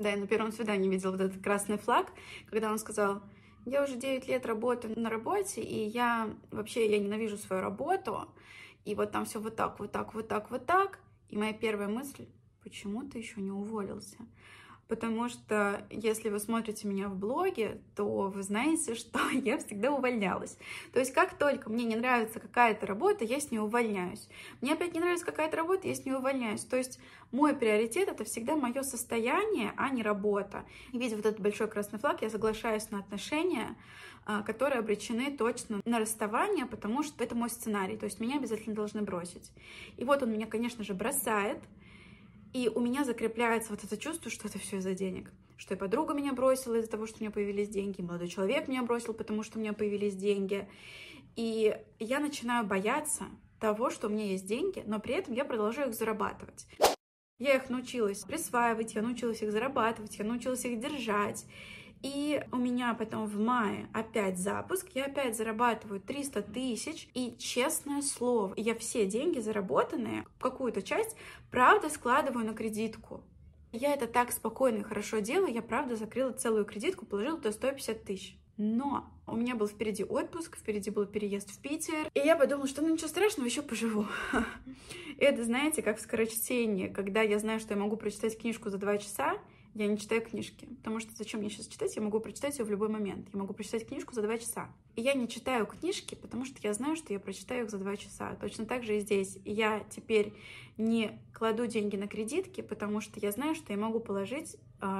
Да, 0.00 0.10
я 0.10 0.16
на 0.16 0.26
первом 0.26 0.50
свидании 0.50 0.90
видела 0.90 1.12
вот 1.12 1.20
этот 1.20 1.40
красный 1.40 1.78
флаг, 1.78 2.08
когда 2.50 2.72
он 2.72 2.80
сказал, 2.80 3.22
я 3.64 3.84
уже 3.84 3.94
9 3.94 4.26
лет 4.26 4.44
работаю 4.44 4.98
на 4.98 5.08
работе, 5.08 5.62
и 5.62 5.86
я 5.86 6.30
вообще 6.50 6.90
я 6.90 6.98
ненавижу 6.98 7.36
свою 7.36 7.62
работу, 7.62 8.26
и 8.84 8.94
вот 8.94 9.12
там 9.12 9.24
все 9.24 9.40
вот 9.40 9.56
так, 9.56 9.78
вот 9.78 9.92
так, 9.92 10.14
вот 10.14 10.28
так, 10.28 10.50
вот 10.50 10.66
так. 10.66 10.98
И 11.28 11.36
моя 11.36 11.52
первая 11.52 11.88
мысль, 11.88 12.26
почему 12.62 13.08
ты 13.08 13.18
еще 13.18 13.40
не 13.40 13.50
уволился? 13.50 14.18
Потому 14.92 15.30
что 15.30 15.86
если 15.88 16.28
вы 16.28 16.38
смотрите 16.38 16.86
меня 16.86 17.08
в 17.08 17.16
блоге, 17.16 17.80
то 17.96 18.28
вы 18.28 18.42
знаете, 18.42 18.94
что 19.02 19.26
я 19.30 19.56
всегда 19.56 19.90
увольнялась. 19.90 20.58
То 20.92 20.98
есть 20.98 21.14
как 21.14 21.38
только 21.38 21.70
мне 21.70 21.86
не 21.86 21.96
нравится 21.96 22.40
какая-то 22.40 22.86
работа, 22.86 23.24
я 23.24 23.40
с 23.40 23.50
ней 23.50 23.56
увольняюсь. 23.56 24.28
Мне 24.60 24.74
опять 24.74 24.92
не 24.92 25.00
нравится 25.00 25.24
какая-то 25.24 25.56
работа, 25.56 25.88
я 25.88 25.94
с 25.94 26.04
ней 26.04 26.12
увольняюсь. 26.12 26.66
То 26.66 26.76
есть 26.76 27.00
мой 27.30 27.56
приоритет 27.56 28.10
это 28.10 28.24
всегда 28.24 28.54
мое 28.54 28.82
состояние, 28.82 29.72
а 29.78 29.88
не 29.88 30.02
работа. 30.02 30.66
И 30.92 30.98
видя 30.98 31.16
вот 31.16 31.24
этот 31.24 31.40
большой 31.40 31.68
красный 31.68 31.98
флаг, 31.98 32.20
я 32.20 32.28
соглашаюсь 32.28 32.90
на 32.90 32.98
отношения, 32.98 33.74
а, 34.26 34.42
которые 34.42 34.80
обречены 34.80 35.34
точно 35.34 35.80
на 35.86 36.00
расставание, 36.00 36.66
потому 36.66 37.02
что 37.02 37.24
это 37.24 37.34
мой 37.34 37.48
сценарий, 37.48 37.96
то 37.96 38.04
есть 38.04 38.20
меня 38.20 38.36
обязательно 38.36 38.74
должны 38.74 39.00
бросить. 39.00 39.52
И 39.96 40.04
вот 40.04 40.22
он 40.22 40.32
меня, 40.32 40.46
конечно 40.46 40.84
же, 40.84 40.92
бросает, 40.92 41.60
и 42.52 42.68
у 42.68 42.80
меня 42.80 43.04
закрепляется 43.04 43.70
вот 43.70 43.84
это 43.84 43.96
чувство, 43.96 44.30
что 44.30 44.48
это 44.48 44.58
все 44.58 44.78
из-за 44.78 44.94
денег. 44.94 45.30
Что 45.56 45.74
и 45.74 45.76
подруга 45.76 46.12
меня 46.12 46.32
бросила 46.32 46.74
из-за 46.74 46.90
того, 46.90 47.06
что 47.06 47.18
у 47.18 47.20
меня 47.20 47.30
появились 47.30 47.68
деньги, 47.68 48.02
молодой 48.02 48.28
человек 48.28 48.68
меня 48.68 48.82
бросил, 48.82 49.14
потому 49.14 49.42
что 49.42 49.58
у 49.58 49.60
меня 49.60 49.72
появились 49.72 50.14
деньги. 50.14 50.68
И 51.36 51.76
я 51.98 52.20
начинаю 52.20 52.66
бояться 52.66 53.24
того, 53.58 53.90
что 53.90 54.08
у 54.08 54.10
меня 54.10 54.26
есть 54.26 54.46
деньги, 54.46 54.82
но 54.86 54.98
при 54.98 55.14
этом 55.14 55.34
я 55.34 55.44
продолжаю 55.44 55.90
их 55.90 55.94
зарабатывать. 55.94 56.66
Я 57.38 57.56
их 57.56 57.70
научилась 57.70 58.20
присваивать, 58.20 58.94
я 58.94 59.02
научилась 59.02 59.42
их 59.42 59.52
зарабатывать, 59.52 60.18
я 60.18 60.24
научилась 60.24 60.64
их 60.64 60.78
держать. 60.78 61.44
И 62.02 62.42
у 62.50 62.56
меня 62.56 62.94
потом 62.94 63.26
в 63.26 63.38
мае 63.38 63.88
опять 63.92 64.38
запуск, 64.38 64.88
я 64.94 65.06
опять 65.06 65.36
зарабатываю 65.36 66.00
300 66.00 66.42
тысяч, 66.42 67.08
и 67.14 67.36
честное 67.38 68.02
слово, 68.02 68.54
я 68.56 68.74
все 68.74 69.06
деньги 69.06 69.38
заработанные, 69.38 70.24
какую-то 70.40 70.82
часть, 70.82 71.16
правда, 71.50 71.88
складываю 71.88 72.44
на 72.44 72.54
кредитку. 72.54 73.22
Я 73.70 73.94
это 73.94 74.06
так 74.06 74.32
спокойно 74.32 74.78
и 74.78 74.82
хорошо 74.82 75.20
делаю, 75.20 75.54
я 75.54 75.62
правда 75.62 75.96
закрыла 75.96 76.32
целую 76.32 76.64
кредитку, 76.64 77.06
положила 77.06 77.36
туда 77.36 77.52
150 77.52 78.04
тысяч. 78.04 78.36
Но 78.58 79.10
у 79.26 79.36
меня 79.36 79.54
был 79.54 79.66
впереди 79.66 80.04
отпуск, 80.04 80.58
впереди 80.58 80.90
был 80.90 81.06
переезд 81.06 81.50
в 81.50 81.58
Питер, 81.60 82.10
и 82.12 82.18
я 82.18 82.36
подумала, 82.36 82.66
что 82.66 82.82
ну 82.82 82.92
ничего 82.92 83.08
страшного, 83.08 83.46
еще 83.46 83.62
поживу. 83.62 84.06
Это, 85.18 85.44
знаете, 85.44 85.82
как 85.82 85.98
в 85.98 86.02
скорочтении, 86.02 86.88
когда 86.88 87.22
я 87.22 87.38
знаю, 87.38 87.60
что 87.60 87.74
я 87.74 87.80
могу 87.80 87.96
прочитать 87.96 88.38
книжку 88.38 88.68
за 88.70 88.78
два 88.78 88.98
часа, 88.98 89.38
я 89.74 89.86
не 89.86 89.98
читаю 89.98 90.20
книжки, 90.22 90.66
потому 90.66 91.00
что 91.00 91.12
зачем 91.14 91.40
мне 91.40 91.48
сейчас 91.48 91.66
читать, 91.66 91.96
я 91.96 92.02
могу 92.02 92.20
прочитать 92.20 92.58
ее 92.58 92.64
в 92.64 92.70
любой 92.70 92.88
момент. 92.88 93.28
Я 93.32 93.38
могу 93.38 93.54
прочитать 93.54 93.86
книжку 93.86 94.14
за 94.14 94.22
два 94.22 94.36
часа. 94.36 94.70
И 94.96 95.00
я 95.00 95.14
не 95.14 95.28
читаю 95.28 95.66
книжки, 95.66 96.14
потому 96.14 96.44
что 96.44 96.56
я 96.62 96.74
знаю, 96.74 96.96
что 96.96 97.12
я 97.12 97.20
прочитаю 97.20 97.64
их 97.64 97.70
за 97.70 97.78
два 97.78 97.96
часа. 97.96 98.36
Точно 98.36 98.66
так 98.66 98.84
же 98.84 98.98
и 98.98 99.00
здесь. 99.00 99.38
И 99.44 99.52
я 99.52 99.84
теперь 99.90 100.34
не 100.76 101.18
кладу 101.32 101.66
деньги 101.66 101.96
на 101.96 102.06
кредитки, 102.06 102.60
потому 102.60 103.00
что 103.00 103.18
я 103.18 103.32
знаю, 103.32 103.54
что 103.54 103.72
я 103.72 103.78
могу 103.78 104.00
положить 104.00 104.56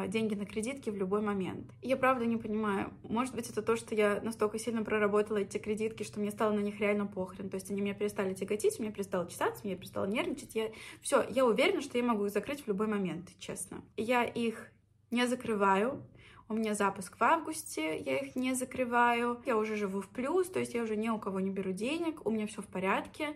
деньги 0.08 0.34
на 0.34 0.46
кредитки 0.46 0.90
в 0.90 0.96
любой 0.96 1.20
момент. 1.20 1.72
Я 1.82 1.96
правда 1.96 2.24
не 2.26 2.36
понимаю, 2.36 2.92
может 3.02 3.34
быть, 3.34 3.50
это 3.50 3.62
то, 3.62 3.76
что 3.76 3.94
я 3.94 4.20
настолько 4.22 4.58
сильно 4.58 4.84
проработала 4.84 5.38
эти 5.38 5.58
кредитки, 5.58 6.02
что 6.02 6.20
мне 6.20 6.30
стало 6.30 6.52
на 6.52 6.60
них 6.60 6.80
реально 6.80 7.06
похрен. 7.06 7.48
То 7.50 7.56
есть 7.56 7.70
они 7.70 7.80
меня 7.80 7.94
перестали 7.94 8.34
тяготить, 8.34 8.78
меня 8.78 8.92
перестало 8.92 9.28
чесаться, 9.28 9.66
меня 9.66 9.76
перестало 9.76 10.06
нервничать. 10.06 10.54
Я... 10.54 10.70
Все, 11.00 11.24
я 11.30 11.44
уверена, 11.44 11.80
что 11.80 11.98
я 11.98 12.04
могу 12.04 12.26
их 12.26 12.32
закрыть 12.32 12.62
в 12.62 12.68
любой 12.68 12.86
момент, 12.86 13.30
честно. 13.38 13.82
Я 13.96 14.24
их 14.24 14.70
не 15.10 15.26
закрываю. 15.26 16.02
У 16.48 16.54
меня 16.54 16.74
запуск 16.74 17.16
в 17.16 17.22
августе, 17.22 17.96
я 17.98 18.18
их 18.18 18.36
не 18.36 18.54
закрываю. 18.54 19.40
Я 19.46 19.56
уже 19.56 19.76
живу 19.76 20.02
в 20.02 20.08
плюс, 20.08 20.48
то 20.48 20.58
есть 20.60 20.74
я 20.74 20.82
уже 20.82 20.96
ни 20.96 21.08
у 21.08 21.18
кого 21.18 21.40
не 21.40 21.50
беру 21.50 21.72
денег, 21.72 22.26
у 22.26 22.30
меня 22.30 22.46
все 22.46 22.60
в 22.60 22.66
порядке. 22.66 23.34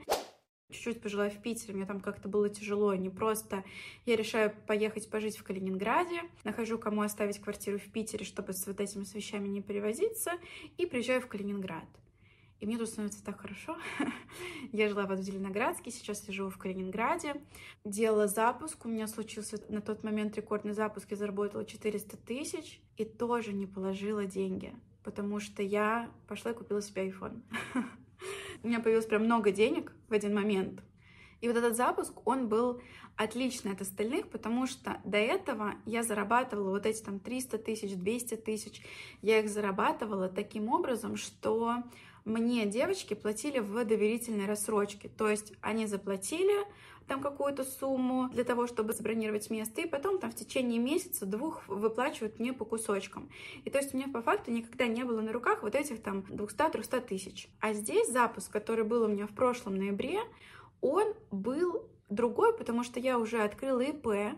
Чуть-чуть 0.70 1.00
пожила 1.00 1.30
в 1.30 1.40
Питере, 1.40 1.74
мне 1.74 1.86
там 1.86 2.00
как-то 2.00 2.28
было 2.28 2.48
тяжело, 2.48 2.92
не 2.96 3.08
просто. 3.08 3.62
Я 4.04 4.16
решаю 4.16 4.52
поехать 4.66 5.08
пожить 5.08 5.36
в 5.36 5.44
Калининграде, 5.44 6.22
нахожу, 6.42 6.76
кому 6.76 7.02
оставить 7.02 7.38
квартиру 7.38 7.78
в 7.78 7.92
Питере, 7.92 8.24
чтобы 8.24 8.52
с 8.52 8.66
вот 8.66 8.80
этими 8.80 9.04
с 9.04 9.14
вещами 9.14 9.46
не 9.46 9.62
перевозиться, 9.62 10.32
и 10.76 10.86
приезжаю 10.86 11.20
в 11.20 11.28
Калининград. 11.28 11.86
И 12.58 12.66
мне 12.66 12.78
тут 12.78 12.88
становится 12.88 13.22
так 13.24 13.40
хорошо. 13.40 13.76
я 14.72 14.88
жила 14.88 15.06
вот 15.06 15.20
в 15.20 15.22
Зеленоградске, 15.22 15.92
сейчас 15.92 16.26
я 16.26 16.34
живу 16.34 16.50
в 16.50 16.58
Калининграде. 16.58 17.40
Делала 17.84 18.26
запуск, 18.26 18.86
у 18.86 18.88
меня 18.88 19.06
случился 19.06 19.62
на 19.68 19.80
тот 19.80 20.02
момент 20.02 20.36
рекордный 20.36 20.72
запуск, 20.72 21.10
я 21.12 21.16
заработала 21.16 21.64
400 21.64 22.16
тысяч 22.16 22.80
и 22.96 23.04
тоже 23.04 23.52
не 23.52 23.66
положила 23.66 24.24
деньги, 24.24 24.74
потому 25.04 25.38
что 25.38 25.62
я 25.62 26.10
пошла 26.26 26.50
и 26.50 26.54
купила 26.54 26.82
себе 26.82 27.08
iPhone. 27.08 27.42
у 28.62 28.68
меня 28.68 28.80
появилось 28.80 29.06
прям 29.06 29.24
много 29.24 29.50
денег 29.50 29.92
в 30.08 30.12
один 30.12 30.34
момент. 30.34 30.82
И 31.40 31.48
вот 31.48 31.56
этот 31.56 31.76
запуск, 31.76 32.26
он 32.26 32.48
был 32.48 32.80
отличный 33.16 33.72
от 33.72 33.80
остальных, 33.80 34.28
потому 34.28 34.66
что 34.66 35.00
до 35.04 35.18
этого 35.18 35.74
я 35.84 36.02
зарабатывала 36.02 36.70
вот 36.70 36.86
эти 36.86 37.02
там 37.02 37.18
300 37.18 37.58
тысяч, 37.58 37.94
200 37.94 38.36
тысяч. 38.36 38.82
Я 39.22 39.40
их 39.40 39.48
зарабатывала 39.48 40.28
таким 40.28 40.68
образом, 40.68 41.16
что 41.16 41.82
мне 42.24 42.66
девочки 42.66 43.14
платили 43.14 43.58
в 43.58 43.84
доверительной 43.84 44.46
рассрочке. 44.46 45.08
То 45.08 45.28
есть 45.28 45.52
они 45.60 45.86
заплатили 45.86 46.66
там 47.06 47.20
какую-то 47.20 47.64
сумму 47.64 48.28
для 48.28 48.44
того, 48.44 48.66
чтобы 48.66 48.92
забронировать 48.92 49.50
место, 49.50 49.80
и 49.80 49.88
потом 49.88 50.18
там 50.18 50.30
в 50.30 50.34
течение 50.34 50.78
месяца 50.78 51.26
двух 51.26 51.66
выплачивают 51.68 52.38
мне 52.38 52.52
по 52.52 52.64
кусочкам. 52.64 53.30
И 53.64 53.70
то 53.70 53.78
есть 53.78 53.94
у 53.94 53.96
меня 53.96 54.08
по 54.08 54.22
факту 54.22 54.50
никогда 54.50 54.86
не 54.86 55.04
было 55.04 55.20
на 55.20 55.32
руках 55.32 55.62
вот 55.62 55.74
этих 55.74 56.02
там 56.02 56.20
200-300 56.28 57.00
тысяч. 57.06 57.48
А 57.60 57.72
здесь 57.72 58.10
запуск, 58.10 58.50
который 58.50 58.84
был 58.84 59.02
у 59.02 59.08
меня 59.08 59.26
в 59.26 59.34
прошлом 59.34 59.76
ноябре, 59.76 60.20
он 60.80 61.14
был 61.30 61.88
другой, 62.08 62.56
потому 62.56 62.84
что 62.84 63.00
я 63.00 63.18
уже 63.18 63.42
открыла 63.42 63.80
ИП, 63.80 64.36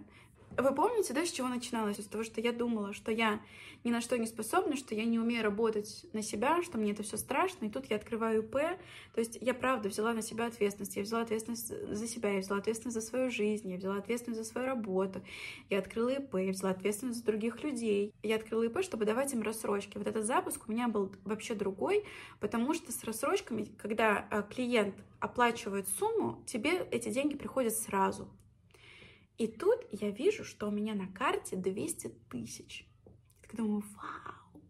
вы 0.63 0.75
помните, 0.75 1.15
да, 1.15 1.25
с 1.25 1.31
чего 1.31 1.47
начиналось? 1.49 1.99
С 1.99 2.07
того, 2.07 2.25
что 2.25 2.41
я 2.41 2.53
думала, 2.53 2.93
что 2.93 3.13
я 3.13 3.41
ни 3.85 3.91
на 3.91 4.01
что 4.01 4.19
не 4.19 4.27
способна, 4.27 4.77
что 4.77 4.95
я 4.95 5.05
не 5.05 5.19
умею 5.19 5.45
работать 5.45 6.05
на 6.13 6.21
себя, 6.21 6.63
что 6.63 6.79
мне 6.79 6.91
это 6.91 7.05
все 7.05 7.17
страшно, 7.17 7.67
и 7.67 7.71
тут 7.71 7.87
я 7.87 7.97
открываю 7.97 8.43
ИП. 8.43 8.55
То 9.15 9.21
есть 9.21 9.39
я 9.41 9.55
правда 9.55 9.89
взяла 9.89 10.13
на 10.13 10.23
себя 10.23 10.47
ответственность. 10.47 10.97
Я 10.97 11.03
взяла 11.03 11.23
ответственность 11.23 11.69
за 11.69 12.07
себя, 12.09 12.33
я 12.33 12.41
взяла 12.41 12.59
ответственность 12.59 13.01
за 13.01 13.07
свою 13.07 13.31
жизнь, 13.31 13.71
я 13.71 13.77
взяла 13.77 13.99
ответственность 13.99 14.43
за 14.43 14.49
свою 14.49 14.67
работу, 14.67 15.23
я 15.71 15.79
открыла 15.79 16.09
ИП, 16.09 16.35
я 16.35 16.51
взяла 16.51 16.73
ответственность 16.73 17.21
за 17.21 17.25
других 17.25 17.63
людей. 17.63 18.13
Я 18.23 18.37
открыла 18.37 18.65
ИП, 18.65 18.83
чтобы 18.83 19.05
давать 19.05 19.33
им 19.33 19.43
рассрочки. 19.43 19.97
Вот 19.97 20.07
этот 20.07 20.25
запуск 20.25 20.69
у 20.69 20.73
меня 20.73 20.89
был 20.89 21.13
вообще 21.25 21.55
другой, 21.55 22.05
потому 22.41 22.75
что 22.75 22.91
с 22.91 23.05
рассрочками, 23.05 23.65
когда 23.79 24.27
э, 24.31 24.43
клиент 24.51 24.97
оплачивает 25.21 25.87
сумму, 25.89 26.43
тебе 26.47 26.87
эти 26.91 27.11
деньги 27.11 27.37
приходят 27.37 27.75
сразу. 27.75 28.29
И 29.39 29.47
тут 29.47 29.87
я 29.93 30.11
вижу, 30.11 30.45
что 30.45 30.67
у 30.67 30.71
меня 30.71 30.95
на 30.95 31.07
карте 31.07 31.57
200 31.57 32.09
тысяч. 32.29 32.87
Я 33.51 33.57
думаю, 33.57 33.85
вау, 33.95 34.63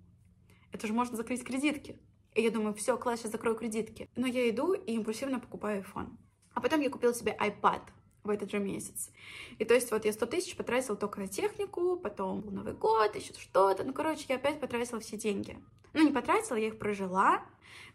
Это 0.72 0.86
же 0.86 0.92
можно 0.92 1.16
закрыть 1.16 1.42
кредитки. 1.42 1.98
И 2.34 2.42
я 2.42 2.50
думаю, 2.50 2.74
все, 2.74 2.96
класс, 2.98 3.20
сейчас 3.20 3.32
закрою 3.32 3.56
кредитки. 3.56 4.08
Но 4.14 4.26
я 4.26 4.48
иду 4.48 4.74
и 4.74 4.92
импульсивно 4.92 5.40
покупаю 5.40 5.82
iPhone. 5.82 6.16
А 6.52 6.60
потом 6.60 6.80
я 6.80 6.90
купила 6.90 7.14
себе 7.14 7.36
iPad 7.40 7.80
в 8.24 8.30
этот 8.30 8.50
же 8.50 8.58
месяц. 8.58 9.10
И 9.58 9.64
то 9.64 9.74
есть 9.74 9.90
вот 9.90 10.04
я 10.04 10.12
100 10.12 10.26
тысяч 10.26 10.56
потратила 10.56 10.96
только 10.96 11.18
на 11.18 11.28
технику, 11.28 11.96
потом 11.96 12.42
был 12.42 12.50
Новый 12.50 12.74
год, 12.74 13.16
еще 13.16 13.32
что-то. 13.32 13.84
Ну, 13.84 13.94
короче, 13.94 14.26
я 14.28 14.36
опять 14.36 14.60
потратила 14.60 15.00
все 15.00 15.16
деньги. 15.16 15.58
Ну, 15.94 16.04
не 16.04 16.12
потратила, 16.12 16.56
я 16.56 16.68
их 16.68 16.78
прожила, 16.78 17.42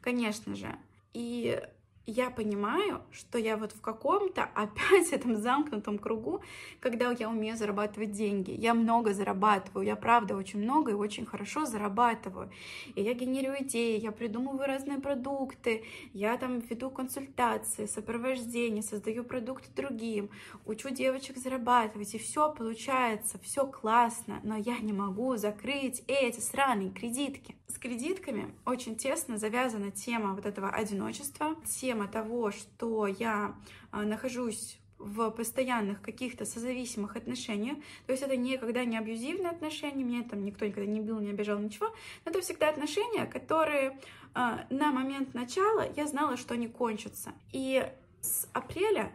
конечно 0.02 0.56
же. 0.56 0.76
И 1.14 1.62
я 2.06 2.30
понимаю, 2.30 3.01
что 3.12 3.38
я 3.38 3.56
вот 3.56 3.72
в 3.72 3.82
каком-то 3.82 4.43
опять 4.56 5.12
этом 5.12 5.38
замкнутом 5.38 5.97
кругу, 5.97 6.41
когда 6.80 7.12
я 7.12 7.30
умею 7.30 7.56
зарабатывать 7.56 8.12
деньги. 8.12 8.51
Я 8.51 8.74
много 8.74 9.14
зарабатываю, 9.14 9.86
я 9.86 9.95
правда 9.95 10.36
очень 10.36 10.62
много 10.62 10.91
и 10.91 10.95
очень 10.95 11.26
хорошо 11.26 11.66
зарабатываю. 11.66 12.51
И 12.95 13.01
я 13.01 13.14
генерирую 13.14 13.64
идеи, 13.64 13.99
я 13.99 14.12
придумываю 14.12 14.68
разные 14.68 14.99
продукты, 14.99 15.86
я 16.14 16.38
там 16.38 16.60
веду 16.60 16.89
консультации, 16.89 17.86
сопровождение, 17.86 18.84
создаю 18.84 19.24
продукты 19.24 19.70
другим, 19.76 20.30
учу 20.66 20.89
девочек 20.89 21.38
зарабатывать, 21.38 22.14
и 22.16 22.18
все 22.18 22.51
получается, 22.51 23.39
все 23.41 23.66
классно, 23.66 24.41
но 24.43 24.58
я 24.58 24.80
не 24.80 24.93
могу 24.93 25.38
закрыть 25.38 26.04
эти 26.08 26.39
сраные 26.39 26.91
кредитки. 26.91 27.56
С 27.68 27.80
кредитками 27.80 28.54
очень 28.66 28.95
тесно 28.95 29.38
завязана 29.38 29.89
тема 29.89 30.34
вот 30.36 30.45
этого 30.45 30.70
одиночества, 30.70 31.56
тема 31.66 31.93
того, 32.08 32.52
что 32.52 33.08
я 33.08 33.56
а, 33.91 34.04
нахожусь 34.04 34.80
в 35.04 35.30
постоянных 35.32 36.02
каких-то 36.02 36.46
созависимых 36.46 37.16
отношениях. 37.16 37.78
То 38.06 38.14
есть 38.14 38.24
это 38.24 38.38
никогда 38.38 38.86
не 38.86 38.98
абьюзивные 38.98 39.50
отношения, 39.50 40.04
меня 40.04 40.24
там 40.24 40.46
никто 40.46 40.66
никогда 40.66 40.89
не 40.89 41.02
бил, 41.02 41.20
не 41.20 41.32
обижал, 41.32 41.60
ничего. 41.60 41.88
Но 42.26 42.32
это 42.32 42.41
всегда 42.41 42.70
отношения, 42.70 43.26
которые 43.26 44.00
э, 44.34 44.66
на 44.70 44.91
момент 44.91 45.34
начала 45.34 45.86
я 45.96 46.08
знала, 46.08 46.38
что 46.38 46.54
они 46.54 46.68
кончатся. 46.68 47.34
И 47.52 47.86
с 48.22 48.48
апреля 48.54 49.12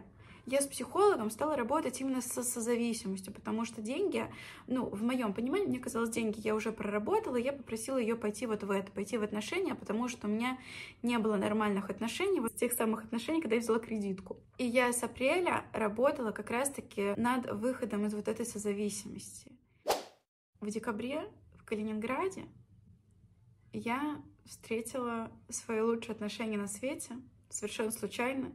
я 0.51 0.61
с 0.61 0.67
психологом 0.67 1.29
стала 1.29 1.55
работать 1.55 2.01
именно 2.01 2.21
со 2.21 2.43
созависимостью, 2.43 3.33
потому 3.33 3.65
что 3.65 3.81
деньги, 3.81 4.25
ну, 4.67 4.85
в 4.85 5.03
моем 5.03 5.33
понимании, 5.33 5.67
мне 5.67 5.79
казалось, 5.79 6.09
деньги 6.09 6.39
я 6.39 6.55
уже 6.55 6.71
проработала, 6.71 7.35
я 7.35 7.53
попросила 7.53 7.97
ее 7.97 8.15
пойти 8.15 8.45
вот 8.45 8.63
в 8.63 8.71
это, 8.71 8.91
пойти 8.91 9.17
в 9.17 9.23
отношения, 9.23 9.75
потому 9.75 10.07
что 10.07 10.27
у 10.27 10.29
меня 10.29 10.57
не 11.03 11.17
было 11.19 11.35
нормальных 11.35 11.89
отношений, 11.89 12.39
вот 12.39 12.55
тех 12.55 12.73
самых 12.73 13.03
отношений, 13.03 13.41
когда 13.41 13.55
я 13.55 13.61
взяла 13.61 13.79
кредитку. 13.79 14.37
И 14.57 14.65
я 14.65 14.91
с 14.91 15.03
апреля 15.03 15.65
работала 15.73 16.31
как 16.31 16.49
раз-таки 16.49 17.13
над 17.17 17.51
выходом 17.51 18.05
из 18.05 18.13
вот 18.13 18.27
этой 18.27 18.45
созависимости. 18.45 19.51
В 20.59 20.69
декабре 20.69 21.29
в 21.57 21.63
Калининграде 21.63 22.45
я 23.71 24.21
встретила 24.45 25.31
свои 25.49 25.81
лучшие 25.81 26.13
отношения 26.13 26.57
на 26.57 26.67
свете, 26.67 27.15
совершенно 27.49 27.91
случайно. 27.91 28.51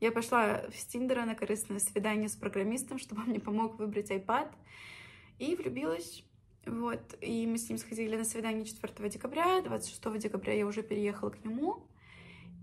Я 0.00 0.12
пошла 0.12 0.62
в 0.68 0.86
Тиндера 0.86 1.24
на 1.24 1.34
корыстное 1.34 1.78
свидание 1.78 2.28
с 2.28 2.36
программистом, 2.36 2.98
чтобы 2.98 3.22
он 3.22 3.28
мне 3.28 3.40
помог 3.40 3.78
выбрать 3.78 4.10
iPad, 4.10 4.50
и 5.38 5.54
влюбилась. 5.54 6.22
Вот, 6.66 7.16
и 7.20 7.46
мы 7.46 7.58
с 7.58 7.68
ним 7.68 7.78
сходили 7.78 8.16
на 8.16 8.24
свидание 8.24 8.64
4 8.64 9.08
декабря, 9.08 9.62
26 9.62 10.18
декабря 10.18 10.52
я 10.52 10.66
уже 10.66 10.82
переехала 10.82 11.30
к 11.30 11.44
нему, 11.44 11.86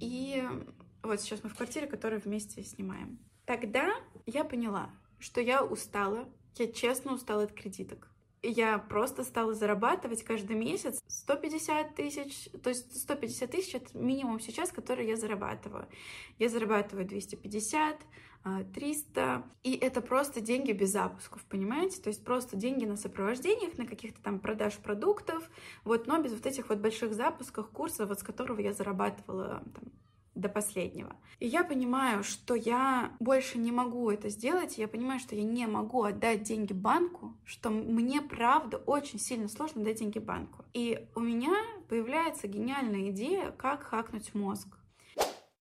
и 0.01 0.43
вот 1.01 1.21
сейчас 1.21 1.41
мы 1.43 1.49
в 1.49 1.55
квартире, 1.55 1.87
которую 1.87 2.21
вместе 2.21 2.63
снимаем. 2.63 3.17
Тогда 3.45 3.95
я 4.25 4.43
поняла, 4.43 4.89
что 5.19 5.39
я 5.39 5.63
устала, 5.63 6.27
я 6.57 6.71
честно 6.71 7.13
устала 7.13 7.43
от 7.43 7.53
кредиток 7.53 8.12
я 8.43 8.77
просто 8.77 9.23
стала 9.23 9.53
зарабатывать 9.53 10.23
каждый 10.23 10.55
месяц 10.55 11.01
150 11.07 11.95
тысяч, 11.95 12.49
то 12.61 12.69
есть 12.69 13.01
150 13.01 13.49
тысяч 13.49 13.75
это 13.75 13.97
минимум 13.97 14.39
сейчас, 14.39 14.71
который 14.71 15.07
я 15.07 15.15
зарабатываю. 15.15 15.87
Я 16.39 16.49
зарабатываю 16.49 17.07
250, 17.07 17.97
300, 18.73 19.21
а, 19.21 19.43
и 19.63 19.73
это 19.73 20.01
просто 20.01 20.41
деньги 20.41 20.73
без 20.73 20.91
запусков, 20.91 21.45
понимаете? 21.45 22.01
То 22.01 22.09
есть 22.09 22.25
просто 22.25 22.57
деньги 22.57 22.83
на 22.83 22.97
сопровождениях, 22.97 23.77
на 23.77 23.85
каких-то 23.85 24.21
там 24.21 24.39
продаж 24.39 24.77
продуктов, 24.77 25.49
вот, 25.85 26.07
но 26.07 26.21
без 26.21 26.33
вот 26.33 26.45
этих 26.45 26.67
вот 26.67 26.79
больших 26.79 27.13
запусков 27.13 27.69
курсов, 27.69 28.09
вот 28.09 28.19
с 28.19 28.23
которого 28.23 28.59
я 28.59 28.73
зарабатывала 28.73 29.63
там, 29.73 29.85
до 30.35 30.49
последнего. 30.49 31.15
И 31.39 31.47
я 31.47 31.63
понимаю, 31.63 32.23
что 32.23 32.55
я 32.55 33.15
больше 33.19 33.57
не 33.57 33.71
могу 33.71 34.09
это 34.09 34.29
сделать, 34.29 34.77
я 34.77 34.87
понимаю, 34.87 35.19
что 35.19 35.35
я 35.35 35.43
не 35.43 35.67
могу 35.67 36.03
отдать 36.03 36.43
деньги 36.43 36.73
банку, 36.73 37.37
что 37.45 37.69
мне, 37.69 38.21
правда, 38.21 38.77
очень 38.77 39.19
сильно 39.19 39.47
сложно 39.47 39.83
дать 39.83 39.99
деньги 39.99 40.19
банку. 40.19 40.65
И 40.73 41.07
у 41.15 41.19
меня 41.19 41.53
появляется 41.89 42.47
гениальная 42.47 43.11
идея, 43.11 43.51
как 43.51 43.83
хакнуть 43.83 44.33
мозг. 44.33 44.77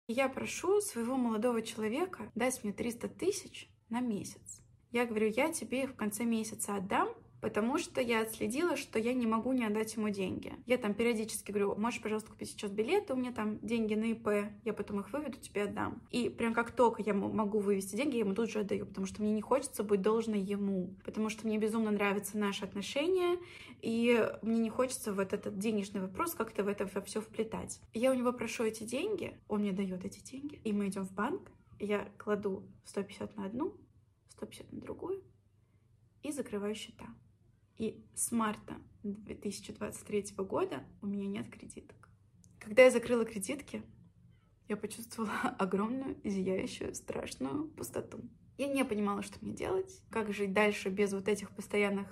И 0.07 0.13
я 0.13 0.29
прошу 0.29 0.81
своего 0.81 1.17
молодого 1.17 1.63
человека 1.63 2.31
дать 2.35 2.63
мне 2.65 2.73
300 2.73 3.09
тысяч 3.09 3.71
на 3.89 4.01
месяц. 4.01 4.61
Я 4.91 5.07
говорю, 5.07 5.29
я 5.29 5.53
тебе 5.53 5.85
их 5.85 5.91
в 5.91 5.97
конце 5.97 6.25
месяца 6.25 6.75
отдам, 6.75 7.09
потому 7.41 7.79
что 7.79 8.01
я 8.01 8.21
отследила, 8.21 8.77
что 8.77 8.99
я 8.99 9.15
не 9.15 9.27
могу 9.27 9.53
не 9.53 9.65
отдать 9.65 9.95
ему 9.97 10.09
деньги. 10.11 10.53
Я 10.67 10.79
там 10.79 10.95
периодически 10.95 11.51
говорю, 11.51 11.75
можешь, 11.77 12.01
пожалуйста, 12.01 12.31
купить 12.31 12.51
сейчас 12.51 12.71
билеты, 12.71 13.15
у 13.15 13.17
меня 13.17 13.33
там 13.33 13.59
деньги 13.61 13.95
на 13.95 14.13
ИП, 14.13 14.53
я 14.65 14.73
потом 14.73 15.01
их 15.01 15.13
выведу, 15.13 15.39
тебе 15.39 15.65
отдам. 15.65 16.03
И 16.11 16.29
прям 16.29 16.55
как 16.55 16.73
только 16.73 17.03
я 17.03 17.15
могу 17.15 17.61
вывести 17.61 17.97
деньги, 17.97 18.15
я 18.15 18.21
ему 18.21 18.35
тут 18.35 18.51
же 18.51 18.61
отдаю, 18.61 18.87
потому 18.87 19.07
что 19.07 19.23
мне 19.23 19.33
не 19.33 19.43
хочется 19.43 19.83
быть 19.83 20.03
должной 20.03 20.41
ему, 20.41 20.95
потому 21.05 21.29
что 21.31 21.47
мне 21.47 21.59
безумно 21.59 21.91
нравятся 21.91 22.39
наши 22.39 22.65
отношения, 22.65 23.39
и 23.81 24.29
мне 24.43 24.59
не 24.59 24.71
хочется 24.71 25.13
вот 25.13 25.33
этот 25.33 25.59
денежный 25.59 26.01
вопрос 26.01 26.35
как-то 26.35 26.63
в 26.63 26.69
это 26.69 26.87
все 27.05 27.21
вплетать. 27.21 27.81
Я 27.95 28.11
у 28.11 28.15
него 28.15 28.33
прошу 28.33 28.65
эти 28.65 28.85
деньги, 28.85 29.39
он 29.49 29.61
мне 29.61 29.73
дает 29.73 30.05
эти 30.05 30.21
деньги, 30.21 30.61
и 30.65 30.73
мы 30.73 30.89
идем 30.89 31.07
в 31.07 31.13
банк, 31.13 31.51
я 31.79 32.09
кладу 32.19 32.69
150 32.85 33.37
на 33.37 33.47
одну, 33.47 33.75
150 34.29 34.73
на 34.73 34.81
другую 34.81 35.23
и 36.23 36.33
закрываю 36.33 36.75
счета. 36.75 37.07
И 37.81 38.05
с 38.15 38.31
марта 38.31 38.77
2023 39.05 40.35
года 40.37 40.85
у 41.01 41.07
меня 41.07 41.27
нет 41.27 41.49
кредиток. 41.49 42.11
Когда 42.59 42.83
я 42.83 42.91
закрыла 42.91 43.25
кредитки, 43.25 43.83
я 44.69 44.77
почувствовала 44.77 45.33
огромную, 45.59 46.19
зияющую, 46.23 46.95
страшную 46.95 47.69
пустоту. 47.69 48.21
Я 48.59 48.67
не 48.67 48.85
понимала, 48.85 49.23
что 49.23 49.39
мне 49.41 49.55
делать, 49.55 50.03
как 50.11 50.31
жить 50.31 50.53
дальше 50.53 50.91
без 50.91 51.15
вот 51.15 51.27
этих 51.27 51.53
постоянных 51.53 52.07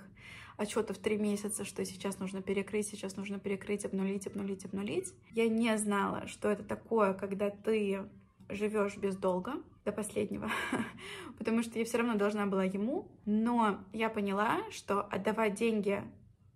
отчетов 0.57 0.97
три 0.97 1.19
месяца, 1.19 1.67
что 1.67 1.85
сейчас 1.85 2.19
нужно 2.19 2.41
перекрыть, 2.41 2.87
сейчас 2.87 3.17
нужно 3.17 3.39
перекрыть, 3.39 3.85
обнулить, 3.85 4.27
обнулить, 4.27 4.65
обнулить. 4.65 5.13
Я 5.33 5.51
не 5.51 5.77
знала, 5.77 6.27
что 6.29 6.49
это 6.49 6.65
такое, 6.65 7.13
когда 7.13 7.51
ты 7.51 8.09
живешь 8.49 8.97
без 8.97 9.17
долга 9.17 9.55
до 9.85 9.93
последнего, 9.93 10.51
потому 11.39 11.63
что 11.63 11.79
я 11.79 11.85
все 11.85 11.99
равно 11.99 12.15
должна 12.15 12.47
была 12.47 12.65
ему, 12.65 13.09
но 13.25 13.79
я 13.93 14.09
поняла, 14.09 14.61
что 14.71 15.03
отдавать 15.03 15.55
деньги 15.55 16.03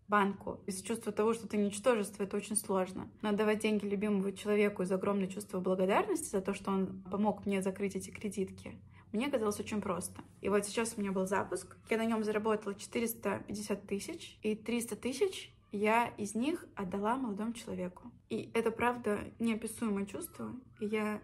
банку 0.09 0.61
из 0.67 0.83
чувства 0.83 1.11
того, 1.11 1.33
что 1.33 1.49
ты 1.49 1.57
ничтожество, 1.57 2.25
это 2.25 2.37
очень 2.37 2.57
сложно. 2.57 3.09
Но 3.23 3.31
отдавать 3.31 3.61
деньги 3.61 3.87
любимому 3.87 4.33
человеку 4.33 4.83
из 4.83 4.93
огромного 4.93 5.33
чувства 5.33 5.61
благодарности 5.61 6.29
за 6.29 6.43
то, 6.43 6.53
что 6.53 6.71
он 6.71 7.03
помог 7.11 7.47
мне 7.47 7.63
закрыть 7.63 7.97
эти 7.97 8.11
кредитки, 8.11 8.79
мне 9.13 9.31
казалось 9.31 9.61
очень 9.61 9.81
просто. 9.81 10.21
И 10.41 10.49
вот 10.49 10.65
сейчас 10.65 10.95
у 10.97 11.01
меня 11.01 11.13
был 11.13 11.27
запуск, 11.27 11.77
я 11.91 11.99
на 11.99 12.05
нем 12.05 12.25
заработала 12.25 12.75
450 12.75 13.87
тысяч, 13.87 14.39
и 14.43 14.55
300 14.55 14.97
тысяч 14.97 15.53
я 15.71 16.09
из 16.19 16.35
них 16.35 16.67
отдала 16.75 17.17
молодому 17.17 17.53
человеку. 17.53 18.11
И 18.29 18.51
это, 18.55 18.71
правда, 18.71 19.19
неописуемое 19.39 20.07
чувство. 20.07 20.55
И 20.81 20.87
я 20.87 21.21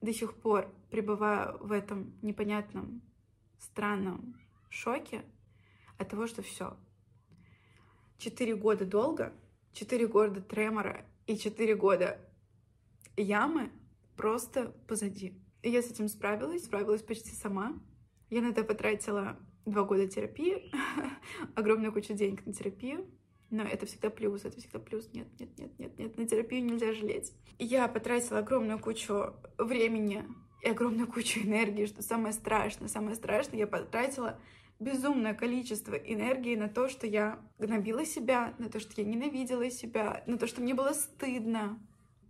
до 0.00 0.12
сих 0.12 0.34
пор 0.34 0.72
пребываю 0.90 1.58
в 1.58 1.72
этом 1.72 2.12
непонятном, 2.22 3.02
странном 3.58 4.36
шоке 4.68 5.24
от 5.98 6.08
того, 6.08 6.26
что 6.26 6.42
все. 6.42 6.76
Четыре 8.18 8.56
года 8.56 8.84
долго, 8.84 9.32
четыре 9.72 10.06
года 10.06 10.40
тремора 10.40 11.04
и 11.26 11.36
четыре 11.36 11.74
года 11.74 12.18
ямы 13.16 13.70
просто 14.16 14.74
позади. 14.86 15.42
И 15.62 15.70
я 15.70 15.82
с 15.82 15.90
этим 15.90 16.08
справилась, 16.08 16.64
справилась 16.64 17.02
почти 17.02 17.30
сама. 17.30 17.78
Я 18.30 18.40
на 18.42 18.48
это 18.48 18.64
потратила 18.64 19.38
два 19.66 19.84
года 19.84 20.08
терапии, 20.08 20.72
огромную 21.54 21.92
кучу 21.92 22.14
денег 22.14 22.46
на 22.46 22.52
терапию. 22.52 23.06
Но 23.50 23.64
это 23.64 23.86
всегда 23.86 24.10
плюс, 24.10 24.44
это 24.44 24.58
всегда 24.58 24.78
плюс. 24.78 25.08
Нет, 25.12 25.26
нет, 25.38 25.58
нет, 25.58 25.78
нет, 25.78 25.98
нет, 25.98 26.16
на 26.16 26.26
терапию 26.26 26.64
нельзя 26.64 26.92
жалеть. 26.92 27.32
Я 27.58 27.88
потратила 27.88 28.38
огромную 28.38 28.78
кучу 28.78 29.34
времени 29.58 30.24
и 30.62 30.68
огромную 30.68 31.08
кучу 31.08 31.40
энергии, 31.40 31.86
что 31.86 32.02
самое 32.02 32.32
страшное, 32.32 32.88
самое 32.88 33.16
страшное, 33.16 33.58
я 33.58 33.66
потратила 33.66 34.38
безумное 34.78 35.34
количество 35.34 35.94
энергии 35.94 36.56
на 36.56 36.68
то, 36.68 36.88
что 36.88 37.06
я 37.06 37.38
гнобила 37.58 38.04
себя, 38.04 38.54
на 38.58 38.68
то, 38.68 38.80
что 38.80 39.00
я 39.00 39.06
ненавидела 39.06 39.70
себя, 39.70 40.22
на 40.26 40.38
то, 40.38 40.46
что 40.46 40.62
мне 40.62 40.74
было 40.74 40.92
стыдно. 40.92 41.78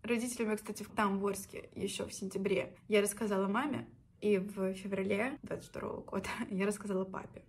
Родителям 0.03 0.51
я, 0.51 0.57
кстати, 0.57 0.85
там, 0.97 1.21
в 1.21 1.27
Орске, 1.27 1.69
еще 1.75 2.07
в 2.07 2.13
сентябре, 2.13 2.75
я 2.89 3.03
рассказала 3.03 3.47
маме, 3.47 3.87
и 4.21 4.39
в 4.39 4.75
феврале 4.75 5.39
22 5.43 5.89
года 6.01 6.29
я 6.51 6.67
рассказала 6.67 7.05
папе. 7.05 7.43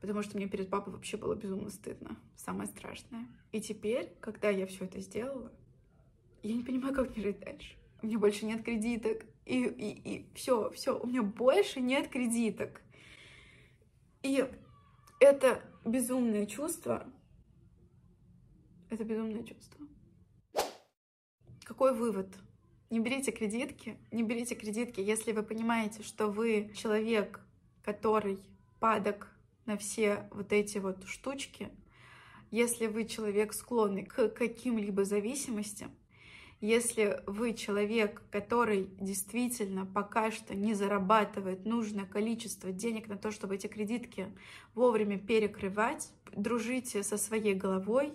Потому 0.00 0.22
что 0.22 0.36
мне 0.36 0.48
перед 0.48 0.70
папой 0.70 0.92
вообще 0.92 1.16
было 1.16 1.34
безумно 1.34 1.70
стыдно, 1.70 2.16
самое 2.36 2.68
страшное. 2.68 3.26
И 3.52 3.60
теперь, 3.60 4.12
когда 4.20 4.50
я 4.50 4.66
все 4.66 4.84
это 4.84 5.00
сделала, 5.00 5.52
я 6.42 6.54
не 6.54 6.62
понимаю, 6.62 6.94
как 6.94 7.10
мне 7.10 7.22
жить 7.22 7.40
дальше. 7.40 7.76
У 8.00 8.06
меня 8.06 8.18
больше 8.18 8.46
нет 8.46 8.62
кредиток, 8.64 9.24
и, 9.44 9.64
и, 9.64 10.14
и 10.14 10.34
все, 10.34 10.70
все, 10.70 10.98
у 10.98 11.06
меня 11.06 11.22
больше 11.22 11.80
нет 11.80 12.08
кредиток. 12.08 12.80
И 14.22 14.44
это 15.20 15.62
безумное 15.84 16.46
чувство, 16.46 17.06
это 18.90 19.04
безумное 19.04 19.42
чувство. 19.42 19.86
Какой 21.64 21.94
вывод? 21.94 22.28
Не 22.90 23.00
берите 23.00 23.32
кредитки, 23.32 23.98
не 24.10 24.22
берите 24.22 24.54
кредитки, 24.54 25.00
если 25.00 25.32
вы 25.32 25.42
понимаете, 25.42 26.02
что 26.02 26.28
вы 26.28 26.72
человек, 26.74 27.40
который 27.82 28.38
падок 28.80 29.28
на 29.68 29.76
все 29.76 30.28
вот 30.32 30.52
эти 30.52 30.78
вот 30.78 31.04
штучки, 31.06 31.68
если 32.50 32.86
вы 32.86 33.04
человек, 33.04 33.52
склонный 33.52 34.04
к 34.04 34.30
каким-либо 34.30 35.04
зависимостям, 35.04 35.92
если 36.60 37.22
вы 37.26 37.54
человек, 37.54 38.22
который 38.32 38.88
действительно 38.98 39.86
пока 39.86 40.32
что 40.32 40.56
не 40.56 40.74
зарабатывает 40.74 41.66
нужное 41.66 42.06
количество 42.06 42.72
денег 42.72 43.06
на 43.06 43.16
то, 43.16 43.30
чтобы 43.30 43.54
эти 43.54 43.68
кредитки 43.68 44.34
вовремя 44.74 45.18
перекрывать, 45.18 46.10
дружите 46.32 47.04
со 47.04 47.16
своей 47.16 47.54
головой, 47.54 48.12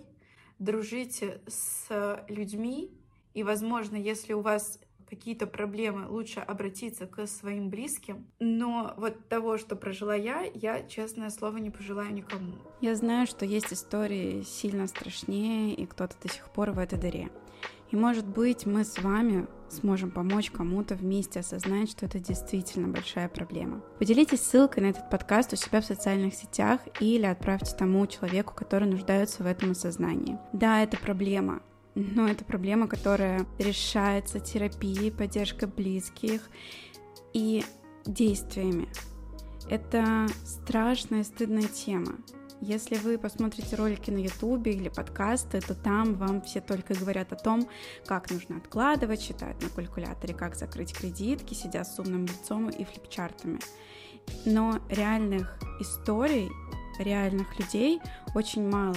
дружите 0.58 1.40
с 1.46 2.24
людьми, 2.28 2.90
и, 3.32 3.42
возможно, 3.42 3.96
если 3.96 4.32
у 4.32 4.40
вас 4.40 4.78
какие-то 5.08 5.46
проблемы, 5.46 6.06
лучше 6.08 6.40
обратиться 6.40 7.06
к 7.06 7.26
своим 7.26 7.70
близким. 7.70 8.26
Но 8.40 8.94
вот 8.96 9.28
того, 9.28 9.58
что 9.58 9.76
прожила 9.76 10.14
я, 10.14 10.44
я, 10.54 10.82
честное 10.82 11.30
слово, 11.30 11.58
не 11.58 11.70
пожелаю 11.70 12.12
никому. 12.12 12.54
Я 12.80 12.94
знаю, 12.94 13.26
что 13.26 13.44
есть 13.44 13.72
истории 13.72 14.42
сильно 14.42 14.86
страшнее, 14.86 15.74
и 15.74 15.86
кто-то 15.86 16.14
до 16.22 16.32
сих 16.32 16.48
пор 16.50 16.70
в 16.70 16.78
этой 16.78 16.98
дыре. 16.98 17.30
И, 17.90 17.96
может 17.96 18.26
быть, 18.26 18.66
мы 18.66 18.84
с 18.84 18.98
вами 18.98 19.46
сможем 19.68 20.10
помочь 20.10 20.50
кому-то 20.50 20.94
вместе 20.94 21.40
осознать, 21.40 21.90
что 21.90 22.06
это 22.06 22.18
действительно 22.18 22.88
большая 22.88 23.28
проблема. 23.28 23.82
Поделитесь 23.98 24.40
ссылкой 24.40 24.82
на 24.82 24.86
этот 24.88 25.10
подкаст 25.10 25.52
у 25.52 25.56
себя 25.56 25.80
в 25.80 25.84
социальных 25.84 26.34
сетях 26.34 26.80
или 27.00 27.24
отправьте 27.24 27.76
тому 27.76 28.06
человеку, 28.06 28.54
который 28.54 28.88
нуждается 28.88 29.42
в 29.42 29.46
этом 29.46 29.72
осознании. 29.72 30.38
Да, 30.52 30.82
это 30.82 30.96
проблема, 30.96 31.62
но 31.94 32.28
это 32.28 32.44
проблема, 32.44 32.88
которая 32.88 33.46
решается 33.58 34.40
терапией, 34.40 35.12
поддержкой 35.12 35.66
близких 35.66 36.42
и 37.32 37.64
действиями. 38.04 38.88
Это 39.68 40.26
страшная, 40.44 41.24
стыдная 41.24 41.68
тема. 41.68 42.16
Если 42.60 42.96
вы 42.96 43.18
посмотрите 43.18 43.76
ролики 43.76 44.10
на 44.10 44.18
ютубе 44.18 44.72
или 44.72 44.88
подкасты, 44.88 45.60
то 45.60 45.74
там 45.74 46.14
вам 46.14 46.40
все 46.42 46.60
только 46.60 46.94
говорят 46.94 47.32
о 47.32 47.36
том, 47.36 47.68
как 48.06 48.30
нужно 48.30 48.56
откладывать, 48.56 49.20
считают 49.20 49.62
на 49.62 49.68
калькуляторе, 49.68 50.34
как 50.34 50.56
закрыть 50.56 50.96
кредитки, 50.96 51.54
сидя 51.54 51.84
с 51.84 51.98
умным 51.98 52.24
лицом 52.24 52.70
и 52.70 52.84
флипчартами. 52.84 53.58
Но 54.46 54.80
реальных 54.88 55.58
историй 55.80 56.48
реальных 56.98 57.58
людей 57.58 58.00
очень 58.34 58.68
мало. 58.68 58.96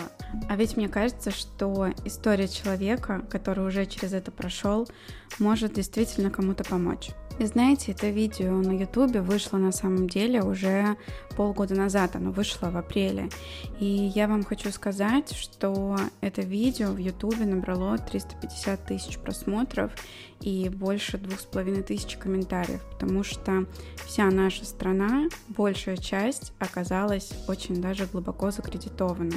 А 0.50 0.56
ведь 0.56 0.78
мне 0.78 0.89
кажется, 0.89 1.32
что 1.32 1.89
история 2.06 2.48
человека, 2.48 3.26
который 3.30 3.66
уже 3.66 3.86
через 3.86 4.14
это 4.14 4.32
прошел, 4.32 4.88
может 5.39 5.74
действительно 5.74 6.30
кому-то 6.30 6.64
помочь. 6.64 7.12
И 7.39 7.45
знаете, 7.45 7.91
это 7.91 8.10
видео 8.10 8.52
на 8.52 8.72
ютубе 8.72 9.22
вышло 9.22 9.58
на 9.58 9.72
самом 9.72 10.10
деле 10.10 10.41
уже 10.41 10.98
полгода 11.36 11.76
назад, 11.76 12.16
оно 12.16 12.32
вышло 12.32 12.72
в 12.72 12.78
апреле. 12.78 13.30
И 13.80 13.86
я 13.86 14.28
вам 14.28 14.43
хочу 14.43 14.72
сказать, 14.72 15.34
что 15.34 15.98
это 16.22 16.41
видео 16.41 16.91
в 16.91 16.98
ютубе 16.98 17.45
набрало 17.45 18.00
350 18.00 18.86
тысяч 18.86 19.20
просмотров 19.20 19.91
и 20.41 20.69
больше 20.69 21.17
двух 21.17 21.39
с 21.39 21.45
половиной 21.45 21.83
тысяч 21.83 22.17
комментариев, 22.17 22.81
потому 22.91 23.23
что 23.23 23.65
вся 24.05 24.25
наша 24.25 24.65
страна, 24.65 25.27
большая 25.49 25.97
часть 25.97 26.53
оказалась 26.59 27.31
очень 27.47 27.81
даже 27.81 28.05
глубоко 28.05 28.51
закредитована. 28.51 29.35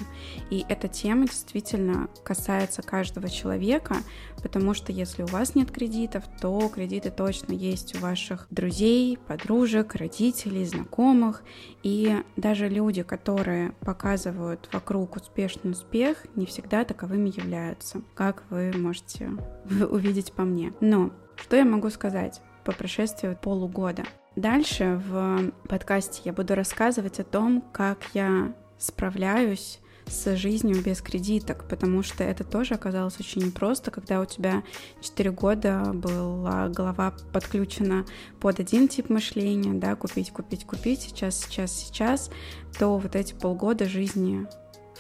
И 0.51 0.65
эта 0.69 0.89
тема 0.89 1.27
действительно 1.27 2.09
касается 2.25 2.83
каждого 2.83 3.29
человека, 3.29 3.97
потому 4.43 4.75
что 4.75 4.93
если 4.93 5.23
у 5.23 5.27
вас 5.27 5.55
нет 5.55 5.71
кредитов, 5.71 6.25
то 6.41 6.69
кредиты 6.69 7.11
точно 7.11 7.53
есть 7.53 7.97
у 7.97 8.01
ваших 8.01 8.47
друзей, 8.51 9.19
подружек, 9.27 9.95
родителей, 9.95 10.65
знакомых. 10.65 11.43
И 11.83 12.23
даже 12.37 12.69
люди, 12.69 13.03
которые 13.03 13.73
показывают 13.81 14.69
вокруг 14.73 15.17
успешный 15.17 15.73
успех, 15.73 16.27
не 16.37 16.47
всегда 16.47 16.85
таковыми 16.85 17.29
являются, 17.29 18.03
как 18.15 18.45
вы 18.51 18.73
можете 18.77 19.31
увидеть 19.91 20.33
по 20.33 20.43
мне. 20.43 20.73
Но 20.91 21.13
что 21.37 21.55
я 21.55 21.65
могу 21.65 21.89
сказать 21.89 22.43
по 22.65 22.73
прошествии 22.73 23.39
полугода? 23.41 24.03
Дальше 24.35 25.01
в 25.07 25.53
подкасте 25.69 26.23
я 26.25 26.33
буду 26.33 26.57
рассказывать 26.57 27.21
о 27.21 27.25
том, 27.25 27.63
как 27.73 27.99
я 28.13 28.53
справляюсь 28.77 29.79
с 30.09 30.35
жизнью 30.35 30.83
без 30.83 31.01
кредиток, 31.01 31.69
потому 31.69 32.03
что 32.03 32.25
это 32.25 32.43
тоже 32.43 32.75
оказалось 32.75 33.21
очень 33.21 33.43
непросто, 33.47 33.93
когда 33.93 34.21
у 34.21 34.25
тебя 34.25 34.65
4 35.01 35.31
года 35.31 35.93
была 35.95 36.69
голова 36.69 37.15
подключена 37.33 38.05
под 38.41 38.59
один 38.59 38.89
тип 38.89 39.11
мышления, 39.11 39.75
да, 39.75 39.95
купить, 39.95 40.33
купить, 40.33 40.65
купить, 40.65 41.03
сейчас, 41.03 41.41
сейчас, 41.41 41.71
сейчас, 41.71 42.33
то 42.81 42.99
вот 42.99 43.15
эти 43.15 43.33
полгода 43.35 43.85
жизни 43.85 44.49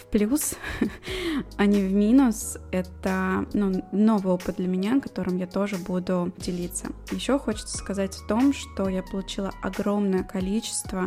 в 0.01 0.07
плюс, 0.07 0.55
а 1.57 1.67
не 1.67 1.81
в 1.81 1.93
минус. 1.93 2.59
Это 2.71 3.47
ну, 3.53 3.85
новый 3.93 4.33
опыт 4.33 4.57
для 4.57 4.69
меня, 4.69 5.01
которым 5.01 5.37
я 5.37 5.47
тоже 5.47 5.77
буду 5.77 6.33
делиться. 6.39 6.89
Еще 7.11 7.39
хочется 7.39 7.77
сказать 7.77 8.17
о 8.17 8.29
том, 8.29 8.53
что 8.53 8.89
я 8.89 9.03
получила 9.03 9.53
огромное 9.63 10.25
количество 10.25 11.07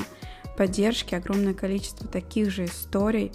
поддержки, 0.58 1.16
огромное 1.16 1.54
количество 1.54 2.08
таких 2.08 2.52
же 2.52 2.66
историй 2.66 3.32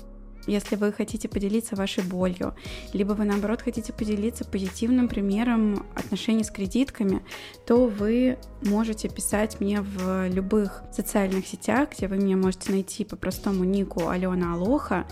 если 0.49 0.77
вы 0.77 0.93
хотите 0.93 1.29
поделиться 1.29 1.77
вашей 1.77 2.03
болью, 2.03 2.55
либо 2.93 3.13
вы 3.13 3.25
наоборот 3.25 3.63
хотите 3.63 3.93
поделиться 3.93 4.45
позитивным 4.45 5.09
примером 5.09 5.87
отношений 5.95 6.43
с 6.43 6.51
кредитками, 6.51 7.23
то 7.67 7.87
вы 7.87 8.39
можете 8.65 9.09
писать 9.09 9.61
мне 9.61 9.83
в 9.83 10.29
любых 10.29 10.83
социальных 10.93 11.47
сетях, 11.47 11.91
где 11.97 12.09
вы 12.09 12.17
меня 12.17 12.37
можете 12.37 12.73
найти 12.73 13.05
по 13.05 13.17
простому 13.17 13.65
нику 13.65 14.09
Алена 14.09 14.55
Алоха. 14.55 15.07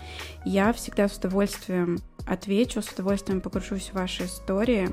Я 0.44 0.72
всегда 0.72 1.08
с 1.08 1.18
удовольствием 1.18 1.98
отвечу, 2.26 2.82
с 2.82 2.88
удовольствием 2.88 3.40
погружусь 3.40 3.90
в 3.90 3.94
ваши 3.94 4.24
истории. 4.24 4.90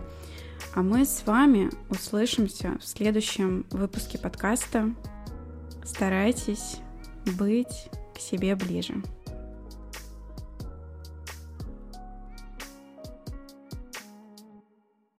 А 0.76 0.82
мы 0.82 1.06
с 1.06 1.24
вами 1.26 1.70
услышимся 1.90 2.78
в 2.80 2.86
следующем 2.86 3.66
выпуске 3.72 4.18
подкаста. 4.18 4.94
Старайтесь 5.86 6.78
быть 7.38 7.90
к 8.16 8.20
себе 8.20 8.56
ближе. 8.56 8.96